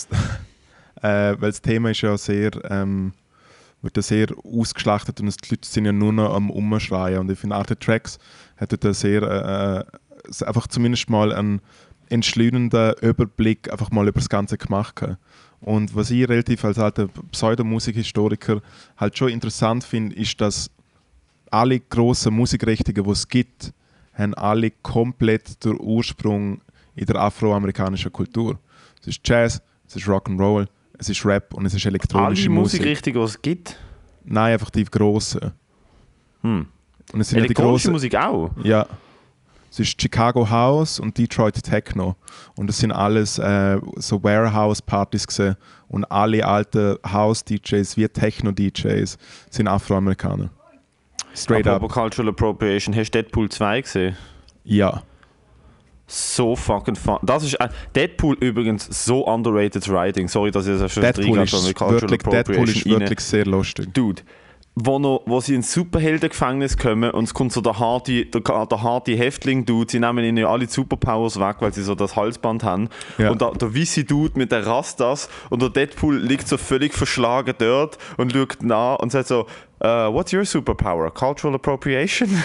weil 1.03 1.51
das 1.51 1.61
Thema 1.61 1.91
ist 1.91 2.01
ja 2.01 2.17
sehr, 2.17 2.51
ähm, 2.71 3.13
wird 3.83 3.97
ja 3.97 4.03
sehr 4.03 4.29
ausgeschlachtet 4.45 5.21
und 5.21 5.45
die 5.45 5.51
Leute 5.51 5.69
sind 5.69 5.85
ja 5.85 5.93
nur 5.93 6.13
noch 6.13 6.35
am 6.35 6.51
Umschreien. 6.51 7.21
Und 7.21 7.31
ich 7.31 7.39
finde, 7.39 7.57
Arte 7.57 7.79
Tracks 7.79 8.19
hat 8.57 8.85
einen 8.85 8.95
sehr, 8.95 9.23
äh, 9.23 9.81
äh, 9.81 10.47
einfach 10.47 10.69
zumindest 10.69 11.11
mal 11.11 11.33
einen 11.33 11.61
entschleunenden 12.09 12.95
Überblick 13.01 13.71
einfach 13.73 13.91
mal 13.91 14.07
über 14.07 14.21
das 14.21 14.29
Ganze 14.29 14.57
gemacht. 14.59 14.97
gehabt. 14.97 15.19
Und 15.63 15.95
was 15.95 16.11
ich 16.11 16.29
relativ 16.29 16.65
als 16.65 16.79
alter 16.79 17.09
Pseudomusikhistoriker 17.31 18.61
halt 18.97 19.17
schon 19.17 19.29
interessant 19.29 19.85
finde, 19.85 20.17
ist, 20.17 20.41
dass 20.41 20.71
alle 21.51 21.79
grossen 21.79 22.35
Musikrichtungen, 22.35 23.05
die 23.05 23.11
es 23.11 23.29
gibt, 23.29 23.73
haben 24.15 24.35
alle 24.35 24.71
komplett 24.71 25.65
den 25.65 25.79
Ursprung 25.81 26.61
in 26.97 27.07
der 27.07 27.17
afroamerikanischen 27.17 28.13
Kultur. 28.13 28.59
Es 29.01 29.09
ist 29.09 29.21
Jazz, 29.25 29.63
es 29.87 29.97
ist 29.97 30.09
Rock'n'Roll, 30.09 30.67
es 30.99 31.09
ist 31.09 31.25
Rap 31.25 31.55
und 31.55 31.67
es 31.67 31.75
ist 31.75 31.85
elektronische 31.87 32.49
Alle 32.49 32.51
Musik. 32.51 32.81
Musikrichtungen, 32.81 33.19
die 33.19 33.25
es 33.25 33.43
gibt. 33.43 33.77
Nein, 34.25 34.53
einfach 34.55 34.71
die 34.71 34.85
grossen. 34.85 35.53
Hm. 36.43 36.67
Und 37.13 37.21
es 37.21 37.29
sind 37.29 37.39
ja 37.39 37.43
die 37.43 37.47
Elektronische 37.47 37.89
grossen. 37.89 37.93
Musik 37.93 38.15
auch. 38.17 38.51
Ja. 38.63 38.87
Es 39.71 39.81
ist 39.81 40.01
Chicago 40.01 40.49
House 40.51 41.01
und 41.01 41.17
Detroit 41.17 41.63
Techno. 41.63 42.17
Und 42.57 42.67
das 42.67 42.79
sind 42.79 42.93
alles 42.93 43.39
äh, 43.39 43.81
so 43.97 44.23
Warehouse-Partys 44.23 45.27
gewesen. 45.27 45.57
Und 45.89 46.05
alle 46.05 46.47
alten 46.47 46.99
House-DJs 47.11 47.97
wie 47.97 48.07
Techno-DJs 48.07 49.17
sind 49.49 49.69
Afroamerikaner. 49.69 50.51
Straight 51.35 51.67
Aber 51.67 51.87
up. 51.87 51.93
Cultural 51.93 52.29
Appropriation, 52.29 52.95
hast 52.95 53.13
du 53.13 53.23
Deadpool 53.23 53.49
2 53.49 53.81
gesehen? 53.81 54.17
Ja. 54.65 55.03
So 56.13 56.55
fucking 56.55 56.97
fun. 56.97 57.19
Das 57.23 57.43
ist, 57.43 57.57
Deadpool 57.95 58.37
übrigens 58.41 58.87
so 59.05 59.27
underrated 59.27 59.89
writing. 59.89 60.29
Sorry, 60.29 60.51
dass 60.51 60.67
ich 60.67 60.79
das 60.79 60.93
schon 60.93 61.03
Deadpool 61.03 61.39
ist, 61.39 61.53
wirklich, 61.53 62.23
Deadpool 62.23 62.69
ist 62.69 62.87
rein. 62.87 63.01
wirklich 63.01 63.21
sehr 63.21 63.47
lustig. 63.47 63.95
Dude, 63.95 64.23
wo, 64.75 64.99
noch, 64.99 65.23
wo 65.27 65.41
sie 65.41 65.55
ins 65.55 65.73
Superheldengefängnis 65.73 66.77
kommen 66.77 67.11
und 67.11 67.25
es 67.25 67.35
kommt 67.35 67.53
so 67.53 67.61
der 67.61 67.79
harte, 67.79 68.25
der, 68.25 68.67
der 68.67 68.83
harte 68.83 69.13
Häftling-Dude, 69.13 69.91
sie 69.91 70.01
nehmen 70.01 70.25
ihnen 70.25 70.39
ja 70.39 70.49
alle 70.49 70.67
Superpowers 70.67 71.39
weg, 71.39 71.57
weil 71.61 71.75
sie 71.75 71.83
so 71.83 71.95
das 71.95 72.17
Halsband 72.17 72.65
haben. 72.65 72.89
Ja. 73.19 73.31
Und 73.31 73.41
der, 73.41 73.53
der 73.53 74.05
Dude 74.05 74.39
mit 74.39 74.51
der 74.51 74.67
Rastas 74.67 75.29
und 75.51 75.61
der 75.61 75.69
Deadpool 75.69 76.17
liegt 76.19 76.49
so 76.49 76.57
völlig 76.57 76.95
verschlagen 76.95 77.55
dort 77.59 77.99
und 78.17 78.33
schaut 78.33 78.63
nach 78.63 78.99
und 78.99 79.13
sagt 79.13 79.29
so, 79.29 79.47
uh, 79.83 80.09
what's 80.11 80.33
your 80.33 80.45
superpower? 80.45 81.11
Cultural 81.13 81.55
Appropriation? 81.55 82.29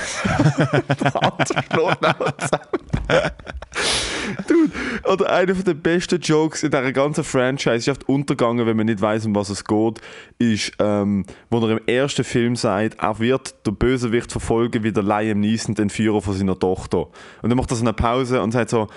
Dude, 4.48 4.72
oder 5.06 5.32
einer 5.32 5.54
der 5.54 5.74
besten 5.74 6.20
Jokes 6.20 6.64
in 6.64 6.72
dieser 6.72 6.92
ganzen 6.92 7.24
Franchise 7.24 7.78
ist 7.78 7.90
oft 7.90 8.10
untergegangen, 8.10 8.66
wenn 8.66 8.76
man 8.76 8.88
nicht 8.88 9.02
weiß, 9.02 9.26
um 9.26 9.36
was 9.36 9.50
es 9.50 9.64
geht, 9.64 10.02
ist, 10.38 10.74
ähm, 10.80 11.26
wo 11.50 11.60
er 11.60 11.78
im 11.78 11.82
ersten 11.88 12.24
Film 12.24 12.56
sagt, 12.56 12.98
er 13.00 13.20
wird 13.20 13.56
der 13.66 13.72
Bösewicht 13.72 14.32
verfolgen 14.32 14.84
wie 14.84 14.92
der 14.92 15.04
Liam 15.04 15.40
Neeson, 15.40 15.76
den 15.76 15.90
Führer 15.90 16.22
von 16.22 16.34
seiner 16.34 16.60
Tochter. 16.60 17.08
Und 17.42 17.50
dann 17.50 17.58
macht 17.58 17.72
er 17.72 17.78
so 17.78 17.84
eine 17.84 17.94
Pause 17.94 18.42
und 18.42 18.52
sagt 18.52 18.70
so, 18.70 18.88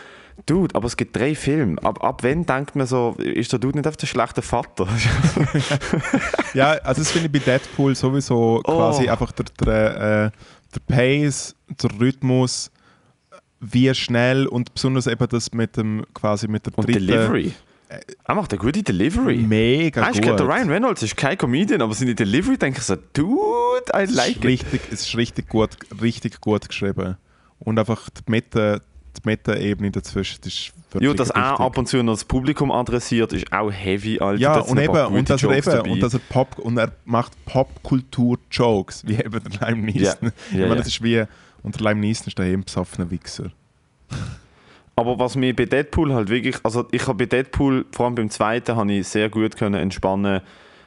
Dude, 0.47 0.75
aber 0.75 0.87
es 0.87 0.97
gibt 0.97 1.15
drei 1.17 1.35
Filme. 1.35 1.83
Ab, 1.85 2.03
ab 2.03 2.23
wann 2.23 2.45
denkt 2.47 2.75
man 2.77 2.87
so, 2.87 3.15
ist 3.19 3.53
der 3.53 3.59
Dude 3.59 3.79
nicht 3.79 3.87
auf 3.89 3.97
der 3.97 4.07
schlechte 4.07 4.43
Vater? 4.43 4.87
Ja, 6.55 6.73
also 6.83 7.03
das 7.03 7.11
finde 7.13 7.27
ich 7.27 7.33
bei 7.33 7.39
Deadpool 7.39 7.95
sowieso 7.95 8.61
quasi 8.65 9.07
Oh. 9.07 9.11
einfach 9.13 9.33
der, 9.33 9.47
der, 9.65 9.97
äh, 10.27 10.31
der 10.75 10.81
Pace, 10.89 11.55
der 11.83 11.91
Rhythmus, 12.01 12.71
wie 13.61 13.93
schnell 13.95 14.47
und 14.47 14.75
besonders 14.75 15.07
eben 15.07 15.29
das 15.29 15.53
mit 15.53 15.77
dem 15.77 16.05
quasi 16.15 16.49
mit 16.49 16.67
der 16.67 16.77
Und 16.77 16.87
dritten 16.89 17.07
Delivery. 17.07 17.53
Er 18.25 18.35
macht 18.35 18.53
eine 18.53 18.61
gute 18.61 18.83
Delivery. 18.83 19.37
mega 19.39 20.03
Weißt, 20.03 20.23
gut. 20.23 20.39
der 20.39 20.47
Ryan 20.47 20.71
Reynolds 20.71 21.03
ist 21.03 21.17
kein 21.17 21.37
Comedian, 21.37 21.83
aber 21.83 21.93
seine 21.95 22.15
Delivery 22.15 22.57
denke 22.57 22.79
ich 22.79 22.85
so, 22.85 22.97
Dude, 23.13 23.85
I 23.95 24.03
es 24.03 24.15
like 24.15 24.31
ist 24.31 24.37
it. 24.39 24.45
richtig, 24.45 24.81
es 24.93 25.01
ist 25.07 25.17
richtig 25.17 25.49
gut, 25.49 25.71
richtig 26.01 26.41
gut 26.41 26.69
geschrieben 26.69 27.17
und 27.59 27.79
einfach 27.79 28.09
die 28.11 28.31
Meta, 28.31 28.81
die 29.17 29.21
Meta-Ebene 29.25 29.91
dazwischen 29.91 30.41
das 30.43 30.53
ist 30.53 30.73
wirklich 30.91 31.11
Ja, 31.11 31.15
dass 31.15 31.31
er 31.31 31.61
ab 31.61 31.77
und 31.79 31.87
zu 31.87 32.03
noch 32.03 32.15
das 32.15 32.25
Publikum 32.25 32.71
adressiert, 32.71 33.33
ist 33.33 33.53
auch 33.53 33.71
heavy, 33.71 34.21
Alter. 34.21 34.41
Ja, 34.41 34.59
und 34.61 34.79
eben, 34.79 35.07
und 35.07 35.31
dass, 35.31 35.43
er 35.43 35.51
eben 35.51 35.91
und, 35.91 36.03
dass 36.03 36.15
er 36.15 36.21
Pop, 36.21 36.59
und 36.59 36.77
er 36.79 36.93
macht 37.05 37.33
Popkultur-Jokes, 37.47 39.07
wie 39.07 39.17
eben 39.17 39.41
der 39.43 39.69
Lime 39.69 39.93
Neeson. 39.93 40.17
Ja, 40.23 40.29
ich 40.51 40.57
ja, 40.57 40.61
meine, 40.61 40.69
ja. 40.69 40.75
das 40.77 40.87
ist 40.89 41.03
wie, 41.03 41.25
und 41.63 41.79
der 41.79 41.89
Lime 41.89 42.01
Neeson 42.01 42.29
ist 42.29 42.39
der 42.39 42.47
eben 42.47 42.65
besoffene 42.65 43.11
Wichser. 43.11 43.51
Aber 44.97 45.19
was 45.19 45.35
mir 45.35 45.57
bei 45.57 45.65
Deadpool 45.65 46.13
halt 46.13 46.29
wirklich, 46.29 46.57
also 46.63 46.87
ich 46.91 47.07
habe 47.07 47.25
bei 47.25 47.27
Deadpool, 47.27 47.87
vor 47.91 48.07
allem 48.07 48.15
beim 48.15 48.29
zweiten, 48.29 48.77
habe 48.77 48.93
ich 48.93 49.09
sehr 49.09 49.31
gut 49.31 49.57
können 49.57 49.81
entspannen, 49.81 50.43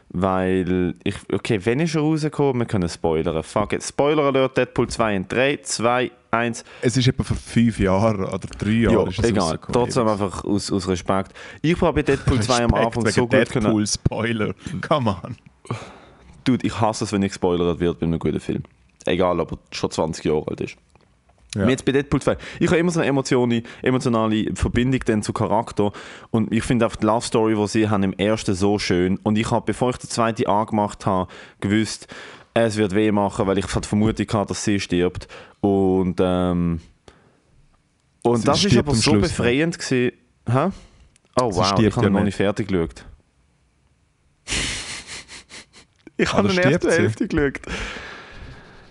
weil 0.10 0.94
ich, 1.04 1.16
okay, 1.32 1.60
wenn 1.64 1.80
ist 1.80 1.96
er 1.96 2.02
rausgekommen? 2.02 2.62
Wir 2.62 2.66
können 2.68 2.88
spoilern. 2.88 3.42
Fuck 3.42 3.74
it. 3.74 3.84
Spoiler 3.84 4.24
Alert, 4.26 4.56
Deadpool 4.56 4.88
2 4.88 5.16
in 5.16 5.28
3, 5.28 5.58
2, 5.64 6.12
1. 6.34 6.64
Es 6.82 6.98
ist 6.98 7.08
etwa 7.08 7.24
vor 7.24 7.38
fünf 7.38 7.80
Jahren 7.80 8.26
oder 8.26 8.48
drei 8.58 8.72
Jahren. 8.72 9.12
Ja, 9.12 9.24
egal. 9.24 9.60
Trotzdem 9.72 10.08
einfach 10.08 10.44
aus, 10.44 10.72
aus 10.72 10.88
Respekt. 10.88 11.34
Ich 11.62 11.80
habe 11.82 11.94
bei 11.94 12.04
Deadpool 12.04 12.42
2 12.42 12.64
am 12.64 12.74
Anfang 12.74 13.08
so 13.08 13.28
gut 13.28 13.50
können. 13.50 13.66
Deadpool 13.66 13.88
Spoiler. 13.88 14.54
Come 14.88 15.16
on. 15.24 15.38
Dude, 16.44 16.66
ich 16.66 16.80
hasse 16.80 17.06
es, 17.06 17.14
wenn 17.14 17.22
ich 17.24 17.30
gespoilert 17.30 17.80
wird 17.80 18.00
bei 18.00 18.06
einem 18.06 18.20
guten 18.20 18.40
Film. 18.40 18.64
Egal, 19.06 19.40
ob 19.40 19.54
er 19.54 19.58
schon 19.72 19.92
20 19.92 20.26
Jahre 20.26 20.48
alt 20.48 20.62
ist. 20.62 20.78
Ja. 21.56 21.70
Jetzt 21.70 21.86
bei 21.86 21.92
Deadpool 21.92 22.22
2. 22.22 22.38
Ich 22.60 22.68
habe 22.68 22.78
immer 22.78 22.92
so 22.92 23.00
eine 23.00 23.10
emotionale, 23.10 23.62
emotionale 23.82 24.56
Verbindung 24.56 25.02
dann 25.06 25.22
zu 25.22 25.34
Charakter 25.34 25.92
und 26.32 26.52
ich 26.52 26.64
finde 26.64 26.88
auch 26.88 26.96
die 26.96 27.06
Love 27.06 27.26
Story, 27.26 27.56
die 27.56 27.68
sie 27.68 27.90
haben 27.90 28.04
im 28.04 28.14
ersten 28.14 28.56
so 28.56 28.80
schön 28.80 29.20
und 29.22 29.38
ich 29.38 29.52
habe, 29.52 29.66
bevor 29.66 29.92
ich 29.92 29.98
den 29.98 30.10
zweiten 30.10 30.48
angemacht 30.48 31.06
habe, 31.06 31.32
gewusst, 31.60 32.08
es 32.54 32.78
wird 32.78 32.94
weh 32.94 33.12
machen, 33.12 33.48
weil 33.48 33.58
ich 33.58 33.74
halt 33.74 33.86
die 33.86 33.90
Vermutung 33.90 34.28
hatte, 34.34 34.50
dass 34.50 34.64
sie 34.64 34.80
stirbt 34.80 35.28
und 35.62 36.16
ähm, 36.20 36.80
und 38.24 38.38
Sie 38.38 38.46
das 38.46 38.58
ist 38.64 38.72
stirbt 38.72 38.88
aber 38.90 38.96
so 38.96 39.12
Schluss, 39.12 39.22
befreiend 39.30 39.78
gewesen. 39.80 40.12
Hä? 40.50 40.70
Oh 41.42 41.52
Sie 41.52 41.58
wow, 41.58 41.66
stirbt 41.68 41.82
ich 41.90 41.96
habe 41.98 42.06
ja 42.06 42.10
noch 42.12 42.24
nicht. 42.24 42.36
fertig 42.36 42.68
geschaut. 42.68 43.06
ich 46.18 46.30
Ah, 46.30 46.34
habe 46.34 46.48
da 46.50 46.54
die 46.54 46.60
erste 46.60 46.70
stirbt 46.80 46.94
sie. 46.94 47.02
Hälfte 47.02 47.28
geschaut. 47.28 47.60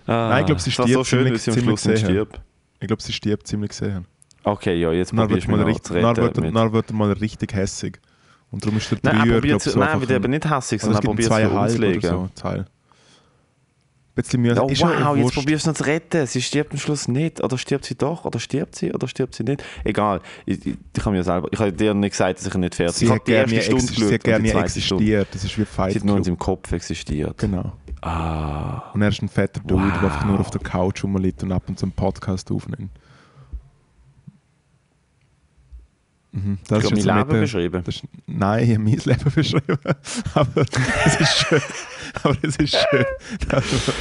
Ah, 0.05 0.29
Nein, 0.29 0.39
ich 0.41 0.45
glaube, 0.47 0.61
sie 0.61 0.77
war 0.77 0.87
so 0.87 1.03
stirbt 1.03 1.07
schön, 1.07 1.19
ziemlich- 1.23 1.33
wie 1.33 1.51
sie 1.51 1.51
am 1.51 1.77
Schluss 1.77 1.99
stirbt. 1.99 2.41
Ich 2.79 2.87
glaube, 2.87 3.01
sie 3.01 3.13
stirbt 3.13 3.47
ziemlich 3.47 3.69
gesehen. 3.69 4.05
Okay, 4.43 4.75
ja, 4.75 4.91
jetzt 4.91 5.15
wird, 5.15 5.27
probierst 5.29 5.47
du 5.47 5.51
mal 5.51 5.63
richtig, 5.63 5.83
zu 5.85 5.93
dann, 5.93 6.15
retten. 6.17 6.43
wird, 6.43 6.55
dann 6.55 6.73
wird 6.73 6.89
er 6.89 6.93
mal 6.93 7.11
richtig 7.13 7.53
hässig. 7.53 7.99
Und 8.51 8.63
darum 8.65 8.77
ist 8.77 8.91
der 8.91 8.97
Nein, 9.03 9.15
er 9.15 9.23
Dreier, 9.25 9.33
probiert 9.35 9.61
zu, 9.61 9.69
so 9.71 9.79
nein, 9.79 10.01
wird 10.01 10.11
eben 10.11 10.29
nicht 10.31 10.49
hässig, 10.49 10.75
es 10.77 10.81
sondern 10.83 11.01
er 11.01 11.05
probiert 11.07 11.31
es 11.31 11.49
umzulegen. 11.49 12.01
so, 12.01 12.29
Teil. 12.35 12.65
Bisschen 14.15 14.41
Mühe. 14.41 14.55
Oh 14.61 14.67
ist 14.67 14.81
wow, 14.81 15.17
jetzt 15.17 15.33
probierst 15.33 15.65
du 15.65 15.71
noch 15.71 15.77
zu 15.77 15.85
retten. 15.85 16.27
Sie 16.27 16.41
stirbt 16.41 16.71
am 16.71 16.77
Schluss 16.77 17.07
nicht. 17.07 17.43
Oder 17.43 17.57
stirbt 17.57 17.85
sie 17.85 17.95
doch? 17.95 18.25
Oder 18.25 18.39
stirbt 18.39 18.75
sie? 18.75 18.93
Oder 18.93 19.07
stirbt 19.07 19.33
sie 19.33 19.43
nicht? 19.43 19.63
Egal. 19.83 20.21
Ich, 20.45 20.63
ich, 20.67 20.77
ich 20.95 21.05
habe 21.05 21.15
mir 21.15 21.23
selber, 21.23 21.47
ich 21.51 21.59
habe 21.59 21.73
dir 21.73 21.95
nicht 21.95 22.11
gesagt, 22.11 22.37
dass 22.39 22.45
ich 22.45 22.53
nicht 22.53 22.75
fertig 22.75 22.95
Sie 22.95 23.05
Ich 23.05 23.11
hat 23.11 23.21
habe 23.21 23.25
die 23.25 23.31
gerne 23.31 23.53
erste 23.53 23.71
Stunde 23.79 24.07
sie 24.07 24.13
hat 24.13 24.23
gerne 24.23 24.49
zweite 24.51 24.81
Stunde. 24.81 25.03
existiert. 25.03 25.27
Das 25.31 25.43
ist 25.43 25.57
wie 25.57 25.61
Sie 25.61 25.65
Fight 25.65 25.95
hat 25.95 26.03
nur 26.03 26.17
in 26.17 26.23
seinem 26.23 26.37
Kopf 26.37 26.71
existiert. 26.71 27.37
Genau. 27.39 27.73
Ah. 28.01 28.91
Und 28.93 29.01
er 29.01 29.07
ist 29.07 29.21
ein 29.21 29.29
fetter 29.29 29.61
Dude, 29.61 29.81
Wow. 29.83 29.91
der 29.93 30.03
einfach 30.03 30.25
nur 30.25 30.39
auf 30.39 30.51
der 30.51 30.61
Couch 30.61 31.03
rumliegt 31.03 31.41
und 31.41 31.51
ab 31.51 31.63
und 31.67 31.79
zu 31.79 31.85
einen 31.85 31.93
Podcast 31.93 32.51
aufnimmt. 32.51 32.91
Mhm. 36.35 36.57
Das 36.67 36.79
Ich 36.79 36.85
habe 36.91 36.95
mein 37.05 37.17
Leben 37.17 37.29
der- 37.29 37.39
beschrieben. 37.41 37.83
Das 37.85 37.95
ist, 37.95 38.03
nein, 38.27 38.63
ich 38.63 38.69
habe 38.71 38.79
mein 38.83 38.97
Leben 38.97 39.31
beschrieben. 39.35 39.77
Aber 40.33 40.65
es 41.05 41.15
ist 41.19 41.37
schön. 41.37 41.61
Aber 42.23 42.37
es 42.41 42.55
ist 42.57 42.75
schön, 42.89 43.05
dass 43.49 43.71
wir, 43.87 43.93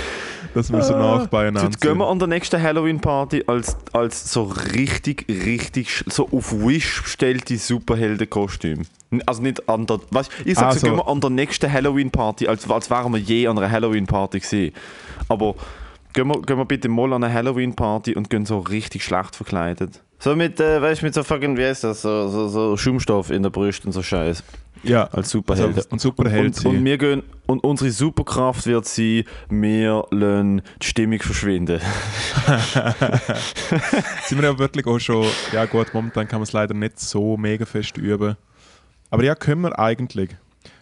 dass 0.55 0.73
wir 0.73 0.83
so 0.83 0.97
nach 0.97 1.27
beieinander 1.29 1.65
Jetzt 1.71 1.81
gehen 1.81 1.97
wir 1.99 2.05
sind. 2.05 2.13
an 2.13 2.19
der 2.19 2.29
nächsten 2.29 2.63
Halloween-Party 2.63 3.45
als, 3.47 3.77
als 3.93 4.33
so 4.33 4.45
richtig, 4.45 5.27
richtig, 5.29 6.05
so 6.09 6.29
auf 6.31 6.53
Wish 6.53 7.03
bestellte 7.03 7.57
Superheldenkostüm. 7.59 8.83
Also 9.27 9.43
nicht 9.43 9.69
an 9.69 9.87
der, 9.87 10.01
weißt, 10.11 10.31
ich 10.47 10.55
sag 10.55 10.69
Ah, 10.69 10.73
so, 10.73 10.79
so. 10.81 10.87
gehen 10.87 10.97
wir 10.97 11.09
an 11.09 11.21
der 11.21 11.31
nächsten 11.31 11.71
Halloween-Party, 11.71 12.49
als, 12.49 12.69
als 12.71 12.89
wären 12.91 13.13
wir 13.13 13.21
je 13.21 13.47
an 13.47 13.59
einer 13.59 13.71
Halloween-Party 13.71 14.41
gewesen. 14.41 14.75
Aber 15.29 15.55
gehen 16.15 16.29
wir, 16.29 16.41
gehen 16.43 16.57
wir 16.57 16.65
bitte 16.65 16.89
mal 16.89 17.13
an 17.13 17.25
eine 17.25 17.33
Halloween-Party 17.33 18.15
und 18.15 18.31
gehen 18.31 18.47
so 18.47 18.59
richtig 18.59 19.05
schlecht 19.05 19.37
verkleidet. 19.37 20.01
So 20.23 20.37
mit, 20.37 20.61
äh, 20.61 20.81
weißt 20.81 21.03
du, 21.03 21.07
mit 21.07 21.15
so 21.15 21.25
fucking, 21.25 21.57
wie 21.57 21.65
heißt 21.65 21.83
das, 21.83 22.03
so, 22.03 22.29
so, 22.29 22.47
so 22.47 22.77
Schaumstoff 22.77 23.33
in 23.33 23.43
der 23.43 23.51
Brust 23.51 23.85
und 23.85 23.91
so 23.91 24.05
Scheiß. 24.05 24.45
Ja, 24.85 25.07
Als 25.07 25.31
Superhelden. 25.31 25.75
Also, 25.75 25.89
und 25.91 26.01
Superheld 26.01 26.65
und, 26.65 26.77
und, 26.77 26.85
wir 26.85 26.97
gehen, 26.97 27.25
und 27.47 27.65
unsere 27.65 27.91
Superkraft 27.91 28.65
wird 28.67 28.85
sein, 28.85 29.25
wir 29.51 30.05
lassen 30.13 30.63
die 30.81 30.87
Stimmung 30.87 31.19
verschwinden. 31.19 31.81
sind 34.27 34.41
wir 34.41 34.49
ja 34.49 34.57
wirklich 34.57 34.87
auch 34.87 35.01
schon, 35.01 35.27
ja 35.53 35.65
gut, 35.65 35.93
momentan 35.93 36.29
kann 36.29 36.39
man 36.39 36.45
es 36.45 36.53
leider 36.53 36.75
nicht 36.75 37.01
so 37.01 37.37
mega 37.37 37.65
fest 37.65 37.99
üben. 37.99 38.37
Aber 39.11 39.25
ja, 39.25 39.35
können 39.35 39.63
wir 39.63 39.77
eigentlich. 39.77 40.37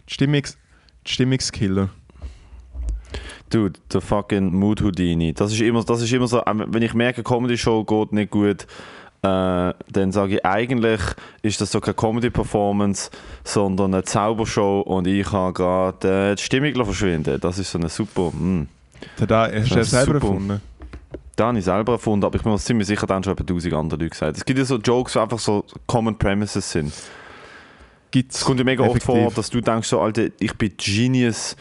Die, 0.06 0.12
Stimmungs, 0.12 0.58
die 1.06 1.12
Stimmungskiller. 1.12 1.88
Dude, 3.48 3.80
der 3.90 4.02
fucking 4.02 4.54
Mood 4.54 4.82
Houdini. 4.82 5.32
Das 5.32 5.50
ist 5.50 5.62
immer, 5.62 5.82
das 5.82 6.02
ist 6.02 6.12
immer 6.12 6.28
so, 6.28 6.42
wenn 6.44 6.82
ich 6.82 6.92
merke, 6.92 7.22
Comedy 7.22 7.56
Show 7.56 7.84
geht 7.84 8.12
nicht 8.12 8.30
gut, 8.30 8.66
äh, 9.22 9.74
dann 9.92 10.12
sage 10.12 10.36
ich, 10.36 10.46
eigentlich 10.46 11.00
ist 11.42 11.60
das 11.60 11.72
so 11.72 11.80
keine 11.80 11.94
Comedy-Performance, 11.94 13.10
sondern 13.44 13.92
eine 13.92 14.02
Zaubershow 14.02 14.80
und 14.80 15.06
ich 15.06 15.30
habe 15.30 15.52
gerade 15.52 16.30
äh, 16.32 16.34
die 16.36 16.42
Stimmung 16.42 16.72
lassen 16.72 16.84
verschwinden. 16.86 17.38
Das 17.40 17.58
ist 17.58 17.70
so 17.70 17.78
eine 17.78 17.90
super. 17.90 18.30
Mm. 18.30 18.66
Da 19.26 19.50
hast 19.52 19.70
du 19.70 19.74
ja 19.76 19.84
selber 19.84 20.14
super. 20.14 20.26
erfunden. 20.26 20.60
Da 21.36 21.46
habe 21.46 21.58
ich 21.58 21.64
selber 21.64 21.92
erfunden, 21.92 22.24
aber 22.24 22.36
ich 22.36 22.42
bin 22.42 22.52
mir 22.52 22.58
ziemlich 22.58 22.86
sicher, 22.86 23.06
dann 23.06 23.22
schon 23.22 23.34
etwa 23.34 23.44
tausend 23.44 23.74
andere 23.74 24.00
Leute 24.00 24.10
gesagt. 24.10 24.36
Es 24.38 24.44
gibt 24.44 24.58
ja 24.58 24.64
so 24.64 24.76
Jokes, 24.76 25.12
die 25.12 25.18
einfach 25.18 25.38
so 25.38 25.64
Common 25.86 26.16
Premises 26.16 26.70
sind. 26.70 26.92
Gibt's 28.10 28.38
Es 28.38 28.44
kommt 28.44 28.58
ja 28.58 28.64
mega 28.64 28.82
oft 28.82 28.96
effektiv. 28.96 29.22
vor, 29.22 29.32
dass 29.32 29.50
du 29.50 29.60
denkst, 29.60 29.88
so, 29.88 30.00
Alter, 30.00 30.28
ich 30.38 30.54
bin 30.56 30.72
Genius 30.76 31.56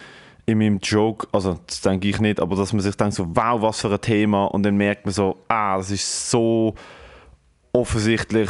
in 0.46 0.58
meinem 0.58 0.80
Joke. 0.80 1.28
Also, 1.32 1.60
das 1.68 1.82
denke 1.82 2.08
ich 2.08 2.20
nicht, 2.20 2.40
aber 2.40 2.56
dass 2.56 2.74
man 2.74 2.82
sich 2.82 2.96
denkt, 2.96 3.14
so, 3.14 3.28
wow, 3.36 3.62
was 3.62 3.82
für 3.82 3.92
ein 3.92 4.02
Thema. 4.02 4.46
Und 4.46 4.64
dann 4.64 4.76
merkt 4.76 5.06
man 5.06 5.14
so, 5.14 5.38
ah, 5.48 5.78
das 5.78 5.92
ist 5.92 6.32
so 6.32 6.74
offensichtlich 7.72 8.50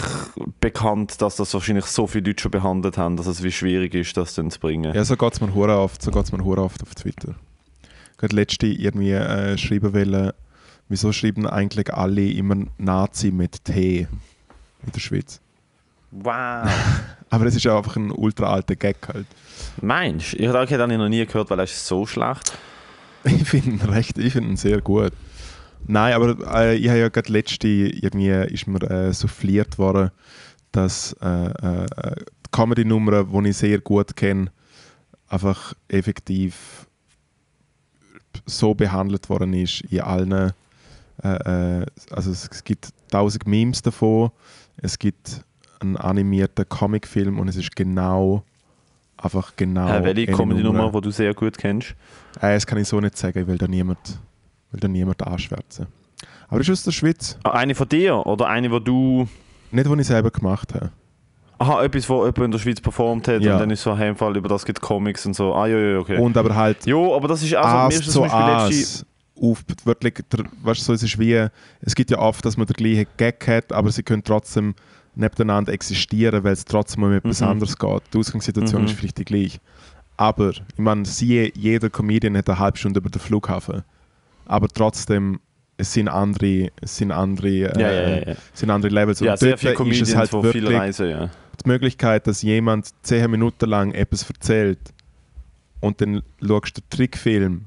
bekannt, 0.59 1.21
dass 1.21 1.35
das 1.35 1.53
wahrscheinlich 1.53 1.85
so 1.85 2.07
viele 2.07 2.29
Leute 2.29 2.43
schon 2.43 2.51
behandelt 2.51 2.97
haben, 2.97 3.17
dass 3.17 3.27
es 3.27 3.43
wie 3.43 3.51
schwierig 3.51 3.93
ist, 3.93 4.15
das 4.15 4.33
dann 4.33 4.49
zu 4.49 4.59
bringen. 4.59 4.93
Ja, 4.93 5.03
so 5.03 5.17
geht 5.17 5.33
es 5.33 5.41
mir 5.41 5.53
hure 5.53 5.77
oft, 5.77 6.01
so 6.01 6.11
geht's 6.11 6.31
mir 6.31 6.43
hure 6.43 6.63
oft 6.63 6.81
auf 6.81 6.95
Twitter. 6.95 7.35
Gerade 8.17 8.35
letzte 8.35 8.67
irgendwie 8.67 9.11
äh, 9.11 9.57
schreiben 9.57 9.93
wollen, 9.93 10.31
wieso 10.87 11.11
schreiben 11.11 11.47
eigentlich 11.47 11.93
alle 11.93 12.29
immer 12.31 12.65
Nazi 12.77 13.31
mit 13.31 13.63
T 13.65 14.07
in 14.85 14.91
der 14.93 14.99
Schweiz? 14.99 15.41
Wow. 16.11 16.69
Aber 17.29 17.45
es 17.45 17.55
ist 17.55 17.63
ja 17.63 17.77
einfach 17.77 17.95
ein 17.95 18.11
ultra 18.11 18.51
alter 18.51 18.75
Gag 18.75 18.97
halt. 19.07 19.27
Meinst 19.81 20.33
du? 20.33 20.37
Ich 20.37 20.47
habe 20.47 20.65
den 20.65 20.97
noch 20.97 21.09
nie 21.09 21.25
gehört, 21.25 21.49
weil 21.49 21.59
er 21.59 21.65
ist 21.65 21.85
so 21.85 22.05
schlecht. 22.05 22.53
Ich 23.23 23.43
finde 23.47 23.71
ihn 23.71 23.81
recht, 23.81 24.17
ich 24.17 24.33
finde 24.33 24.49
ihn 24.49 24.57
sehr 24.57 24.81
gut. 24.81 25.11
Nein, 25.87 26.13
aber 26.13 26.55
äh, 26.55 26.75
ich 26.75 26.87
habe 26.89 26.99
ja 26.99 27.09
gerade 27.09 27.31
letzte 27.31 27.67
irgendwie 27.67 28.29
ist 28.29 28.67
mir 28.67 28.81
äh, 28.89 29.13
souffliert 29.13 29.77
worden, 29.77 30.11
dass 30.71 31.13
äh, 31.21 31.45
äh, 31.45 32.15
die 32.17 32.51
Comedy-Nummer, 32.51 33.23
die 33.23 33.49
ich 33.49 33.57
sehr 33.57 33.79
gut 33.79 34.15
kenne, 34.15 34.51
einfach 35.27 35.73
effektiv 35.87 36.87
so 38.45 38.73
behandelt 38.73 39.29
worden 39.29 39.53
ist 39.53 39.81
in 39.81 40.01
allen. 40.01 40.53
Äh, 41.23 41.81
äh, 41.81 41.85
also 42.11 42.31
es, 42.31 42.47
es 42.51 42.63
gibt 42.63 42.89
tausend 43.09 43.47
Memes 43.47 43.81
davon, 43.81 44.31
es 44.77 44.97
gibt 44.97 45.43
einen 45.79 45.97
animierten 45.97 46.67
Comicfilm 46.67 47.39
und 47.39 47.47
es 47.47 47.55
ist 47.55 47.75
genau 47.75 48.43
einfach 49.17 49.55
genau. 49.55 49.87
Äh, 49.87 50.03
welche 50.03 50.31
Comedy-Nummer, 50.31 50.83
Nummer. 50.83 51.01
die 51.01 51.07
du 51.07 51.11
sehr 51.11 51.33
gut 51.33 51.57
kennst? 51.57 51.91
Äh, 52.41 52.53
das 52.53 52.65
kann 52.65 52.77
ich 52.77 52.87
so 52.87 52.99
nicht 52.99 53.17
sagen, 53.17 53.47
weil 53.47 53.57
da 53.57 53.67
niemand, 53.67 54.19
will 54.71 54.79
da 54.79 54.87
niemand 54.87 55.25
anschwärzen. 55.25 55.87
Aber 56.47 56.61
ist 56.61 56.69
aus 56.69 56.83
der 56.83 56.91
Schweiz. 56.91 57.37
Ah, 57.43 57.51
Eine 57.51 57.75
von 57.75 57.87
dir 57.87 58.25
oder 58.25 58.47
eine, 58.47 58.71
wo 58.71 58.79
du. 58.79 59.27
Nicht, 59.71 59.89
was 59.89 59.99
ich 59.99 60.07
selber 60.07 60.31
gemacht 60.31 60.73
habe. 60.73 60.91
Aha, 61.59 61.83
etwas, 61.83 62.09
wo 62.09 62.19
jemand 62.25 62.37
in 62.39 62.51
der 62.51 62.59
Schweiz 62.59 62.79
performt 62.81 63.27
hat 63.27 63.41
Ja. 63.41 63.53
und 63.53 63.59
dann 63.59 63.69
ist 63.69 63.83
so 63.83 63.91
ein 63.91 64.15
Fall, 64.15 64.35
über 64.37 64.47
das 64.47 64.65
gibt 64.65 64.79
Comics 64.81 65.25
und 65.25 65.35
so. 65.35 65.53
Ah, 65.53 65.67
ja, 65.67 65.77
ja, 65.77 65.99
okay. 65.99 66.17
Und 66.17 66.37
aber 66.37 66.55
halt 66.55 66.85
Jo, 66.85 67.15
aber 67.15 67.27
das 67.27 67.43
ist 67.43 67.51
mir 67.51 67.87
ist 67.89 67.99
das 67.99 68.05
zu 68.05 68.11
zum 68.13 68.21
Beispiel 68.29 68.77
letzte. 68.79 69.05
Auf, 69.41 69.63
wirklich, 69.85 70.15
der, 70.31 70.45
weißt 70.63 70.83
so, 70.83 70.91
es 70.93 71.03
ist 71.03 71.17
wie, 71.19 71.47
es 71.81 71.95
gibt 71.95 72.11
ja 72.11 72.19
oft, 72.19 72.43
dass 72.45 72.57
man 72.57 72.65
den 72.67 72.73
gleichen 72.73 73.07
Gag 73.17 73.45
hat, 73.47 73.71
aber 73.71 73.89
sie 73.91 74.03
können 74.03 74.23
trotzdem 74.23 74.73
nebeneinander 75.15 75.71
existieren, 75.73 76.43
weil 76.43 76.53
es 76.53 76.65
trotzdem 76.65 77.03
um 77.03 77.11
etwas 77.13 77.39
Mhm. 77.41 77.47
anderes 77.47 77.77
geht. 77.77 78.01
Die 78.13 78.17
Ausgangssituation 78.17 78.81
Mhm. 78.81 78.87
ist 78.87 78.95
vielleicht 78.97 79.17
die 79.17 79.25
gleiche. 79.25 79.59
Aber, 80.17 80.49
ich 80.51 80.61
meine, 80.77 81.05
siehe, 81.05 81.51
jeder 81.55 81.89
Comedian 81.89 82.35
hat 82.37 82.49
eine 82.49 82.59
halbe 82.59 82.77
Stunde 82.77 82.99
über 82.99 83.09
den 83.09 83.19
Flughafen. 83.21 83.83
Aber 84.49 84.67
trotzdem, 84.67 85.39
es 85.77 85.93
sind 85.93 86.07
andere, 86.07 86.71
es 86.81 86.97
sind 86.97 87.11
andere, 87.11 87.47
äh, 87.47 87.79
Ja, 87.79 87.91
ja, 87.91 88.09
ja, 88.09 88.15
ja. 88.17 88.35
es 88.53 88.59
sind 88.59 88.71
andere 88.71 88.91
Levels. 88.91 89.19
ja, 89.19 89.33
Und 89.33 89.39
sehr 89.39 89.49
dort 89.51 89.59
viele 89.59 89.71
ist 89.73 89.77
Comedians, 89.77 90.09
es 90.09 90.15
halt 90.15 90.33
wirklich 90.33 90.53
viel 90.63 90.75
reisen, 90.75 91.09
ja. 91.09 91.29
die 91.63 91.69
Möglichkeit, 91.69 92.25
dass 92.25 92.41
jemand 92.41 92.89
10 93.03 93.29
Minuten 93.29 93.69
lang 93.69 93.91
etwas 93.93 94.27
erzählt 94.27 94.79
und 95.81 96.01
dann 96.01 96.23
schaust 96.45 96.77
du 96.77 96.81
den 96.81 96.89
Trickfilm, 96.89 97.65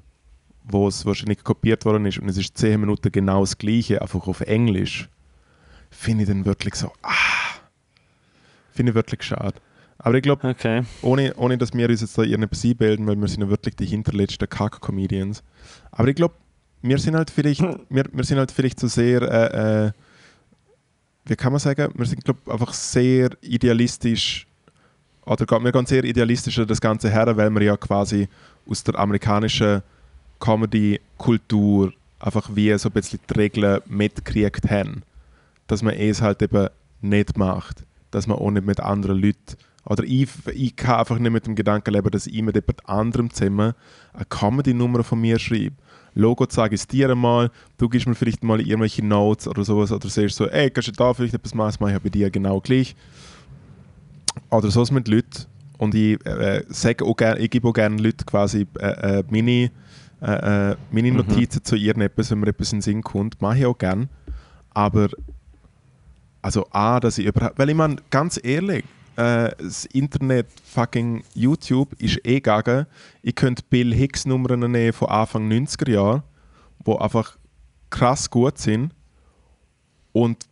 wo 0.64 0.89
es 0.89 1.07
wahrscheinlich 1.07 1.45
kopiert 1.45 1.85
worden 1.85 2.05
ist 2.07 2.18
und 2.18 2.28
es 2.28 2.37
ist 2.37 2.59
10 2.59 2.80
Minuten 2.80 3.12
genau 3.12 3.41
das 3.41 3.57
Gleiche, 3.59 4.03
einfach 4.03 4.26
auf 4.26 4.41
Englisch, 4.41 5.09
finde 5.91 6.24
ich 6.24 6.28
dann 6.28 6.45
wirklich 6.45 6.74
so, 6.74 6.91
ah, 7.03 7.61
finde 8.72 8.91
ich 8.91 8.95
wirklich 8.97 9.22
schade. 9.22 9.55
Aber 9.99 10.16
ich 10.16 10.22
glaube, 10.22 10.49
Okay. 10.49 10.83
ohne, 11.03 11.33
ohne 11.37 11.57
dass 11.59 11.72
wir 11.74 11.89
uns 11.89 12.01
jetzt 12.01 12.18
da 12.18 12.22
irgendetwas 12.22 12.64
einbilden, 12.64 13.07
weil 13.07 13.14
wir 13.16 13.28
sind 13.28 13.41
ja 13.43 13.49
wirklich 13.49 13.76
die 13.76 13.87
hinterletzten 13.87 14.49
Kack-Comedians. 14.49 15.45
Aber 15.93 16.09
ich 16.09 16.16
glaube, 16.16 16.35
wir 16.83 16.99
sind 16.99 17.16
halt 17.16 17.30
vielleicht, 17.30 17.62
wir, 17.62 18.05
wir 18.12 18.24
sind 18.24 18.39
halt 18.39 18.51
vielleicht 18.51 18.80
so 18.80 18.89
sehr, 18.89 19.22
äh, 19.22 19.87
äh, 19.87 19.93
wie 21.24 21.37
kann 21.37 21.53
man 21.53 21.61
sagen, 21.61 21.93
wir 21.95 22.07
sind 22.07 22.24
glaube 22.24 22.41
einfach 22.51 22.72
sehr 22.72 23.30
idealistisch, 23.41 24.47
oder 25.24 25.47
wir 25.62 25.72
gehen 25.72 25.87
sehr 25.87 26.05
idealistisch 26.05 26.59
an 26.59 26.66
das 26.66 26.80
Ganze 26.80 27.09
her, 27.11 27.37
weil 27.37 27.51
wir 27.51 27.62
ja 27.62 27.76
quasi 27.76 28.28
aus 28.68 28.83
der 28.83 28.99
amerikanischen 28.99 29.83
Comedy-Kultur 30.41 31.93
einfach 32.18 32.51
wie 32.53 32.76
so 32.76 32.89
ein 32.89 32.93
bisschen 32.93 33.20
die 33.30 33.39
Regeln 33.39 33.80
mitgekriegt 33.87 34.68
haben. 34.70 35.03
Dass 35.68 35.83
man 35.83 35.95
es 35.95 36.20
halt 36.20 36.43
eben 36.43 36.68
nicht 37.01 37.39
macht. 37.39 37.85
Dass 38.11 38.26
man 38.26 38.39
auch 38.39 38.51
nicht 38.51 38.66
mit 38.66 38.80
anderen 38.80 39.22
Leuten 39.22 39.57
oder 39.85 40.05
ich, 40.05 40.28
ich 40.53 40.76
kann 40.76 41.01
einfach 41.01 41.18
nicht 41.18 41.33
mit 41.33 41.47
dem 41.47 41.57
Gedanken 41.57 41.93
leben, 41.93 42.11
dass 42.11 42.26
ich 42.26 42.43
mit 42.43 42.55
jemand 42.55 42.89
anderem 42.89 43.30
zusammen 43.30 43.74
eine 44.12 44.24
Comedy-Nummer 44.26 45.03
von 45.03 45.20
mir 45.20 45.39
schreibe. 45.39 45.74
Logo 46.14 46.44
ich 46.44 46.72
es 46.72 46.86
dir 46.86 47.10
einmal, 47.10 47.50
du 47.78 47.88
gibst 47.88 48.06
mir 48.06 48.14
vielleicht 48.14 48.44
mal 48.44 48.60
irgendwelche 48.60 49.04
Notes 49.04 49.48
oder 49.48 49.64
sowas 49.64 49.92
oder 49.92 50.08
sagst 50.08 50.36
so, 50.36 50.46
ey, 50.46 50.70
kannst 50.70 50.88
du 50.88 50.92
da 50.92 51.14
vielleicht 51.14 51.34
etwas 51.34 51.54
machen, 51.54 51.68
das 51.68 51.80
mache 51.80 51.92
ich 51.94 51.98
bei 51.98 52.08
dir 52.10 52.30
genau 52.30 52.60
gleich. 52.60 52.94
Oder 54.50 54.70
so 54.70 54.84
mit 54.92 55.08
Leuten. 55.08 55.46
Und 55.78 55.94
ich, 55.94 56.24
äh, 56.26 56.64
sage 56.68 57.04
auch 57.04 57.16
gern, 57.16 57.40
ich 57.40 57.50
gebe 57.50 57.68
auch 57.68 57.72
gerne 57.72 57.96
Leuten 57.96 58.24
quasi 58.26 58.66
äh, 58.78 59.18
äh, 59.18 59.24
meine, 59.30 59.70
äh, 60.20 60.70
äh, 60.70 60.76
meine 60.90 61.12
Notizen 61.12 61.64
zu 61.64 61.76
irgendetwas, 61.76 62.30
wenn 62.30 62.40
mir 62.40 62.48
etwas 62.48 62.72
in 62.72 62.78
den 62.78 62.82
Sinn 62.82 63.02
kommt. 63.02 63.40
Mache 63.40 63.58
ich 63.58 63.66
auch 63.66 63.76
gerne. 63.76 64.08
Aber 64.70 65.08
also 66.40 66.66
A, 66.70 67.00
dass 67.00 67.18
ich 67.18 67.26
überhaupt. 67.26 67.58
Weil 67.58 67.70
ich 67.70 67.76
meine, 67.76 67.96
ganz 68.10 68.38
ehrlich, 68.42 68.84
äh, 69.16 69.50
das 69.58 69.84
Internet, 69.86 70.46
fucking 70.64 71.22
YouTube 71.34 71.94
ist 71.98 72.18
eh 72.24 72.40
gegangen. 72.40 72.86
Ich 73.22 73.34
könnte 73.34 73.62
Bill 73.68 73.94
Hicks 73.94 74.26
Nummern 74.26 74.70
nehmen 74.70 74.92
von 74.92 75.08
Anfang 75.08 75.48
90er 75.50 75.90
Jahre, 75.90 76.22
die 76.86 76.92
einfach 76.92 77.36
krass 77.90 78.30
gut 78.30 78.58
sind. 78.58 78.92
Und 80.12 80.46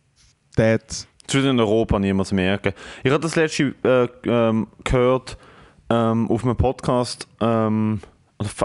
das. 0.55 1.07
Das 1.25 1.35
würde 1.35 1.49
in 1.49 1.59
Europa 1.59 1.99
niemand 1.99 2.31
merken. 2.31 2.73
Ich 3.03 3.11
habe 3.11 3.21
das 3.21 3.35
letzte 3.35 3.75
äh, 3.83 4.07
ähm, 4.29 4.67
gehört 4.83 5.37
ähm, 5.89 6.29
auf 6.29 6.43
einem 6.43 6.55
Podcast. 6.55 7.27
Ähm, 7.39 8.01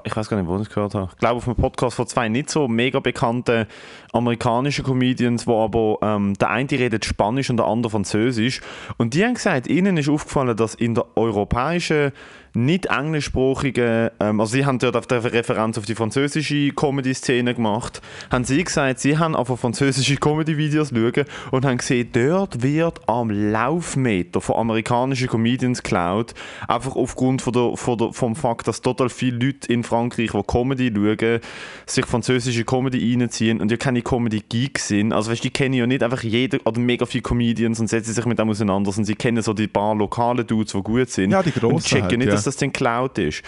ich 0.05 0.17
weiß 0.17 0.29
gar 0.29 0.37
nicht, 0.37 0.49
wo 0.49 0.57
ich 0.57 0.63
es 0.63 0.69
gehört 0.71 0.95
habe. 0.95 1.09
Ich 1.13 1.19
glaube, 1.19 1.37
auf 1.37 1.47
einem 1.47 1.57
Podcast 1.57 1.97
von 1.97 2.07
zwei 2.07 2.29
nicht 2.29 2.51
so 2.51 2.69
mega 2.69 3.01
bekannten 3.01 3.67
amerikanischen 4.13 4.85
Comedians, 4.85 5.47
wo 5.47 5.63
aber 5.63 5.99
ähm, 6.03 6.35
der 6.35 6.51
eine 6.51 6.71
redet 6.71 7.05
Spanisch 7.05 7.51
und 7.51 7.59
der 7.59 7.67
andere 7.67 7.91
Französisch. 7.91 8.61
Und 8.97 9.15
die 9.15 9.25
haben 9.25 9.35
gesagt, 9.35 9.67
ihnen 9.67 9.97
ist 9.97 10.09
aufgefallen, 10.09 10.57
dass 10.57 10.75
in 10.75 10.95
der 10.95 11.07
europäischen, 11.17 12.13
nicht 12.57 12.87
englischsprachigen, 12.87 14.11
ähm, 14.19 14.41
also 14.41 14.53
sie 14.53 14.65
haben 14.65 14.79
dort 14.79 14.97
auf 14.97 15.07
der 15.07 15.23
Referenz 15.23 15.77
auf 15.77 15.85
die 15.85 15.95
französische 15.95 16.71
Comedy-Szene 16.71 17.55
gemacht, 17.55 18.01
haben 18.31 18.45
sie 18.45 18.65
gesagt, 18.65 18.99
sie 18.99 19.19
haben 19.19 19.37
auf 19.37 19.49
französische 19.61 20.17
Comedy-Videos 20.17 20.89
schauen 20.89 21.27
und 21.51 21.65
haben 21.67 21.77
gesehen, 21.77 22.09
dort 22.13 22.63
wird 22.63 23.07
am 23.09 23.31
Laufmeter 23.31 24.41
von 24.41 24.57
amerikanischen 24.57 25.29
Comedians 25.29 25.83
geklaut, 25.83 26.35
einfach 26.67 26.97
aufgrund 26.97 27.43
von 27.43 27.53
der, 27.53 27.77
von 27.77 27.99
der, 27.99 28.13
vom 28.13 28.35
Fakt, 28.35 28.67
dass 28.69 28.81
total 28.81 29.11
viele 29.11 29.37
Leute 29.47 29.71
in 29.71 29.85
Frankreich, 29.85 30.31
die 30.33 30.43
Comedy 30.43 30.91
schauen, 30.95 31.41
sich 31.85 32.07
französische 32.07 32.65
Comedy 32.65 33.13
reinziehen 33.13 33.61
und 33.61 33.71
ja 33.71 33.77
keine 33.77 34.01
Comedy-Geeks 34.01 34.89
sind. 34.89 35.13
Also 35.13 35.31
weißt, 35.31 35.45
die 35.45 35.51
kennen 35.51 35.75
ja 35.75 35.87
nicht 35.87 36.03
einfach 36.03 36.23
jeder 36.23 36.59
oder 36.65 36.81
mega 36.81 37.05
viele 37.05 37.23
Comedians 37.23 37.81
und 37.81 37.89
setzen 37.89 38.15
sich 38.15 38.25
mit 38.25 38.39
dem 38.39 38.49
auseinander, 38.49 38.93
sondern 38.93 39.07
sie 39.07 39.15
kennen 39.15 39.43
so 39.43 39.53
die 39.53 39.67
paar 39.67 39.95
lokalen 39.95 40.47
Dudes, 40.47 40.73
die 40.73 40.83
gut 40.83 41.11
sind. 41.11 41.33
Ja, 41.33 41.43
die 41.43 41.53
und 41.61 41.85
checken 41.85 42.03
halt, 42.03 42.19
nicht, 42.19 42.29
ja. 42.29 42.46
Dass 42.47 42.55
das 42.55 42.61
dann 42.61 42.73
geklaut 42.73 43.19
ist. 43.19 43.43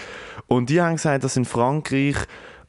Und 0.47 0.69
die 0.69 0.81
haben 0.81 0.95
gesagt, 0.95 1.23
dass 1.23 1.37
in 1.37 1.45
Frankreich 1.45 2.15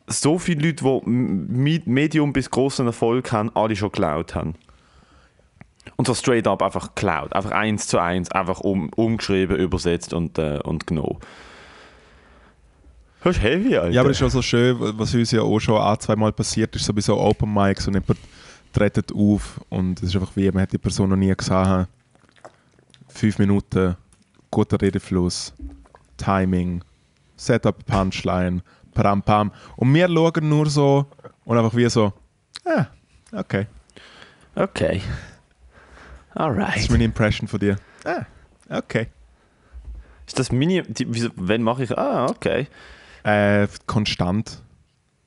so 0.06 0.38
viele 0.38 0.68
Leute, 0.68 1.02
die 1.04 1.82
Medium 1.86 2.32
bis 2.32 2.50
großen 2.50 2.86
Erfolg 2.86 3.32
haben, 3.32 3.50
alle 3.54 3.76
schon 3.76 3.90
geklaut 3.90 4.34
haben. 4.34 4.54
Und 5.96 6.06
so 6.06 6.14
straight 6.14 6.46
up 6.46 6.62
einfach 6.62 6.94
geklaut. 6.94 7.32
Einfach 7.32 7.52
eins 7.52 7.86
zu 7.86 7.98
eins, 7.98 8.30
einfach 8.30 8.60
um, 8.60 8.90
umgeschrieben, 8.96 9.56
übersetzt 9.56 10.12
und, 10.12 10.38
äh, 10.38 10.58
und 10.62 10.86
genommen. 10.86 11.18
Das 13.22 13.36
ist 13.36 13.42
heavy, 13.42 13.76
Alter. 13.76 13.90
Ja, 13.90 14.00
aber 14.00 14.10
es 14.10 14.16
ist 14.16 14.26
auch 14.26 14.30
so 14.30 14.42
schön, 14.42 14.76
was 14.80 15.14
uns 15.14 15.30
ja 15.30 15.42
auch 15.42 15.60
schon 15.60 15.80
ein, 15.80 16.00
zwei 16.00 16.16
Mal 16.16 16.32
passiert 16.32 16.74
ist, 16.74 16.86
sowieso 16.86 17.18
Open 17.18 17.52
Mics 17.52 17.86
und 17.86 17.94
jemand 17.94 18.18
tretet 18.72 19.12
auf 19.12 19.60
und 19.68 20.02
es 20.02 20.08
ist 20.08 20.16
einfach 20.16 20.34
wie, 20.36 20.50
man 20.50 20.62
hat 20.62 20.72
die 20.72 20.78
Person 20.78 21.10
noch 21.10 21.16
nie 21.16 21.34
gesehen. 21.34 21.86
Fünf 23.08 23.38
Minuten, 23.38 23.96
guter 24.50 24.80
Redefluss, 24.80 25.52
Timing, 26.20 26.84
Setup, 27.36 27.84
Punchline, 27.86 28.62
pam 28.94 29.22
pam. 29.22 29.52
Und 29.76 29.92
wir 29.94 30.08
schauen 30.08 30.48
nur 30.48 30.68
so 30.68 31.06
und 31.44 31.58
einfach 31.58 31.74
wie 31.74 31.88
so, 31.88 32.12
ah, 32.64 32.86
okay. 33.32 33.66
Okay. 34.54 35.00
Das 36.34 36.42
Alright. 36.44 36.76
ist 36.76 36.90
meine 36.90 37.04
Impression 37.04 37.48
von 37.48 37.58
dir. 37.60 37.76
Ah, 38.04 38.24
okay. 38.68 39.08
Ist 40.26 40.38
das 40.38 40.52
meine. 40.52 40.82
Die, 40.82 41.12
wieso, 41.12 41.30
wenn 41.36 41.62
mache 41.62 41.84
ich. 41.84 41.96
Ah, 41.96 42.26
okay. 42.26 42.68
Äh, 43.24 43.66
konstant. 43.86 44.62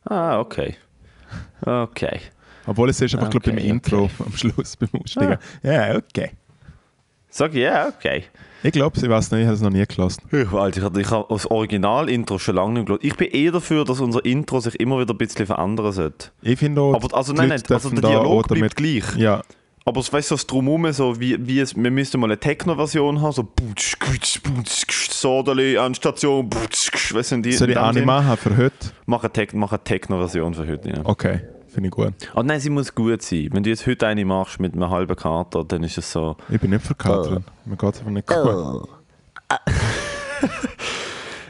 Ah, 0.06 0.40
okay. 0.40 0.76
Okay. 1.66 2.20
Obwohl 2.66 2.90
es 2.90 3.02
ist 3.02 3.14
einfach, 3.14 3.30
glaube 3.30 3.50
ich, 3.50 3.56
beim 3.56 3.58
Okay, 3.58 3.70
Intro 3.70 4.04
okay. 4.06 4.24
am 4.26 4.38
Schluss, 4.38 4.78
beim 4.78 4.90
Aussteigen. 4.94 5.38
Ja, 5.62 5.96
okay. 5.96 6.32
Sag 7.36 7.56
ja, 7.56 7.88
okay. 7.88 8.26
Ich 8.62 8.74
glaube, 8.74 8.96
ich 8.96 9.10
weiß 9.10 9.32
nicht, 9.32 9.40
ich 9.42 9.46
habe 9.48 9.56
es 9.56 9.62
noch 9.62 9.72
nie 9.72 9.84
gelassen. 9.88 10.22
Ich, 10.32 10.52
Alter, 10.54 10.78
ich, 10.78 10.84
hab- 10.84 10.98
ich 10.98 11.10
habe 11.10 11.26
das 11.30 11.50
Original-Intro 11.50 12.38
schon 12.38 12.56
lange 12.58 12.74
nicht 12.76 12.86
gehört. 12.86 13.04
Ich 13.04 13.16
bin 13.16 13.30
eher 13.30 13.52
dafür, 13.52 13.86
dass 13.86 14.00
unser 14.00 14.24
Intro 14.24 14.60
sich 14.60 14.80
immer 14.80 15.00
wieder 15.00 15.16
ein 15.16 15.18
bisschen 15.18 15.48
verändern 15.48 15.92
sollte. 15.92 16.28
Ich 16.44 16.60
finde 16.60 16.80
auch, 16.82 16.94
Aber 16.94 17.18
also, 17.18 17.34
die 17.34 17.40
nein, 17.40 17.50
nein, 17.50 17.64
also 17.70 17.90
der 17.90 18.02
Dialog 18.02 18.46
auch 18.46 18.48
bleibt 18.56 18.76
gleich. 18.76 19.16
Ja, 19.18 19.42
Aber 19.84 20.00
es 20.00 20.14
weißt 20.14 20.30
du, 20.30 20.36
so 20.36 20.36
das 20.36 20.46
Drumherum, 20.46 20.92
so 20.94 21.20
wie, 21.20 21.36
wie 21.46 21.60
es, 21.60 21.76
wir 21.76 21.90
müssten 21.90 22.20
mal 22.20 22.28
eine 22.28 22.40
Techno-Version 22.40 23.20
haben, 23.20 23.32
so 23.32 23.44
butsch, 23.44 23.98
butsch, 23.98 24.40
butsch, 24.44 25.10
Sodali 25.10 25.76
an 25.80 25.96
Station, 25.96 26.48
butsch, 26.48 27.16
weißt 27.16 27.32
du, 27.32 27.38
die, 27.42 27.54
soll 27.54 27.72
ich 27.72 27.78
eine 27.80 27.94
Sinn? 27.94 28.06
machen 28.06 28.38
für 28.38 28.56
heute? 28.56 28.76
Mach 29.08 29.24
eine, 29.24 29.34
Tech, 29.34 29.50
mach 29.54 29.72
eine 29.72 29.84
Techno-Version 29.84 30.54
für 30.54 30.68
heute, 30.68 30.88
ja. 30.88 31.02
Okay, 31.04 31.40
finde 31.74 31.90
ich 31.90 31.94
gut. 31.94 32.14
Oh 32.36 32.42
nein, 32.44 32.60
sie 32.60 32.70
muss 32.70 32.94
gut 32.94 33.22
sein. 33.22 33.50
Wenn 33.52 33.64
du 33.64 33.70
jetzt 33.70 33.86
heute 33.88 34.08
eine 34.08 34.24
machst 34.24 34.60
mit 34.60 34.74
einem 34.74 34.90
halben 34.90 35.16
Kater, 35.16 35.64
dann 35.64 35.84
ist 35.84 35.98
es 35.98 36.12
so... 36.12 36.38
Ich 36.50 36.60
bin 36.60 36.70
nicht 36.72 36.86
verkatert. 36.86 37.44
Mir 37.66 37.76
geht 37.76 37.94
es 37.94 38.00
einfach 38.00 38.12
nicht 38.12 38.28
gut. 38.28 38.38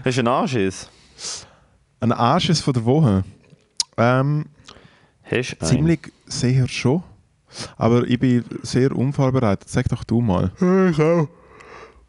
Hast 0.06 0.18
du 0.18 0.22
einen 0.22 0.28
Anschiss? 0.28 0.90
Ein 2.00 2.12
Anschiss 2.12 2.62
von 2.62 2.74
der 2.74 2.86
Woche. 2.86 3.24
Ähm, 3.98 4.46
Hast 5.24 5.52
du 5.52 5.60
einen? 5.60 5.70
Ziemlich 5.70 6.12
sehr 6.26 6.68
schon. 6.68 7.04
Aber 7.78 8.04
ich 8.08 8.20
bin 8.20 8.44
sehr 8.64 8.96
unvorbereitet. 8.96 9.70
Sag 9.70 9.88
doch 9.90 10.04
du 10.04 10.22
mal. 10.22 10.52
Ich 10.90 11.00
auch. 11.00 11.28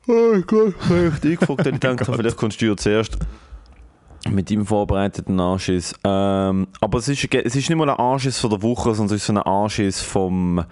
Oh 0.07 0.39
Gott, 0.47 0.75
ich 0.81 0.91
habe 0.91 1.19
dich 1.23 1.39
gefragt, 1.39 1.67
ich 1.67 1.79
dachte, 1.79 2.05
vielleicht 2.05 2.37
kommst 2.37 2.61
du 2.61 2.67
ja 2.67 2.77
zuerst 2.77 3.17
mit 4.31 4.51
deinem 4.51 4.66
vorbereiteten 4.66 5.39
Anschiss. 5.41 5.95
Ähm, 6.05 6.68
aber 6.81 6.99
es 6.99 7.09
ist, 7.09 7.33
es 7.33 7.57
ist 7.57 7.68
nicht 7.68 7.77
mal 7.77 7.89
ein 7.89 7.99
Anschiss 7.99 8.39
von 8.39 8.51
der 8.51 8.62
Woche, 8.62 8.95
sondern 8.95 9.16
es 9.16 9.22
ist 9.22 9.27
so 9.27 9.33
ein 9.33 9.39
Anschiss 9.39 10.01
vom, 10.01 10.64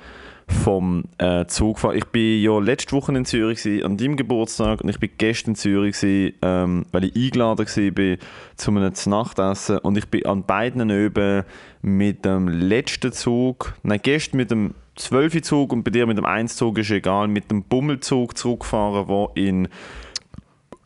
vom 0.46 1.04
äh, 1.18 1.46
Zugfahren. 1.46 1.96
Ich 1.96 2.06
bin 2.06 2.42
ja 2.42 2.58
letzte 2.58 2.92
Woche 2.92 3.12
in 3.12 3.24
Zürich 3.24 3.62
gewesen, 3.62 3.84
an 3.84 3.96
deinem 3.96 4.16
Geburtstag 4.16 4.80
und 4.80 4.88
ich 4.88 4.98
bin 4.98 5.10
gestern 5.18 5.52
in 5.52 5.56
Zürich, 5.56 5.98
gewesen, 5.98 6.34
ähm, 6.42 6.86
weil 6.92 7.04
ich 7.04 7.16
eingeladen 7.16 7.66
war 7.66 8.18
zu 8.56 8.70
einem 8.70 8.92
Nachtessen 9.06 9.78
und 9.78 9.98
ich 9.98 10.08
bin 10.08 10.26
an 10.26 10.44
beiden 10.44 10.90
Öben 10.90 11.44
mit 11.82 12.24
dem 12.24 12.48
letzten 12.48 13.12
Zug, 13.12 13.74
nein, 13.82 14.00
gestern 14.02 14.38
mit 14.38 14.50
dem 14.50 14.74
12 14.96 15.42
Zug 15.42 15.72
und 15.72 15.84
bei 15.84 15.90
dir 15.90 16.06
mit 16.06 16.18
dem 16.18 16.26
1 16.26 16.56
Zug 16.56 16.78
ist 16.78 16.90
egal, 16.90 17.28
mit 17.28 17.50
dem 17.50 17.62
Bummelzug 17.62 18.36
zurückgefahren, 18.36 19.08
wo 19.08 19.30
in 19.34 19.68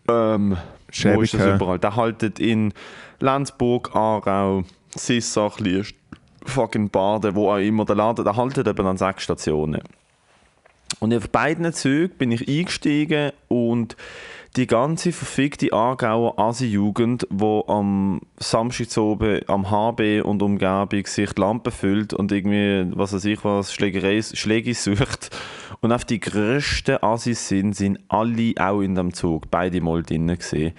ähm, 0.08 0.56
wo 1.04 1.22
ist 1.22 1.34
das 1.34 1.46
überall? 1.46 1.78
Der 1.78 1.96
haltet 1.96 2.38
in 2.38 2.72
Lenzburg, 3.20 3.94
Aarau, 3.94 4.64
Sissach, 4.94 5.58
Liest, 5.58 5.94
fucking 6.44 6.90
Baden, 6.90 7.34
wo 7.34 7.50
auch 7.50 7.58
immer 7.58 7.84
der 7.84 7.96
Laden, 7.96 8.24
der 8.24 8.36
haltet 8.36 8.66
eben 8.66 8.86
an 8.86 8.96
sechs 8.96 9.24
Stationen. 9.24 9.82
Und 10.98 11.12
auf 11.12 11.28
beiden 11.28 11.72
Zügen 11.72 12.16
bin 12.16 12.32
ich 12.32 12.48
eingestiegen 12.48 13.32
und 13.48 13.96
die 14.56 14.66
ganze 14.66 15.12
verfickte 15.12 15.70
Aargauer 15.74 16.38
Asi-Jugend, 16.38 17.26
die 17.30 17.62
am 17.66 18.22
Samstag 18.38 18.96
oben 18.96 19.40
am 19.48 19.70
HB 19.70 20.22
und 20.22 20.40
Umgebung 20.40 21.04
sich 21.04 21.32
die 21.34 21.40
Lampe 21.40 21.70
füllt 21.70 22.14
und 22.14 22.32
irgendwie, 22.32 22.90
was 22.96 23.12
weiß 23.12 23.26
ich 23.26 23.44
was, 23.44 23.74
Schläge 23.74 24.74
sucht 24.74 25.30
und 25.80 25.92
auf 25.92 26.06
die 26.06 26.20
grössten 26.20 27.02
Assis 27.02 27.48
sind, 27.48 27.74
sind 27.74 27.98
alle 28.08 28.54
auch 28.58 28.80
in 28.80 28.94
dem 28.94 29.12
Zug, 29.12 29.50
beide 29.50 29.82
mal 29.82 30.02
drinnen 30.02 30.38
gesehen. 30.38 30.72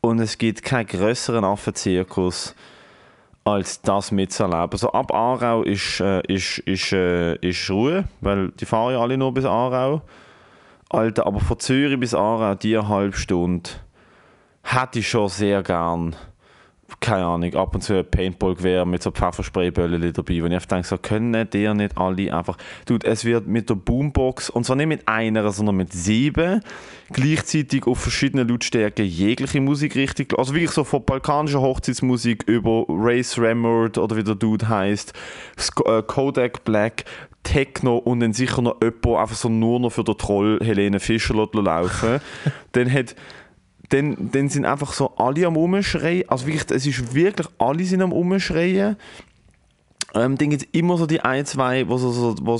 Und 0.00 0.20
es 0.20 0.38
gibt 0.38 0.62
keinen 0.62 0.86
grösseren 0.86 1.44
Affenzirkus 1.44 2.54
als 3.46 3.80
das 3.80 4.10
mitzuerleben. 4.10 4.72
Also 4.72 4.90
ab 4.90 5.14
Aarau 5.14 5.62
ist, 5.62 6.00
äh, 6.00 6.20
ist, 6.26 6.58
ist, 6.58 6.92
äh, 6.92 7.36
ist 7.36 7.70
Ruhe, 7.70 8.04
weil 8.20 8.48
die 8.50 8.64
fahren 8.64 8.92
ja 8.92 9.00
alle 9.00 9.16
nur 9.16 9.32
bis 9.32 9.44
Aarau. 9.44 10.02
Alter, 10.88 11.26
aber 11.26 11.40
von 11.40 11.58
Zürich 11.58 11.98
bis 11.98 12.12
Aarau, 12.14 12.56
die 12.56 12.76
halbe 12.76 13.16
Stunde, 13.16 13.70
hätte 14.62 14.98
ich 14.98 15.08
schon 15.08 15.28
sehr 15.28 15.62
gern, 15.62 16.16
keine 17.00 17.26
Ahnung, 17.26 17.54
ab 17.54 17.74
und 17.74 17.82
zu 17.82 17.98
ein 17.98 18.08
Paintball-Gewehr 18.08 18.84
mit 18.84 19.02
so 19.02 19.10
Pfeffersprayböllen 19.10 20.12
dabei, 20.12 20.42
wo 20.42 20.46
ich 20.46 20.52
einfach 20.54 20.66
denke, 20.66 20.86
so 20.86 20.98
können 20.98 21.48
die 21.50 21.72
nicht 21.74 21.98
alle 21.98 22.32
einfach... 22.32 22.56
Dude, 22.86 23.06
es 23.06 23.24
wird 23.24 23.46
mit 23.46 23.68
der 23.68 23.74
Boombox, 23.74 24.50
und 24.50 24.64
zwar 24.64 24.76
nicht 24.76 24.86
mit 24.86 25.08
einer, 25.08 25.50
sondern 25.50 25.76
mit 25.76 25.92
sieben, 25.92 26.60
gleichzeitig 27.12 27.86
auf 27.86 27.98
verschiedenen 27.98 28.48
Lautstärken 28.48 29.04
jegliche 29.04 29.60
Musikrichtung, 29.60 30.26
also 30.38 30.54
wirklich 30.54 30.70
so 30.70 30.84
von 30.84 31.04
balkanischer 31.04 31.60
Hochzeitsmusik 31.60 32.44
über 32.46 32.84
Race 32.88 33.38
Remmert 33.38 33.98
oder 33.98 34.16
wie 34.16 34.24
der 34.24 34.34
Dude 34.34 34.68
heißt, 34.68 35.12
Kodak 36.06 36.64
Black, 36.64 37.04
Techno 37.42 37.98
und 37.98 38.20
dann 38.20 38.32
sicher 38.32 38.60
noch 38.60 38.80
jemand 38.82 39.06
einfach 39.06 39.36
so 39.36 39.48
nur 39.48 39.78
noch 39.78 39.90
für 39.90 40.02
den 40.02 40.18
Troll 40.18 40.58
Helene 40.62 40.98
Fischer 40.98 41.34
laufen. 41.34 42.20
dann 42.72 42.92
hat 42.92 43.14
dann, 43.90 44.30
dann 44.32 44.48
sind 44.48 44.64
einfach 44.64 44.92
so 44.92 45.16
alle 45.16 45.46
am 45.46 45.56
Umschreien. 45.56 46.28
Also 46.28 46.46
wirklich, 46.46 46.70
es 46.70 46.86
ist 46.86 47.14
wirklich, 47.14 47.46
alle 47.58 47.84
sind 47.84 48.02
am 48.02 48.12
Umschreien. 48.12 48.96
Ähm, 50.14 50.38
dann 50.38 50.50
gibt 50.50 50.62
es 50.62 50.68
immer 50.72 50.96
so 50.96 51.06
die 51.06 51.20
ein, 51.20 51.44
zwei, 51.44 51.88
wo 51.88 51.98
so, 51.98 52.10
so, 52.10 52.36
wo 52.40 52.56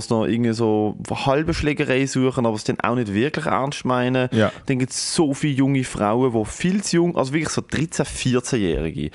so, 0.00 0.14
noch 0.14 0.26
irgendwie 0.26 0.52
so 0.52 0.96
halbe 1.10 1.54
Schlägerei 1.54 2.06
suchen, 2.06 2.44
aber 2.44 2.56
es 2.56 2.64
dann 2.64 2.80
auch 2.80 2.96
nicht 2.96 3.14
wirklich 3.14 3.46
ernst 3.46 3.84
meinen. 3.84 4.28
Ja. 4.32 4.52
Dann 4.66 4.78
gibt 4.78 4.92
es 4.92 5.14
so 5.14 5.32
viele 5.32 5.54
junge 5.54 5.84
Frauen, 5.84 6.32
die 6.32 6.44
viel 6.44 6.82
zu 6.82 6.96
jung, 6.96 7.16
also 7.16 7.32
wirklich 7.32 7.50
so 7.50 7.62
13-, 7.62 8.04
14-Jährige. 8.04 9.10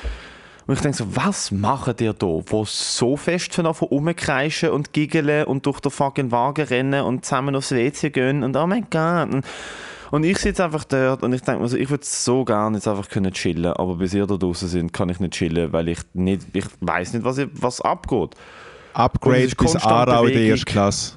Und 0.66 0.76
ich 0.76 0.82
denke 0.82 0.98
so, 0.98 1.16
was 1.16 1.52
machen 1.52 1.96
die 2.00 2.06
da, 2.18 2.26
wo 2.26 2.66
so 2.66 3.18
fest 3.18 3.54
von 3.54 3.66
rumkreischen 3.66 4.70
und 4.70 4.94
giggeln 4.94 5.46
und 5.46 5.66
durch 5.66 5.82
den 5.82 5.92
fucking 5.92 6.32
Wagen 6.32 6.66
rennen 6.66 7.04
und 7.04 7.26
zusammen 7.26 7.56
aufs 7.56 7.74
WC 7.74 8.12
gehen 8.12 8.44
und 8.44 8.56
oh 8.56 8.66
mein 8.66 8.88
Gott. 8.90 9.44
Und, 10.14 10.24
ich 10.26 10.38
sitze 10.38 10.64
einfach 10.64 10.84
dort 10.84 11.24
und 11.24 11.34
ich 11.34 11.42
denke 11.42 11.64
mir 11.64 11.68
so, 11.68 11.76
ich 11.76 11.90
würde 11.90 12.06
so 12.06 12.46
gerne 12.46 12.78
jetzt 12.78 12.88
einfach 12.88 13.10
können 13.10 13.34
chillen, 13.34 13.74
aber 13.74 13.96
bis 13.96 14.14
ihr 14.14 14.28
da 14.28 14.38
draußen 14.38 14.68
sind, 14.68 14.94
kann 14.94 15.10
ich 15.10 15.20
nicht 15.20 15.34
chillen, 15.34 15.74
weil 15.74 15.88
ich 15.88 15.98
nicht, 16.14 16.46
ich 16.54 16.66
weiß 16.82 17.14
nicht, 17.14 17.26
was, 17.26 17.42
was 17.54 17.82
abgeht. 17.82 18.36
Upgrade 18.94 19.42
ist 19.42 19.58
bis 19.58 19.76
Aarau 19.78 20.26
in 20.26 20.28
der 20.28 20.34
Bewegung. 20.34 20.52
ersten 20.52 20.66
Klasse. 20.66 21.14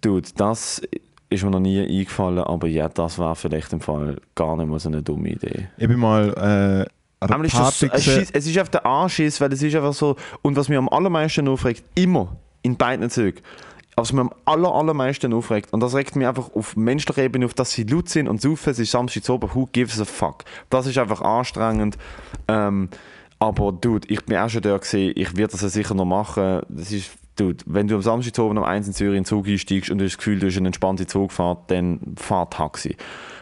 Dude, 0.00 0.28
das 0.36 0.82
ist 1.30 1.44
mir 1.44 1.50
noch 1.50 1.60
nie 1.60 1.80
eingefallen, 1.80 2.42
aber 2.42 2.66
ja, 2.66 2.88
das 2.88 3.20
war 3.20 3.36
vielleicht 3.36 3.72
im 3.72 3.80
Fall 3.80 4.16
gar 4.34 4.56
nicht 4.56 4.68
mal 4.68 4.80
so 4.80 4.88
eine 4.88 5.00
dumme 5.00 5.28
Idee. 5.28 5.68
Ich 5.76 5.86
bin 5.86 6.00
mal 6.00 6.86
äh, 6.90 6.90
Aber 7.20 7.44
es 7.44 7.54
ist, 7.54 7.82
das, 7.82 7.82
es. 7.82 8.04
Schiss, 8.04 8.30
es 8.32 8.46
ist 8.48 8.58
auf 8.58 8.68
der 8.68 8.84
Anschiss, 8.84 9.40
weil 9.40 9.52
es 9.52 9.62
ist 9.62 9.76
einfach 9.76 9.94
so. 9.94 10.16
Und 10.42 10.56
was 10.56 10.68
mich 10.68 10.76
am 10.76 10.88
allermeisten 10.88 11.46
aufregt, 11.46 11.84
immer 11.94 12.36
in 12.62 12.76
beiden 12.76 13.08
Zügen, 13.10 13.40
was 13.96 14.12
mich 14.12 14.20
am 14.20 14.32
aller, 14.44 14.72
allermeisten 14.72 15.32
aufregt, 15.32 15.72
und 15.72 15.80
das 15.80 15.94
regt 15.94 16.16
mich 16.16 16.26
einfach 16.26 16.54
auf 16.54 16.76
menschlicher 16.76 17.22
Ebene 17.22 17.46
auf, 17.46 17.54
dass 17.54 17.72
sie 17.72 17.84
laut 17.84 18.08
sind 18.08 18.28
und 18.28 18.40
saufen, 18.40 18.70
es 18.70 18.78
ist 18.78 18.90
Samstag 18.90 19.28
oben, 19.28 19.50
who 19.54 19.68
gives 19.72 20.00
a 20.00 20.04
fuck. 20.04 20.44
Das 20.70 20.86
ist 20.86 20.98
einfach 20.98 21.20
anstrengend. 21.20 21.96
Ähm, 22.48 22.88
aber 23.38 23.72
dude, 23.72 24.08
ich 24.08 24.24
bin 24.24 24.36
auch 24.38 24.48
schon 24.48 24.62
da 24.62 24.76
gesehen, 24.78 25.12
ich 25.16 25.36
werde 25.36 25.52
das 25.52 25.62
ja 25.62 25.68
sicher 25.68 25.94
noch 25.94 26.04
machen. 26.04 26.62
Das 26.68 26.92
ist, 26.92 27.10
dude, 27.36 27.62
wenn 27.66 27.88
du 27.88 27.96
am 27.96 28.02
Samstag 28.02 28.42
oben 28.42 28.58
am 28.58 28.64
1 28.64 28.86
in 28.86 28.94
Zürich 28.94 29.16
in 29.16 29.22
den 29.22 29.26
Zug 29.26 29.46
einsteigst 29.46 29.90
und 29.90 29.98
du 29.98 30.04
hast 30.04 30.12
das 30.12 30.18
Gefühl, 30.18 30.38
du 30.38 30.46
hast 30.46 30.56
eine 30.56 30.68
entspannte 30.68 31.06
Zugfahrt, 31.06 31.70
dann 31.70 32.14
fahr 32.16 32.48
Taxi. 32.48 32.96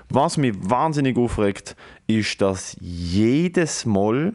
Was 0.09 0.37
mich 0.37 0.55
wahnsinnig 0.59 1.17
aufregt, 1.17 1.77
ist, 2.07 2.41
dass 2.43 2.77
jedes 2.81 3.87
Mal 3.87 4.35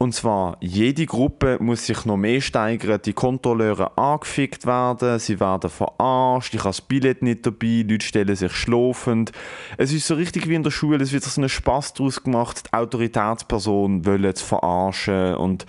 und 0.00 0.14
zwar, 0.14 0.56
jede 0.60 1.06
Gruppe 1.06 1.58
muss 1.60 1.86
sich 1.86 2.04
noch 2.04 2.16
mehr 2.16 2.40
steigern. 2.40 3.00
Die 3.04 3.12
Kontrolleure 3.12 3.98
angefickt 3.98 4.64
werden, 4.64 5.18
sie 5.18 5.40
werden 5.40 5.68
verarscht, 5.68 6.54
ich 6.54 6.60
habe 6.60 6.68
das 6.68 6.80
Billett 6.80 7.22
nicht 7.22 7.44
dabei, 7.44 7.84
Leute 7.88 8.06
stellen 8.06 8.36
sich 8.36 8.52
schlafend. 8.52 9.32
Es 9.76 9.92
ist 9.92 10.06
so 10.06 10.14
richtig 10.14 10.48
wie 10.48 10.54
in 10.54 10.62
der 10.62 10.70
Schule, 10.70 11.02
es 11.02 11.12
wird 11.12 11.24
so 11.24 11.40
einen 11.40 11.48
Spaß 11.48 11.94
daraus 11.94 12.22
gemacht, 12.22 12.66
die 12.66 12.76
Autoritätsperson 12.76 14.06
wollen 14.06 14.24
es 14.24 14.40
verarschen 14.40 15.34
und 15.34 15.66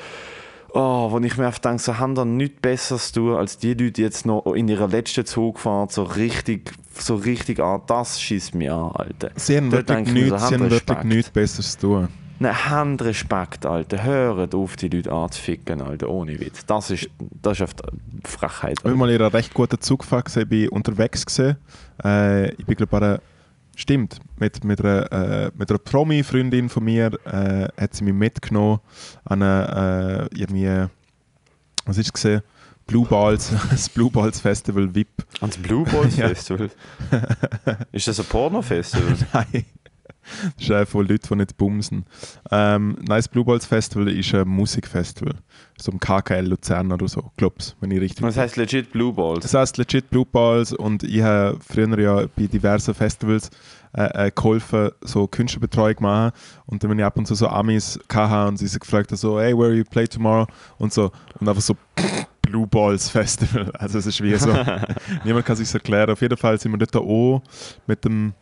Oh, 0.72 1.12
wenn 1.12 1.24
ich 1.24 1.36
mir 1.36 1.48
einfach 1.48 1.58
denke, 1.58 1.82
so 1.82 1.98
haben 1.98 2.14
da 2.14 2.26
nichts 2.26 2.62
Besseres 2.62 3.12
zu 3.12 3.22
tun, 3.22 3.36
als 3.38 3.58
die 3.58 3.70
Leute 3.70 3.92
die 3.94 4.02
jetzt 4.04 4.28
noch 4.28 4.46
in 4.54 4.68
ihrer 4.68 4.88
letzten 4.88 5.26
Zugfahrt 5.26 5.92
so 5.92 6.04
richtig, 6.04 6.72
so 6.94 7.16
richtig 7.16 7.60
an. 7.60 7.82
Das 7.88 8.22
schießt 8.22 8.54
mich 8.54 8.70
an, 8.70 8.92
Alter. 8.92 9.32
Sie 9.36 9.58
haben 9.58 9.72
Dort 9.72 9.90
wirklich 9.90 10.14
mir 10.14 10.28
so, 10.28 10.36
nichts, 10.36 10.48
sie 10.48 10.54
haben 10.54 10.70
wirklich 10.70 11.04
nichts 11.06 11.32
Besseres 11.32 11.72
zu 11.72 11.88
tun. 11.88 12.08
Nein, 12.40 12.70
habt 12.70 13.02
Respekt, 13.02 13.66
Alter. 13.66 14.04
Hört 14.04 14.56
auf, 14.56 14.78
die 14.78 14.88
Leute 14.88 15.12
anzuficken, 15.12 15.82
Alter. 15.82 16.10
Ohne 16.10 16.40
Witz. 16.40 16.66
Das 16.66 16.90
ist, 16.90 17.10
das 17.42 17.60
ist 17.60 17.62
einfach 17.62 17.92
Frechheit. 18.24 18.78
Ich 18.78 18.84
bin 18.84 18.98
mal 18.98 19.10
in 19.10 19.22
einer 19.22 19.34
recht 19.34 19.54
guten 19.54 19.80
Zugfahrt 19.80 20.26
gesehen, 20.26 20.48
bin 20.48 20.70
unterwegs 20.70 21.26
gesehen. 21.26 21.58
Äh, 22.04 22.52
ich 22.54 22.66
bin 22.66 22.76
glaube 22.76 22.98
einer, 22.98 23.22
stimmt, 23.76 24.20
mit, 24.38 24.64
mit 24.64 24.80
einer, 24.80 25.12
äh, 25.12 25.52
mit 25.58 25.70
einer 25.70 25.80
Promi-Freundin 25.80 26.70
von 26.70 26.84
mir 26.86 27.12
äh, 27.26 27.68
hat 27.82 27.94
sie 27.94 28.06
mich 28.06 28.14
mitgenommen 28.14 28.80
an 29.26 29.44
eine, 29.44 30.30
äh, 30.32 30.40
irgendwie, 30.40 30.88
was 31.86 31.98
ist 31.98 32.08
es 32.08 32.14
gesehen? 32.14 32.42
Blue 32.88 33.06
Balls, 33.06 33.52
das 33.70 33.90
Blue 33.90 34.10
Balls 34.10 34.40
Festival 34.40 34.96
VIP. 34.96 35.10
Ans 35.42 35.58
Blue 35.58 35.84
Balls. 35.84 36.16
Festival? 36.16 36.72
ist 37.92 38.08
das 38.08 38.20
ein 38.20 38.26
Porno-Festival? 38.26 39.18
Nein. 39.34 39.66
Das 40.56 40.66
ist 40.66 40.72
einfach 40.72 40.92
von 40.92 41.08
Leuten, 41.08 41.28
die 41.30 41.36
nicht 41.36 41.58
bumsen. 41.58 42.06
Ähm, 42.52 42.98
das 43.06 43.28
Blue 43.28 43.46
Balls 43.46 43.66
Festival 43.66 44.08
ist 44.10 44.34
ein 44.34 44.48
Musikfestival. 44.48 45.36
So 45.78 45.92
im 45.92 46.00
KKL 46.00 46.46
Luzern 46.46 46.92
oder 46.92 47.08
so, 47.08 47.32
glaub's, 47.38 47.76
wenn 47.80 47.92
ich 47.92 48.02
richtig 48.02 48.26
Das 48.26 48.38
heißt 48.38 48.58
legit 48.58 48.92
Blue 48.92 49.14
Balls. 49.14 49.42
Das 49.42 49.54
heißt 49.54 49.78
legit 49.78 50.10
Blue 50.10 50.26
Balls 50.26 50.74
und 50.74 51.04
ich 51.04 51.22
habe 51.22 51.58
früher 51.66 52.00
ja 52.00 52.26
bei 52.36 52.48
diversen 52.48 52.94
Festivals 52.94 53.50
äh, 53.98 54.28
äh, 54.28 54.32
geholfen, 54.32 54.92
so 55.02 55.26
Künstlerbetreuung 55.28 55.96
machen 56.00 56.32
und 56.66 56.84
dann 56.84 56.92
wenn 56.92 57.00
ich 57.00 57.06
ab 57.06 57.18
und 57.18 57.26
zu 57.26 57.34
so 57.34 57.48
Amis 57.48 58.00
hatte 58.12 58.50
und 58.50 58.58
sie 58.58 58.68
sich 58.68 58.80
gefragt 58.80 59.10
haben, 59.12 59.18
so 59.18 59.40
hey, 59.40 59.58
where 59.58 59.74
you 59.74 59.84
play 59.84 60.06
tomorrow 60.08 60.46
und 60.78 60.94
so 60.94 61.12
und 61.40 61.48
einfach 61.48 61.62
so 61.62 61.76
Blue 62.42 62.68
Balls 62.68 63.10
Festival, 63.10 63.72
also 63.74 64.00
es 64.00 64.06
ist 64.06 64.22
wie 64.22 64.36
so, 64.36 64.54
niemand 65.24 65.46
kann 65.46 65.56
sich 65.56 65.74
erklären. 65.74 66.10
Auf 66.10 66.22
jeden 66.22 66.38
Fall 66.38 66.60
sind 66.60 66.72
wir 66.72 66.78
dort 66.78 66.96
auch 66.96 67.42
mit 67.88 68.04
dem 68.06 68.34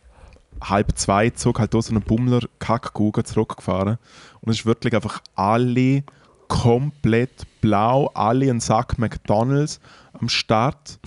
halb 0.62 0.96
zwei 0.98 1.30
Zug 1.30 1.58
halt 1.58 1.72
so 1.72 1.80
einen 1.90 2.02
Bummler 2.02 2.40
Kackgugen 2.58 3.24
zurückgefahren 3.24 3.98
und 4.40 4.50
es 4.52 4.60
ist 4.60 4.66
wirklich 4.66 4.94
einfach 4.94 5.20
alle 5.34 6.02
komplett 6.48 7.46
blau, 7.60 8.10
alle 8.14 8.50
einen 8.50 8.60
Sack 8.60 8.98
McDonalds 8.98 9.80
am 10.14 10.28
Start, 10.28 10.98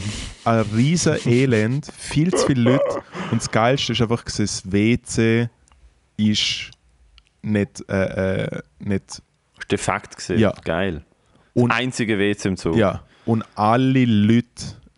ein 0.45 0.60
riesen 0.76 1.18
Elend, 1.26 1.88
viel 1.97 2.32
zu 2.34 2.47
viele 2.47 2.62
Leute 2.74 3.04
und 3.32 3.41
das 3.41 3.52
Geilste 3.52 3.93
ist 3.93 4.02
einfach, 4.02 4.24
das 4.24 4.72
WC 4.72 5.49
ist 6.18 6.72
nicht, 7.41 7.84
äh, 7.89 8.43
äh, 8.45 8.62
nicht 8.80 9.22
Ist 9.60 9.72
defekt 9.72 10.16
gesehen. 10.16 10.39
Ja. 10.39 10.54
Geil. 10.64 11.04
Und- 11.54 11.70
das 11.70 11.78
einzige 11.80 12.18
WC 12.20 12.47
im 12.49 12.58
Zug. 12.58 12.76
Ja, 12.76 13.02
und 13.26 13.43
alle 13.56 14.06
Leute 14.06 14.45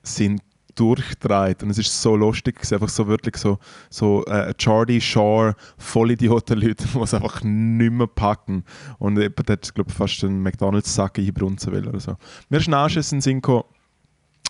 sind 0.03 0.41
durchdreht. 0.75 1.63
Und 1.63 1.69
es 1.69 1.77
ist 1.77 2.01
so 2.01 2.15
lustig, 2.15 2.57
es 2.61 2.73
einfach 2.73 2.89
so 2.89 3.07
wirklich 3.07 3.37
so, 3.37 3.59
so 3.89 4.25
äh, 4.25 4.53
Jordi 4.59 4.99
Shore, 5.01 5.55
Vollidioten-Leute, 5.77 6.85
die 6.93 6.99
es 6.99 7.13
einfach 7.13 7.43
nicht 7.43 7.91
mehr 7.91 8.07
packen. 8.07 8.63
Und 8.99 9.17
jemand 9.17 9.49
hat, 9.49 9.73
glaube 9.75 9.91
fast 9.91 10.23
einen 10.23 10.41
McDonalds-Sack 10.41 11.19
einbrunzen 11.19 11.73
will 11.73 11.87
oder 11.87 11.99
so. 11.99 12.15
Mir 12.49 12.57
ist 12.57 12.67
ein 12.67 12.73
Anschiss 12.73 13.11
in 13.11 13.17
den 13.17 13.21
Sinn 13.21 13.41
gekommen, 13.41 13.63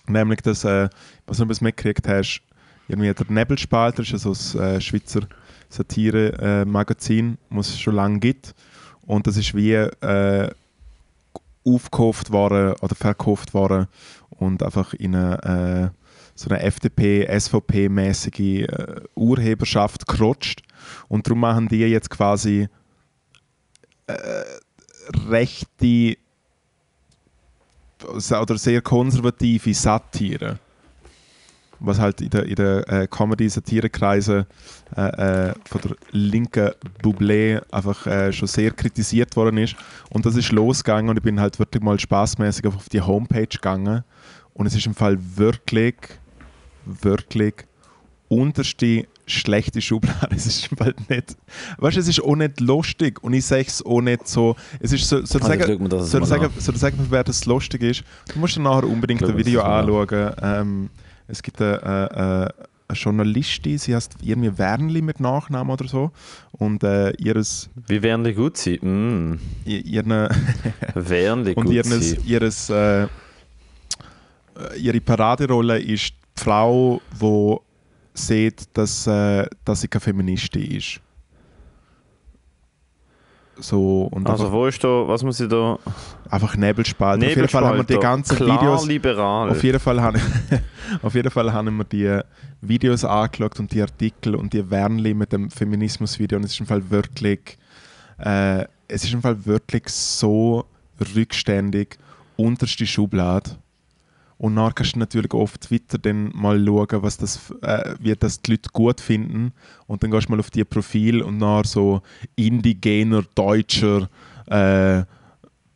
nämlich, 0.07 0.41
dass, 0.41 0.63
äh, 0.63 0.89
was 1.25 1.37
du 1.37 1.45
mitgekriegt 1.45 2.07
hast, 2.07 2.41
irgendwie 2.87 3.13
der 3.13 3.31
Nebelspalter 3.31 4.01
ist 4.01 4.11
ja 4.11 4.17
so 4.17 4.31
ein 4.31 4.75
äh, 4.75 4.81
Schweizer 4.81 5.21
Satire-Magazin, 5.69 7.37
was 7.49 7.69
es 7.69 7.79
schon 7.79 7.95
lange 7.95 8.19
gibt. 8.19 8.53
Und 9.05 9.27
das 9.27 9.37
ist 9.37 9.55
wie 9.55 9.73
äh, 9.73 10.49
aufgekauft 11.65 12.31
worden 12.31 12.75
oder 12.81 12.95
verkauft 12.95 13.53
worden 13.53 13.87
und 14.29 14.63
einfach 14.63 14.93
in 14.93 15.15
eine, 15.15 15.91
äh, 15.93 16.02
so 16.35 16.49
eine 16.49 16.61
FDP, 16.61 17.27
SVP-mäßige 17.27 18.63
äh, 18.63 19.01
Urheberschaft 19.15 20.07
gerutscht. 20.07 20.61
Und 21.07 21.27
darum 21.27 21.41
machen 21.41 21.67
die 21.67 21.79
jetzt 21.79 22.09
quasi 22.09 22.67
äh, 24.07 24.13
rechte 25.29 26.17
oder 28.05 28.57
sehr 28.57 28.81
konservative 28.81 29.73
Satire. 29.73 30.59
Was 31.79 31.99
halt 31.99 32.21
in 32.21 32.29
den 32.29 32.55
der, 32.55 32.87
äh, 32.87 33.07
Comedy-Satire-Kreisen 33.07 34.45
äh, 34.95 35.01
äh, 35.49 35.53
von 35.65 35.81
der 35.81 35.95
linken 36.11 36.71
Bublé 37.01 37.61
einfach 37.71 38.07
äh, 38.07 38.31
schon 38.31 38.47
sehr 38.47 38.71
kritisiert 38.71 39.35
worden 39.35 39.57
ist. 39.57 39.75
Und 40.09 40.25
das 40.25 40.35
ist 40.35 40.51
losgegangen 40.51 41.09
und 41.09 41.17
ich 41.17 41.23
bin 41.23 41.39
halt 41.39 41.59
wirklich 41.59 41.83
mal 41.83 41.99
spaßmäßig 41.99 42.67
auf 42.67 42.87
die 42.87 43.01
Homepage 43.01 43.47
gegangen. 43.47 44.03
Und 44.53 44.65
es 44.65 44.75
ist 44.75 44.85
im 44.85 44.95
Fall 44.95 45.17
wirklich, 45.35 45.95
wirklich 46.85 47.53
unterste 48.29 49.05
schlechte 49.25 49.81
Schublade. 49.81 50.29
Es 50.35 50.45
ist 50.45 50.67
Fall 50.77 50.93
nicht. 51.07 51.37
Weißt 51.77 51.95
du, 51.95 51.99
es 52.01 52.07
ist 52.07 52.21
auch 52.21 52.35
nicht 52.35 52.59
lustig 52.59 53.23
und 53.23 53.33
ich 53.33 53.45
sage 53.45 53.65
es 53.67 53.85
auch 53.85 54.01
nicht 54.01 54.27
so. 54.27 54.55
Es 54.79 54.91
ist 54.91 55.07
so, 55.07 55.23
soll 55.25 55.41
ich 55.41 55.47
Also, 55.47 55.65
sagen, 55.65 55.89
das 55.89 56.11
soll 56.11 56.25
sagen, 56.25 56.49
soll 56.57 56.75
sagen, 56.75 57.05
wer 57.09 57.23
das 57.23 57.45
lustig 57.45 57.83
ist? 57.83 58.03
Du 58.33 58.39
musst 58.39 58.55
dann 58.57 58.63
nachher 58.63 58.83
unbedingt 58.85 59.23
ein 59.23 59.37
Video 59.37 59.61
anschauen. 59.61 60.31
Ähm, 60.41 60.89
es 61.27 61.41
gibt 61.41 61.61
eine, 61.61 61.81
eine, 61.83 62.53
eine 62.89 62.97
Journalistin, 62.97 63.77
sie 63.77 63.95
heißt 63.95 64.15
irgendwie 64.21 64.57
Wernli 64.57 65.01
mit 65.01 65.19
Nachnamen 65.21 65.71
oder 65.71 65.87
so. 65.87 66.11
Und 66.51 66.83
äh, 66.83 67.11
ihres, 67.11 67.69
Wie 67.87 68.01
werden 68.03 68.23
die 68.25 68.33
gut 68.33 68.57
sein? 68.57 68.79
Mm, 68.81 69.39
ihr- 69.65 69.85
ihren, 69.85 70.09
die 71.45 71.53
und 71.55 71.65
gut 71.65 71.73
ihres, 71.73 72.09
sein? 72.09 72.19
ihres, 72.25 72.69
äh, 72.69 73.03
äh, 73.03 73.07
ihre 74.77 74.99
Paraderolle 74.99 75.79
ist 75.79 76.13
Frau, 76.35 77.01
die 77.21 77.57
sieht, 78.13 78.65
dass, 78.73 79.07
äh, 79.07 79.47
dass 79.65 79.81
sie 79.81 79.87
keine 79.87 80.01
Feministin 80.01 80.71
ist. 80.71 80.99
So, 83.57 84.09
und 84.11 84.27
Also 84.27 84.45
einfach, 84.45 84.55
wo 84.57 84.65
ist 84.65 84.83
da, 84.83 85.07
was 85.07 85.23
muss 85.23 85.39
ich 85.39 85.47
da? 85.47 85.77
einfach 86.29 86.55
Nebelspalter. 86.57 87.23
Auf 87.23 87.35
jeden 87.35 87.47
Fall 87.47 87.65
haben 87.65 87.77
wir 87.77 87.83
die 87.83 87.93
Nebelspalter, 87.93 88.15
ganzen 88.17 88.35
klar 88.35 88.61
Videos. 88.61 88.87
liberal. 88.87 89.49
Auf 89.51 89.63
jeden, 89.63 89.79
Fall 89.79 90.01
haben, 90.01 90.19
auf 91.03 91.13
jeden 91.13 91.29
Fall 91.29 91.53
haben 91.53 91.77
wir 91.77 91.83
die 91.83 92.19
Videos 92.61 93.05
angeschaut 93.05 93.59
und 93.59 93.71
die 93.71 93.81
Artikel 93.81 94.35
und 94.35 94.53
die 94.53 94.69
Wernli 94.69 95.13
mit 95.13 95.31
dem 95.31 95.51
Feminismus-Video 95.51 96.37
und 96.37 96.45
es 96.45 96.53
ist 96.53 96.59
im 96.61 96.65
Fall 96.65 96.89
wirklich, 96.89 97.57
äh, 98.17 98.63
es 98.87 99.03
ist 99.03 99.13
im 99.13 99.21
Fall 99.21 99.45
wirklich 99.45 99.87
so 99.89 100.65
rückständig, 101.15 101.97
unterste 102.37 102.87
Schublade. 102.87 103.51
Und 104.37 104.55
nachher 104.55 104.73
kannst 104.73 104.95
du 104.95 104.99
natürlich 104.99 105.31
auf 105.33 105.57
Twitter 105.57 105.97
dann 105.97 106.31
mal 106.33 106.63
schauen, 106.65 107.03
was 107.03 107.17
das, 107.17 107.51
äh, 107.61 107.95
wie 107.99 108.15
das 108.15 108.41
die 108.41 108.51
Leute 108.51 108.69
gut 108.73 108.99
finden. 108.99 109.53
Und 109.87 110.03
dann 110.03 110.11
gehst 110.11 110.27
du 110.27 110.31
mal 110.31 110.39
auf 110.39 110.49
die 110.49 110.63
Profil 110.63 111.21
und 111.21 111.37
nachher 111.37 111.65
so 111.65 112.01
indigener, 112.35 113.23
deutscher, 113.35 114.09
äh, 114.47 115.03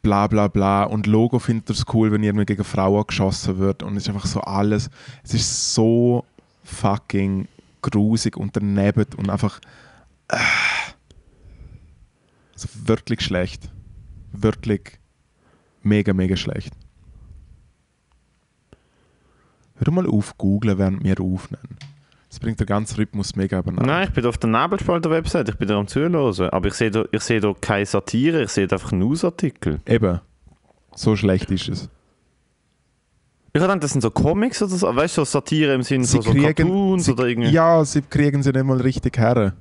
bla 0.01 0.27
bla 0.27 0.47
bla. 0.47 0.83
Und 0.83 1.07
Logo 1.07 1.39
findet 1.39 1.69
es 1.69 1.85
cool, 1.93 2.11
wenn 2.11 2.23
irgendwie 2.23 2.45
gegen 2.45 2.63
Frauen 2.63 3.05
geschossen 3.07 3.59
wird. 3.59 3.83
Und 3.83 3.95
es 3.95 4.03
ist 4.03 4.09
einfach 4.09 4.25
so 4.25 4.41
alles. 4.41 4.89
Es 5.23 5.33
ist 5.33 5.73
so 5.73 6.25
fucking 6.63 7.47
grusig 7.81 8.35
und 8.37 8.55
daneben 8.55 9.05
und 9.17 9.29
einfach. 9.29 9.59
Äh, 10.29 10.37
also 12.53 12.67
wirklich 12.85 13.21
schlecht. 13.21 13.69
Wirklich 14.31 14.99
mega, 15.83 16.11
mega 16.13 16.35
schlecht. 16.35 16.73
Hör 19.83 19.93
mal 19.93 20.07
auf, 20.07 20.37
googlen, 20.37 20.77
während 20.77 21.03
wir 21.03 21.19
aufnehmen. 21.21 21.77
Das 22.29 22.39
bringt 22.39 22.59
den 22.59 22.67
ganzen 22.67 22.95
Rhythmus 22.97 23.35
mega 23.35 23.59
übereinander. 23.59 23.85
Nein, 23.85 24.07
ich 24.07 24.13
bin 24.13 24.25
auf 24.25 24.37
der 24.37 24.49
Nebelspalter-Website, 24.49 25.49
ich 25.49 25.55
bin 25.55 25.67
da 25.67 25.77
am 25.77 25.87
Zuhören. 25.87 26.15
Aber 26.51 26.67
ich 26.67 26.73
sehe 26.73 26.91
da, 26.91 27.05
ich 27.11 27.21
sehe 27.21 27.39
da 27.39 27.53
keine 27.59 27.85
Satire, 27.85 28.43
ich 28.43 28.49
sehe 28.49 28.67
da 28.67 28.75
einfach 28.75 28.91
Newsartikel. 28.91 29.79
Eben. 29.85 30.19
So 30.93 31.15
schlecht 31.15 31.49
ist 31.51 31.69
es. 31.69 31.89
Ich 33.53 33.61
gedacht, 33.61 33.83
das 33.83 33.91
sind 33.91 34.01
so 34.01 34.11
Comics 34.11 34.61
oder 34.61 34.75
so, 34.75 34.95
weißt 34.95 35.17
du, 35.17 35.21
so 35.21 35.25
Satire 35.25 35.73
im 35.73 35.83
Sinne 35.83 36.05
von 36.05 36.21
so 36.21 36.33
Cartoons 36.33 37.05
sie, 37.05 37.11
oder 37.11 37.25
irgendwie. 37.25 37.49
Ja, 37.49 37.83
sie 37.85 38.01
kriegen 38.01 38.43
sie 38.43 38.51
nicht 38.51 38.65
mal 38.65 38.79
richtig 38.79 39.17
her. 39.17 39.53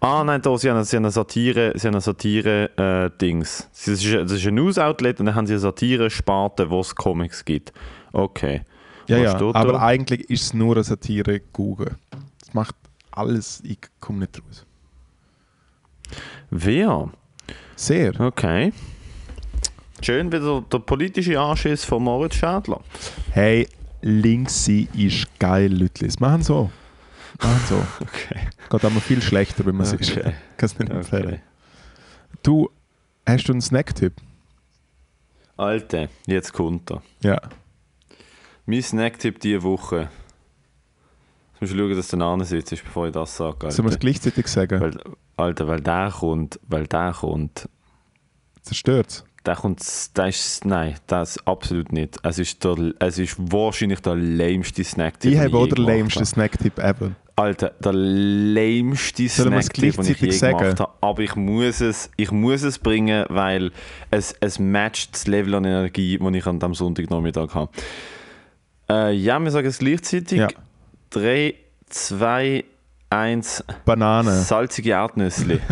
Ah 0.00 0.24
nein, 0.24 0.40
da, 0.40 0.56
sie 0.56 0.70
haben, 0.70 0.82
sie 0.84 0.96
haben 0.96 1.04
eine 1.04 1.10
Satire, 1.10 1.72
sie 1.76 1.86
haben 1.86 1.94
eine 1.94 2.00
Satire-Dings. 2.00 3.68
das, 3.70 3.86
ist, 3.86 4.14
das 4.14 4.32
ist 4.32 4.46
ein 4.46 4.54
News-Outlet 4.54 5.20
und 5.20 5.26
dann 5.26 5.34
haben 5.34 5.46
sie 5.46 5.52
eine 5.52 5.60
Satire-Sparte, 5.60 6.70
wo 6.70 6.80
es 6.80 6.94
Comics 6.94 7.44
gibt. 7.44 7.72
Okay. 8.12 8.62
Ja, 9.08 9.16
Was 9.34 9.40
ja. 9.40 9.54
Aber 9.54 9.72
da? 9.72 9.80
eigentlich 9.80 10.30
ist 10.30 10.42
es 10.42 10.54
nur 10.54 10.74
eine 10.76 10.84
Satire 10.84 11.40
Google. 11.52 11.96
Das 12.40 12.54
macht 12.54 12.74
alles, 13.10 13.60
ich 13.64 13.78
komme 14.00 14.20
nicht 14.20 14.38
raus. 14.38 14.66
Wer? 16.50 17.10
Sehr. 17.76 18.18
Okay. 18.20 18.72
Schön 20.02 20.32
wieder 20.32 20.62
der 20.62 20.78
politische 20.80 21.38
Anschiss 21.40 21.84
von 21.84 22.02
Moritz 22.02 22.34
Schädler. 22.34 22.80
Hey, 23.30 23.68
links 24.02 24.64
sein 24.64 24.88
ist 24.94 25.26
geil, 25.38 25.72
Leute. 25.72 26.08
Machen 26.18 26.42
so. 26.42 26.70
Machen 27.40 27.60
so. 27.68 27.76
Okay. 28.00 28.48
Geht 28.70 28.84
aber 28.84 29.00
viel 29.00 29.20
schlechter, 29.22 29.64
wenn 29.66 29.76
man 29.76 29.86
es 29.86 29.92
ist. 29.92 30.16
Okay. 30.16 30.32
Kannst 30.56 30.78
nicht 30.78 30.90
empfehlen. 30.90 31.24
okay. 31.26 31.40
Du, 32.42 32.70
hast 33.26 33.48
du 33.48 33.52
einen 33.52 33.60
Snack-Tipp? 33.60 34.14
Alte, 35.56 36.08
jetzt 36.26 36.52
kommt 36.52 36.90
er. 36.90 37.02
Ja. 37.22 37.40
Mein 38.66 38.82
Snacktipp 38.82 39.40
diese 39.40 39.62
Woche. 39.62 40.08
Jetzt 41.52 41.60
musst 41.60 41.72
du 41.72 41.78
schauen, 41.78 41.96
dass 41.96 42.08
du 42.08 42.16
dann 42.16 42.44
sitzt, 42.44 42.70
bevor 42.70 43.06
ich 43.06 43.12
das 43.12 43.36
sage. 43.36 43.70
Sollen 43.70 43.88
wir 43.88 43.92
es 43.92 43.98
gleichzeitig 43.98 44.46
sagen? 44.46 44.80
Weil, 44.80 44.98
Alter, 45.36 45.66
weil 45.66 45.80
der 45.80 46.12
kommt, 46.16 46.60
weil 46.68 46.86
der 46.86 47.12
kommt, 47.12 47.68
Zerstört 48.62 49.08
es. 49.08 49.24
der 49.44 49.56
kommt, 49.56 50.16
der 50.16 50.28
ist, 50.28 50.64
nein, 50.64 50.94
das 51.08 51.44
absolut 51.46 51.92
nicht. 51.92 52.18
Es 52.22 52.38
ist, 52.38 52.62
der, 52.62 52.94
es 53.00 53.18
ist 53.18 53.36
wahrscheinlich 53.38 54.00
der 54.00 54.14
lämste 54.14 54.84
Snacktipp. 54.84 55.32
Ich 55.32 55.38
habe 55.38 55.56
auch 55.56 55.66
den 55.66 55.84
lämsten. 55.84 56.24
Snack-Tipp 56.24 56.78
ever. 56.78 57.12
Alter, 57.34 57.70
der 57.82 57.92
lämste 57.94 59.28
Snacktipp, 59.28 59.96
den 59.96 60.06
ich 60.12 60.20
je 60.20 60.30
sagen? 60.30 60.58
gemacht 60.58 60.80
habe. 60.80 60.92
Aber 61.00 61.22
ich 61.22 61.34
muss 61.34 61.80
es, 61.80 62.10
ich 62.16 62.30
muss 62.30 62.62
es 62.62 62.78
bringen, 62.78 63.24
weil 63.28 63.72
es, 64.10 64.34
es 64.40 64.58
matcht 64.60 65.14
das 65.14 65.26
Level 65.26 65.54
an 65.56 65.64
Energie, 65.64 66.18
das 66.18 66.34
ich 66.34 66.46
an 66.46 66.60
diesem 66.60 66.74
Sonntagnachmittag 66.74 67.54
habe. 67.54 67.72
Äh, 68.88 69.12
ja, 69.12 69.38
wir 69.38 69.50
sagen 69.50 69.66
es 69.66 69.78
gleichzeitig. 69.78 70.38
Ja. 70.38 70.48
3, 71.10 71.54
2, 71.88 72.64
1. 73.10 73.64
Banane. 73.84 74.32
Salzige 74.42 74.90
Erdnüsse. 74.90 75.60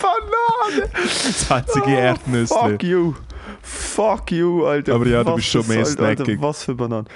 Banane! 0.00 0.90
Salzige 1.08 1.90
Erdnüsse. 1.96 2.54
Fuck 2.54 2.82
you! 2.82 3.14
Fuck 3.62 4.32
you, 4.32 4.64
Alter. 4.66 4.94
Aber 4.94 5.06
ja, 5.06 5.22
du 5.24 5.30
Was 5.30 5.36
bist 5.36 5.48
schon 5.48 5.66
mehr 5.68 5.84
Salz, 5.84 6.00
Alter, 6.00 6.24
snackig. 6.24 6.42
Was 6.42 6.64
für 6.64 6.74
Bananen. 6.74 7.08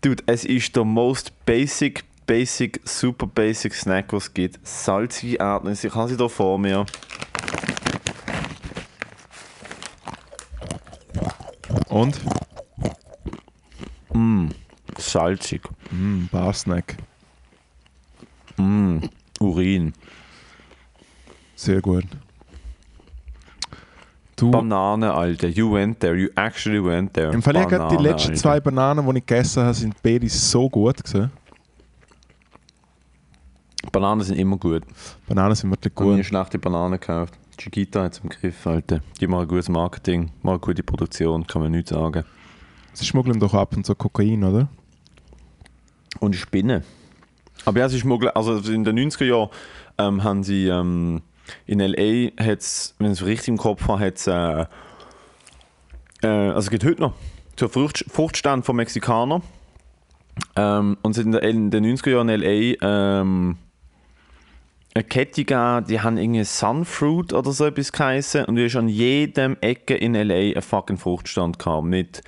Dude, 0.00 0.22
es 0.26 0.44
ist 0.44 0.76
der 0.76 0.84
most 0.84 1.32
basic, 1.44 2.04
basic, 2.28 2.80
super 2.84 3.26
basic 3.26 3.74
Snack, 3.74 4.12
was 4.12 4.24
es 4.24 4.34
gibt. 4.34 4.60
Salzige 4.62 5.38
Erdnüsse. 5.38 5.88
Ich 5.88 5.94
habe 5.96 6.08
sie 6.08 6.16
hier 6.16 6.28
vor 6.28 6.58
mir. 6.60 6.86
Und? 11.88 12.20
Salzig. 15.08 15.62
Mm, 15.90 16.26
Barsnack. 16.30 16.96
Mm, 18.56 18.98
Urin. 19.40 19.94
Sehr 21.56 21.80
gut. 21.80 22.04
Du, 24.36 24.50
Banane, 24.50 25.12
Alter. 25.12 25.48
You 25.48 25.72
went 25.72 26.00
there. 26.00 26.14
You 26.14 26.28
actually 26.36 26.84
went 26.84 27.14
there. 27.14 27.32
im 27.32 27.42
Fall 27.42 27.54
gerade 27.66 27.96
die 27.96 28.02
letzten 28.02 28.30
Alter. 28.30 28.40
zwei 28.40 28.60
Bananen, 28.60 29.04
die 29.04 29.18
ich 29.18 29.26
gegessen 29.26 29.62
habe, 29.62 29.74
sind 29.74 30.00
beide 30.02 30.28
so 30.28 30.68
gut 30.68 31.02
gewesen. 31.02 31.32
Bananen 33.92 34.22
sind 34.22 34.38
immer 34.38 34.56
gut. 34.56 34.82
Bananen 35.26 35.54
sind 35.54 35.70
wirklich 35.70 35.94
Gut. 35.94 36.04
Ich 36.04 36.10
habe 36.10 36.16
gut. 36.18 36.26
schlechte 36.26 36.58
Bananen 36.58 37.00
gekauft. 37.00 37.34
Chiquita 37.56 38.04
hat 38.04 38.12
es 38.12 38.18
im 38.20 38.28
Griff, 38.28 38.66
Alter. 38.66 39.00
Die 39.20 39.26
machen 39.26 39.48
gutes 39.48 39.68
Marketing, 39.68 40.30
machen 40.42 40.60
gute 40.60 40.82
Produktion, 40.82 41.46
kann 41.46 41.62
man 41.62 41.72
nichts 41.72 41.90
sagen. 41.90 42.24
Sie 42.92 43.04
schmuggeln 43.04 43.38
doch 43.40 43.54
ab 43.54 43.76
und 43.76 43.84
zu 43.84 43.94
Kokain, 43.94 44.44
oder? 44.44 44.68
Und 46.20 46.36
Spinnen. 46.36 46.82
Aber 47.64 47.80
ja, 47.80 47.88
sie 47.88 47.98
schmuggeln, 47.98 48.32
also 48.34 48.58
in 48.72 48.84
den 48.84 48.98
90er 48.98 49.24
Jahren 49.24 49.50
ähm, 49.98 50.22
haben 50.22 50.42
sie 50.44 50.68
ähm, 50.68 51.22
in 51.66 51.80
L.A., 51.80 52.30
hat's, 52.42 52.94
wenn 52.98 53.12
ich 53.12 53.20
es 53.20 53.26
richtig 53.26 53.48
im 53.48 53.56
Kopf 53.56 53.86
habe, 53.88 54.00
hat 54.00 54.16
es, 54.16 54.26
äh, 54.26 54.66
äh, 56.22 56.50
also 56.52 56.70
gibt 56.70 56.84
heute 56.84 57.00
noch, 57.00 57.14
zur 57.56 57.68
Frucht, 57.68 58.04
Fruchtstand 58.08 58.64
von 58.64 58.76
Mexikanern. 58.76 59.42
Ähm, 60.54 60.96
und 61.02 61.16
hat 61.16 61.24
in, 61.44 61.70
den 61.70 61.84
90er 61.84 62.10
Jahren 62.10 62.28
in 62.28 62.42
L.A. 62.42 63.20
Eine 64.98 65.04
Kette 65.04 65.44
gegeben, 65.44 65.84
die 65.88 66.00
haben 66.00 66.18
irgendwie 66.18 66.42
Sunfruit 66.42 67.32
oder 67.32 67.52
so 67.52 67.66
etwas 67.66 67.92
geheißen 67.92 68.46
und 68.46 68.56
du 68.56 68.64
hast 68.64 68.74
an 68.74 68.88
jedem 68.88 69.56
Ecke 69.60 69.94
in 69.94 70.16
L.A. 70.16 70.34
einen 70.34 70.60
fucking 70.60 70.96
Fruchtstand 70.96 71.56
gehabt 71.56 71.84
mit 71.84 72.20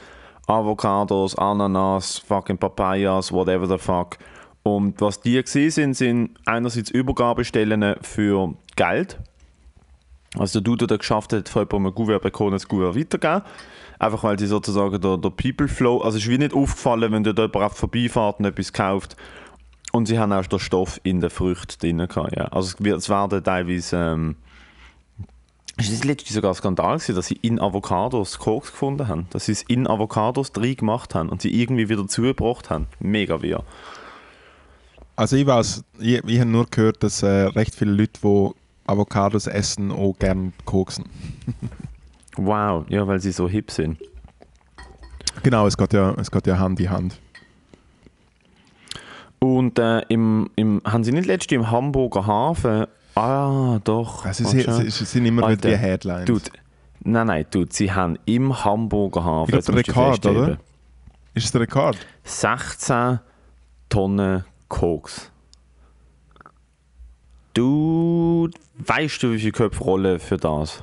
Avocados, 0.46 1.36
Ananas, 1.36 2.18
fucking 2.18 2.58
Papayas, 2.58 3.32
whatever 3.32 3.66
the 3.66 3.76
fuck. 3.76 4.18
Und 4.62 5.00
was 5.00 5.20
die 5.20 5.32
gewesen 5.32 5.70
sind, 5.72 5.94
sind 5.94 6.38
einerseits 6.46 6.92
Übergabestellen 6.92 7.96
für 8.02 8.54
Geld. 8.76 9.18
Also 10.38 10.60
der 10.60 10.64
Dude, 10.64 10.86
der 10.86 10.98
geschafft 10.98 11.32
hat, 11.32 11.48
von 11.48 11.62
jemandem 11.62 11.86
ein 11.86 11.94
Gouverne 11.96 12.20
bekommen, 12.20 12.52
das 12.52 12.68
Gouverne 12.68 12.94
weitergeben. 12.94 13.42
Einfach 13.98 14.22
weil 14.22 14.38
sie 14.38 14.46
sozusagen 14.46 15.00
der, 15.00 15.16
der 15.16 15.30
People 15.30 15.66
Flow, 15.66 16.02
also 16.02 16.18
es 16.18 16.22
ist 16.22 16.30
wie 16.30 16.38
nicht 16.38 16.54
aufgefallen, 16.54 17.10
wenn 17.10 17.24
dort 17.24 17.36
jemand 17.36 17.56
einfach 17.56 17.76
vorbeifährt 17.76 18.38
und 18.38 18.44
etwas 18.44 18.72
kauft. 18.72 19.16
Und 19.92 20.06
sie 20.06 20.18
haben 20.18 20.32
auch 20.32 20.46
den 20.46 20.58
Stoff 20.58 21.00
in 21.02 21.20
den 21.20 21.30
Früchten 21.30 21.78
drin 21.80 22.08
gehabt, 22.08 22.36
ja. 22.36 22.44
Also 22.46 22.68
es, 22.68 22.84
wird, 22.84 22.98
es 22.98 23.08
werden 23.08 23.42
teilweise, 23.42 23.96
ähm, 23.96 24.36
ist 25.76 25.92
das 25.92 26.04
letzte 26.04 26.32
sogar 26.32 26.52
ein 26.52 26.54
Skandal 26.54 26.98
gewesen, 26.98 27.14
dass 27.14 27.26
sie 27.26 27.38
in 27.42 27.58
Avocados 27.58 28.38
Koks 28.38 28.70
gefunden 28.70 29.08
haben? 29.08 29.26
Dass 29.30 29.46
sie 29.46 29.52
es 29.52 29.62
in 29.62 29.86
Avocados 29.86 30.52
drin 30.52 30.76
gemacht 30.76 31.14
haben 31.14 31.28
und 31.28 31.42
sie 31.42 31.60
irgendwie 31.60 31.88
wieder 31.88 32.06
zugebracht 32.06 32.70
haben? 32.70 32.86
Mega 33.00 33.42
wir. 33.42 33.64
Also 35.16 35.36
ich 35.36 35.46
weiß, 35.46 35.84
ich, 35.98 36.22
ich 36.24 36.40
habe 36.40 36.50
nur 36.50 36.66
gehört, 36.66 37.02
dass 37.02 37.22
äh, 37.22 37.26
recht 37.26 37.74
viele 37.74 37.92
Leute, 37.92 38.20
die 38.22 38.50
Avocados 38.86 39.46
essen, 39.46 39.90
auch 39.90 40.14
gerne 40.18 40.52
koksen. 40.64 41.04
Wow, 42.36 42.84
ja, 42.88 43.06
weil 43.06 43.20
sie 43.20 43.32
so 43.32 43.48
hip 43.48 43.70
sind. 43.70 43.98
Genau, 45.42 45.66
es 45.66 45.76
geht 45.76 45.92
ja, 45.92 46.14
es 46.14 46.30
geht 46.30 46.46
ja 46.46 46.58
Hand 46.58 46.80
in 46.80 46.88
Hand. 46.88 47.20
Und 49.40 49.78
äh, 49.78 50.00
im, 50.08 50.50
im, 50.56 50.82
haben 50.84 51.02
sie 51.02 51.12
nicht 51.12 51.26
letztens 51.26 51.56
im 51.56 51.70
Hamburger 51.70 52.26
Hafen. 52.26 52.86
Ah, 53.14 53.80
doch. 53.82 54.24
Also 54.24 54.44
sie, 54.44 54.62
sie, 54.62 54.90
sie 54.90 55.04
sind 55.04 55.26
immer 55.26 55.44
Alter, 55.44 55.68
wieder 55.68 55.76
die 55.76 55.82
Headlines. 55.82 56.26
Dude, 56.26 56.50
nein, 57.00 57.26
nein, 57.26 57.46
dude, 57.50 57.72
sie 57.72 57.90
haben 57.90 58.18
im 58.26 58.64
Hamburger 58.64 59.24
Hafen. 59.24 59.58
Ich 59.58 59.64
glaub, 59.64 59.76
jetzt 59.76 59.94
der 59.94 60.06
musst 60.08 60.24
du 60.24 60.28
Rekord, 60.28 60.48
oder? 60.48 60.58
Ist 61.34 61.44
es 61.46 61.52
der 61.52 61.62
Rekord? 61.62 61.96
16 62.24 63.20
Tonnen 63.88 64.44
Koks. 64.68 65.30
Du 67.54 68.48
weißt 68.78 69.22
du, 69.22 69.32
wie 69.32 69.38
viele 69.38 69.52
Köpfe 69.52 69.82
rollen 69.82 70.20
für 70.20 70.36
das? 70.36 70.82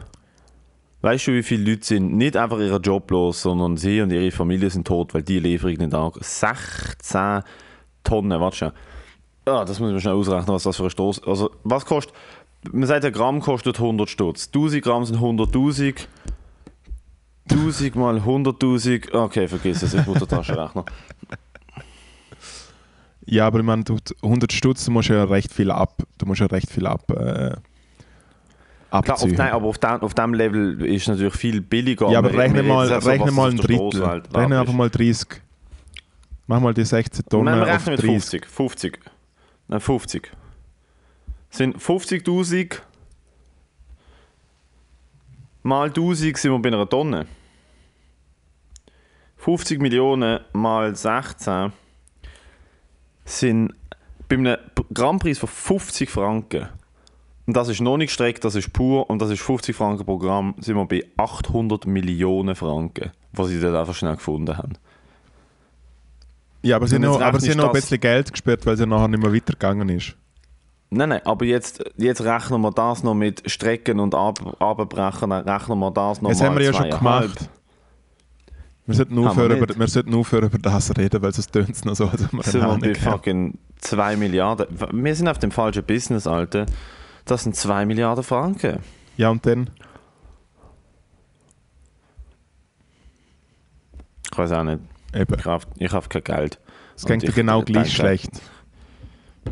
Weißt 1.02 1.28
du, 1.28 1.34
wie 1.34 1.44
viele 1.44 1.72
Leute 1.72 1.86
sind 1.86 2.16
nicht 2.16 2.36
einfach 2.36 2.60
ihren 2.60 2.82
Job 2.82 3.10
los, 3.12 3.44
sondern 3.44 3.78
sie 3.78 4.02
und 4.02 4.12
ihre 4.12 4.32
Familie 4.32 4.70
sind 4.70 4.88
tot, 4.88 5.14
weil 5.14 5.24
die 5.24 5.40
Lieferung 5.40 5.78
nicht 5.78 5.94
da 5.94 6.12
16 6.20 7.44
Tonnen, 8.08 8.40
warte 8.40 8.58
schon. 8.58 8.72
Ah, 9.46 9.64
das 9.66 9.80
muss 9.80 9.92
man 9.92 10.00
schnell 10.02 10.14
ausrechnen, 10.14 10.48
was 10.54 10.64
das 10.64 10.76
für 10.78 10.84
ein 10.86 10.90
Stoß 10.90 11.24
Also, 11.26 11.52
was 11.64 11.86
kostet. 11.86 12.14
Man 12.72 12.86
sagt, 12.88 13.06
ein 13.06 13.14
Gramm 13.14 13.40
kostet 13.40 13.78
100 13.80 14.10
Stutz. 14.10 14.48
1000 14.48 14.84
Gramm 14.84 15.06
sind 15.06 15.20
100.000. 15.20 16.08
1000 17.50 17.96
mal 17.96 18.18
100.000. 18.18 19.14
Okay, 19.14 19.48
vergiss 19.48 19.82
es, 19.84 19.94
ich 19.94 20.06
muss 20.06 20.20
den 20.20 20.28
Taschenrechner. 20.28 20.84
Ja, 23.26 23.48
aber 23.48 23.60
ich 23.60 23.66
meine, 23.66 23.84
du, 23.84 23.98
100 24.24 24.52
Stutz, 24.54 24.86
du 24.86 24.92
musst 24.92 25.10
ja 25.10 25.24
recht 25.26 25.54
viel 25.54 25.70
ab, 25.72 26.02
du 26.18 26.26
musst 26.26 26.40
ja 26.40 26.48
recht 26.48 26.70
viel 26.70 26.88
ab, 26.88 27.10
äh, 27.12 27.56
Klar, 28.90 29.22
auf, 29.22 29.26
nein, 29.26 29.52
aber 29.52 29.68
auf 29.68 29.78
dem, 29.80 30.02
auf 30.02 30.14
dem 30.14 30.34
Level 30.34 30.82
ist 30.86 31.02
es 31.04 31.08
natürlich 31.10 31.36
viel 31.36 31.60
billiger. 31.62 32.10
ja, 32.10 32.20
aber 32.20 32.32
Wir- 32.32 32.40
rechne 32.40 32.64
wir 32.64 32.74
mal, 32.74 32.88
rechne 32.88 33.32
mal 33.32 33.50
ein 33.52 33.58
Drittel. 33.58 34.00
Wert 34.02 34.34
Rechne 34.34 34.60
einfach 34.62 34.74
mal 34.74 34.90
30. 34.90 35.42
Mach 36.48 36.62
mal 36.62 36.74
die 36.74 36.86
16 36.86 37.26
Tonnen 37.26 37.46
Nein, 37.46 37.60
wir 37.60 37.68
rechnen 37.68 37.96
mit 37.96 38.04
30. 38.04 38.46
50. 38.46 38.48
50. 38.48 39.00
Nein, 39.68 39.80
50. 39.82 40.32
Sind 41.50 41.78
50.000 41.78 42.82
mal 45.64 45.88
1000 45.88 46.38
sind 46.38 46.52
wir 46.52 46.60
bei 46.60 46.70
einer 46.70 46.88
Tonne. 46.88 47.28
50 49.38 49.82
Millionen 49.82 50.40
mal 50.54 50.96
16 50.96 51.74
sind 53.26 53.74
bei 54.30 54.38
einem 54.38 54.58
Grammpreis 54.94 55.40
von 55.40 55.50
50 55.50 56.10
Franken. 56.10 56.70
Und 57.46 57.56
das 57.56 57.70
ist 57.70 57.82
noch 57.82 57.98
nicht 57.98 58.10
gestreckt, 58.10 58.44
das 58.44 58.56
ist 58.56 58.74
pur 58.74 59.10
und 59.10 59.22
das 59.22 59.30
ist 59.30 59.42
50 59.42 59.76
Franken 59.76 60.06
pro 60.06 60.18
Gramm, 60.18 60.56
sind 60.60 60.76
wir 60.76 60.86
bei 60.86 61.04
800 61.18 61.86
Millionen 61.86 62.56
Franken, 62.56 63.12
was 63.32 63.48
sie 63.48 63.60
dort 63.60 63.76
einfach 63.76 63.96
schnell 63.96 64.16
gefunden 64.16 64.58
haben. 64.58 64.74
Ja, 66.68 66.76
aber 66.76 66.88
sie 66.88 66.96
haben 66.96 67.04
noch, 67.04 67.22
aber 67.22 67.40
sie 67.40 67.56
noch 67.56 67.68
ein 67.68 67.72
bisschen 67.72 68.00
Geld 68.00 68.30
gesperrt, 68.32 68.66
weil 68.66 68.76
sie 68.76 68.86
nachher 68.86 69.08
nicht 69.08 69.24
mehr 69.24 69.34
weitergegangen 69.34 69.88
ist. 69.88 70.18
Nein, 70.90 71.10
nein, 71.10 71.22
aber 71.26 71.46
jetzt, 71.46 71.82
jetzt 71.98 72.22
rechnen 72.22 72.62
wir 72.62 72.72
das 72.72 73.04
noch 73.04 73.14
mit 73.14 73.50
Strecken 73.50 74.00
und 74.02 74.14
Ab 74.14 74.62
Abbrechen, 74.62 75.32
rechnen 75.32 75.80
wir 75.80 75.92
das 75.92 76.22
noch 76.22 76.30
Das 76.30 76.42
haben 76.42 76.58
wir 76.58 76.66
ja 76.66 76.74
schon 76.74 76.90
gemacht. 76.90 77.50
Wir 78.86 78.96
sollten, 78.96 79.16
wir 79.16 79.30
aufhören 79.30 79.58
über, 79.58 79.80
wir 79.80 79.88
sollten 79.88 80.14
aufhören 80.14 80.46
über 80.46 80.58
das 80.58 80.98
reden, 80.98 81.22
weil 81.22 81.34
sonst 81.34 81.52
tönt 81.52 81.70
es 81.70 81.86
noch 81.86 81.96
so, 81.96 82.08
als 82.08 82.22
wir 82.32 82.44
Sind 82.44 82.62
wir 82.62 82.78
bei 82.80 82.96
fucking 82.96 83.58
2 83.80 84.16
Milliarden. 84.18 84.68
Wir 84.92 85.16
sind 85.16 85.28
auf 85.30 85.40
dem 85.40 85.52
falschen 85.52 85.84
Business, 85.84 86.28
Alter. 86.28 86.66
Das 87.26 87.44
sind 87.44 87.56
2 87.56 87.86
Milliarden 87.86 88.24
Franken. 88.24 88.80
Ja, 89.16 89.30
und 89.30 89.46
dann? 89.46 89.70
Ich 94.32 94.38
weiß 94.38 94.52
auch 94.52 94.64
nicht. 94.64 94.80
Eben. 95.14 95.36
Ich 95.78 95.92
habe 95.92 96.10
kein 96.10 96.24
Geld. 96.24 96.60
Es 96.96 97.04
Und 97.04 97.12
geht 97.12 97.22
dir 97.24 97.30
ich 97.30 97.36
genau 97.36 97.62
gleich 97.62 97.94
schlecht. 97.94 98.30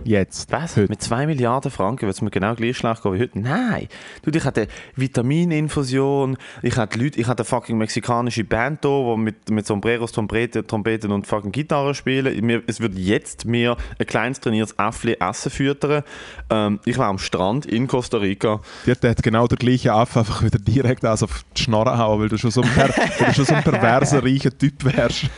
Jetzt. 0.03 0.51
Was? 0.51 0.75
Heute. 0.75 0.89
Mit 0.89 1.01
2 1.01 1.27
Milliarden 1.27 1.71
Franken 1.71 2.01
wird 2.03 2.15
es 2.15 2.21
mir 2.21 2.29
genau 2.29 2.53
gleich 2.55 2.77
schlecht 2.77 3.01
gehen 3.01 3.13
wie 3.13 3.19
heute? 3.19 3.39
Nein! 3.39 3.87
Du, 4.21 4.29
ich 4.29 4.43
hatte 4.43 4.67
Vitamininfusion, 4.95 6.37
ich 6.61 6.77
hatte 6.77 6.99
Leute, 6.99 7.19
ich 7.19 7.27
hatte 7.27 7.41
eine 7.41 7.45
fucking 7.45 7.77
mexikanische 7.77 8.43
Band 8.43 8.83
da, 8.83 9.13
die 9.15 9.17
mit, 9.17 9.49
mit 9.49 9.65
Sombreros, 9.65 10.11
Trompete, 10.11 10.65
Trompeten 10.65 11.11
und 11.11 11.25
fucking 11.25 11.51
Gitarre 11.51 11.95
spielen. 11.95 12.45
Mir, 12.45 12.61
es 12.67 12.79
wird 12.79 12.97
jetzt 12.97 13.45
mir 13.45 13.77
ein 13.97 14.05
kleines 14.05 14.39
trainiertes 14.39 14.75
Äffli 14.77 15.17
Essen 15.19 15.51
füttern. 15.51 16.03
Ähm, 16.49 16.79
ich 16.85 16.97
war 16.97 17.07
am 17.07 17.17
Strand 17.17 17.65
in 17.65 17.87
Costa 17.87 18.17
Rica. 18.17 18.61
Dir 18.85 18.95
hat 19.01 19.23
genau 19.23 19.47
der 19.47 19.57
gleiche 19.57 19.93
Affe 19.93 20.19
einfach 20.19 20.43
wieder 20.43 20.59
direkt 20.59 21.05
auf 21.05 21.45
die 21.55 21.63
Schnorre 21.63 21.97
hauen, 21.97 22.21
weil 22.21 22.29
du 22.29 22.37
schon 22.37 22.51
so 22.51 22.61
ein, 22.61 22.69
per, 22.69 22.89
weil 23.19 23.27
du 23.27 23.33
schon 23.33 23.45
so 23.45 23.53
ein 23.53 23.63
perverser, 23.63 24.23
reicher 24.23 24.55
Typ 24.55 24.83
wärst, 24.83 25.29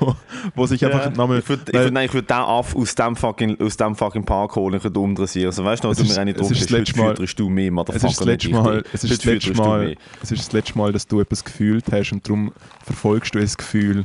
wo, 0.00 0.14
wo 0.54 0.66
sich 0.66 0.84
einfach 0.84 1.14
nochmal... 1.14 1.38
ich 1.40 1.48
würde 1.48 1.90
nein, 1.90 2.06
ich 2.06 2.14
würd 2.14 2.30
den 2.30 2.36
Aff 2.36 2.74
aus 2.74 2.94
dem 2.94 3.14
fucking, 3.14 3.60
aus 3.60 3.76
dem 3.76 3.94
fucking 3.94 4.05
Park 4.24 4.56
holen 4.56 4.80
und 4.80 4.96
umdressieren. 4.96 5.46
Also 5.46 5.64
weißt 5.64 5.84
du, 5.84 5.88
ist- 5.90 6.08
mir 6.14 6.20
auch 6.20 6.24
nicht 6.24 6.38
das 6.40 6.50
heute 6.50 6.64
fütterst 6.86 7.38
du 7.38 7.48
mehr, 7.48 7.72
Es 7.72 7.94
ist, 7.96 8.02
das 8.04 8.20
Motherfucker, 8.20 8.24
letzte 8.26 8.50
Mal, 8.50 8.84
es, 8.92 9.04
ist 9.04 9.10
das 9.18 9.24
letzte 9.24 9.54
Mal, 9.54 9.96
es 10.22 10.32
ist 10.32 10.38
das 10.46 10.52
letzte 10.52 10.78
Mal, 10.78 10.92
dass 10.92 11.06
du 11.06 11.20
etwas 11.20 11.44
gefühlt 11.44 11.84
hast 11.92 12.12
und 12.12 12.26
darum 12.26 12.52
verfolgst 12.84 13.34
du 13.34 13.40
das 13.40 13.56
Gefühl 13.56 14.04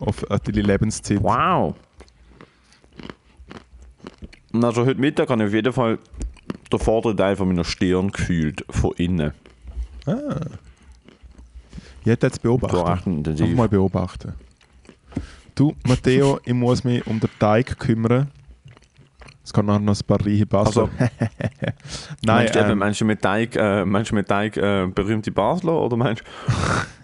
auf 0.00 0.24
deine 0.44 0.62
Lebenszeit. 0.62 1.22
Wow. 1.22 1.74
Also 4.52 4.86
heute 4.86 5.00
Mittag 5.00 5.28
habe 5.30 5.42
ich 5.42 5.48
auf 5.48 5.54
jeden 5.54 5.72
Fall 5.72 5.98
den 6.72 6.78
vorderen 6.78 7.16
Teil 7.16 7.36
von 7.36 7.48
meiner 7.48 7.64
Stirn 7.64 8.10
gefühlt, 8.10 8.64
von 8.70 8.92
innen. 8.96 9.32
Ah. 10.06 10.40
Ich 12.02 12.06
hätte 12.06 12.26
jetzt 12.26 12.42
beobachten. 12.42 13.26
Einfach 13.26 13.48
mal 13.48 13.68
beobachten. 13.68 14.32
Du, 15.54 15.74
Matteo, 15.86 16.38
ich 16.44 16.54
muss 16.54 16.84
mich 16.84 17.06
um 17.06 17.20
den 17.20 17.28
Teig 17.38 17.78
kümmern. 17.78 18.30
Es 19.48 19.52
kann 19.54 19.64
nachher 19.64 19.78
noch 19.80 19.98
ein 19.98 20.06
paar 20.06 20.20
reiche 20.20 20.44
Basler. 20.44 20.82
Also, 20.82 20.90
Nein, 21.00 21.16
meinst, 22.26 22.54
du 22.54 22.58
eben, 22.60 22.70
ähm, 22.70 22.78
meinst 22.78 23.00
du 23.00 23.04
mit 23.06 23.22
Teig, 23.22 23.56
äh, 23.56 23.82
meinst 23.86 24.10
du 24.10 24.14
mit 24.14 24.28
Teig 24.28 24.58
äh, 24.58 24.86
berühmte 24.94 25.32
Basler 25.32 25.72
oder 25.72 25.96
meinst 25.96 26.22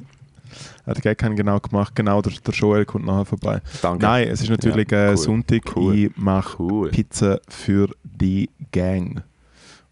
hat 0.86 1.00
Gag 1.00 1.16
keinen 1.16 1.36
genau 1.36 1.58
gemacht. 1.58 1.96
Genau, 1.96 2.20
der, 2.20 2.34
der 2.34 2.52
Joel 2.52 2.84
kommt 2.84 3.06
nachher 3.06 3.24
vorbei. 3.24 3.62
Danke. 3.80 4.04
Nein, 4.04 4.28
es 4.28 4.42
ist 4.42 4.50
natürlich 4.50 4.90
Ja, 4.90 5.06
äh, 5.06 5.08
cool. 5.12 5.16
Sonntag. 5.16 5.62
Cool. 5.74 5.94
Ich 5.94 6.16
mache 6.18 6.62
Cool. 6.62 6.90
Pizza 6.90 7.40
für 7.48 7.88
die 8.02 8.50
Gang. 8.72 9.22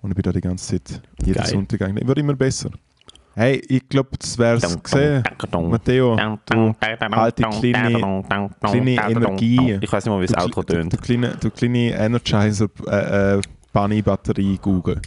Und 0.03 0.11
ich 0.11 0.15
bin 0.15 0.23
da 0.23 0.33
die 0.33 0.43
ganze 0.43 0.73
Zeit, 0.73 1.01
jeden 1.25 1.33
Geil. 1.33 1.47
Sonntag 1.47 1.81
eigentlich. 1.81 2.07
Wird 2.07 2.19
immer 2.19 2.35
besser. 2.35 2.71
Hey, 3.35 3.63
ich 3.67 3.89
glaube, 3.89 4.11
das 4.19 4.39
wäre 4.39 4.57
es 4.59 4.83
gesehen. 4.83 5.23
Matteo, 5.71 6.17
du 6.47 6.75
alte 7.11 7.43
kleine, 7.45 8.23
kleine 8.61 9.11
Energie. 9.11 9.79
Ich 9.81 9.91
weiß 9.91 10.05
nicht 10.05 10.13
mal, 10.15 10.21
wie 10.21 10.27
das 10.27 10.45
Outro 10.45 10.63
du, 10.63 10.75
tönt. 10.75 10.93
du, 10.93 10.97
kleine, 10.99 11.37
du 11.41 11.51
kleine 11.51 11.93
Energizer 11.95 12.69
äh, 12.87 13.37
äh, 13.37 13.41
Bunny-Batterie 13.73 14.59
Google. 14.61 15.01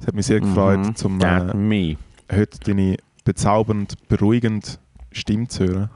Es 0.00 0.06
hat 0.06 0.14
mich 0.14 0.26
sehr 0.26 0.40
gefreut, 0.40 0.78
Mhm. 0.78 0.94
zum 0.96 1.20
äh, 1.20 1.96
heute 2.32 2.58
deine 2.64 2.96
bezaubernd, 3.24 3.96
beruhigend 4.08 4.78
Stimme 5.10 5.48
zu 5.48 5.64
hören. 5.66 5.90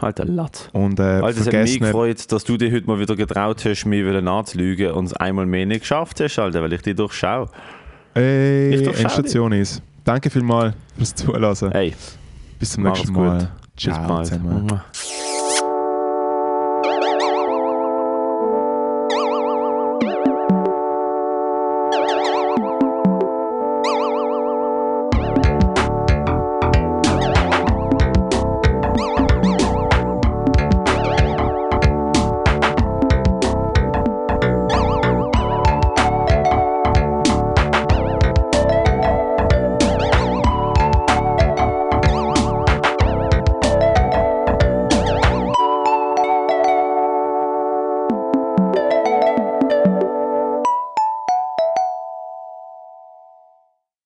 Halt 0.00 0.18
der 0.18 0.24
Latz. 0.24 0.68
Und 0.72 0.98
äh, 0.98 1.02
Alter, 1.02 1.40
es 1.42 1.46
hat 1.46 1.52
mich 1.52 1.78
gefreut, 1.78 2.32
dass 2.32 2.42
du 2.44 2.56
dich 2.56 2.72
heute 2.72 2.86
mal 2.86 2.98
wieder 2.98 3.14
getraut 3.14 3.64
hast, 3.66 3.84
mich 3.84 4.04
wieder 4.04 4.26
anzulügen 4.26 4.92
und 4.92 5.04
es 5.04 5.12
einmal 5.12 5.46
mehr 5.46 5.66
nicht 5.66 5.80
geschafft 5.80 6.20
hast, 6.20 6.38
Alter, 6.38 6.62
weil 6.62 6.72
ich 6.72 6.82
dich 6.82 6.96
durchschaue. 6.96 7.48
Ey, 8.14 8.74
Ich 8.74 8.86
Endstation 9.00 9.52
ist. 9.52 9.82
Danke 10.04 10.30
vielmals 10.30 10.74
fürs 10.96 11.14
Zuhören. 11.14 11.72
Hey, 11.72 11.94
Bis 12.58 12.72
zum 12.72 12.84
nächsten 12.84 13.12
gut. 13.14 13.24
Mal. 13.24 13.50
bis 13.74 13.84
Ciao 13.84 14.06
bald. 14.06 15.31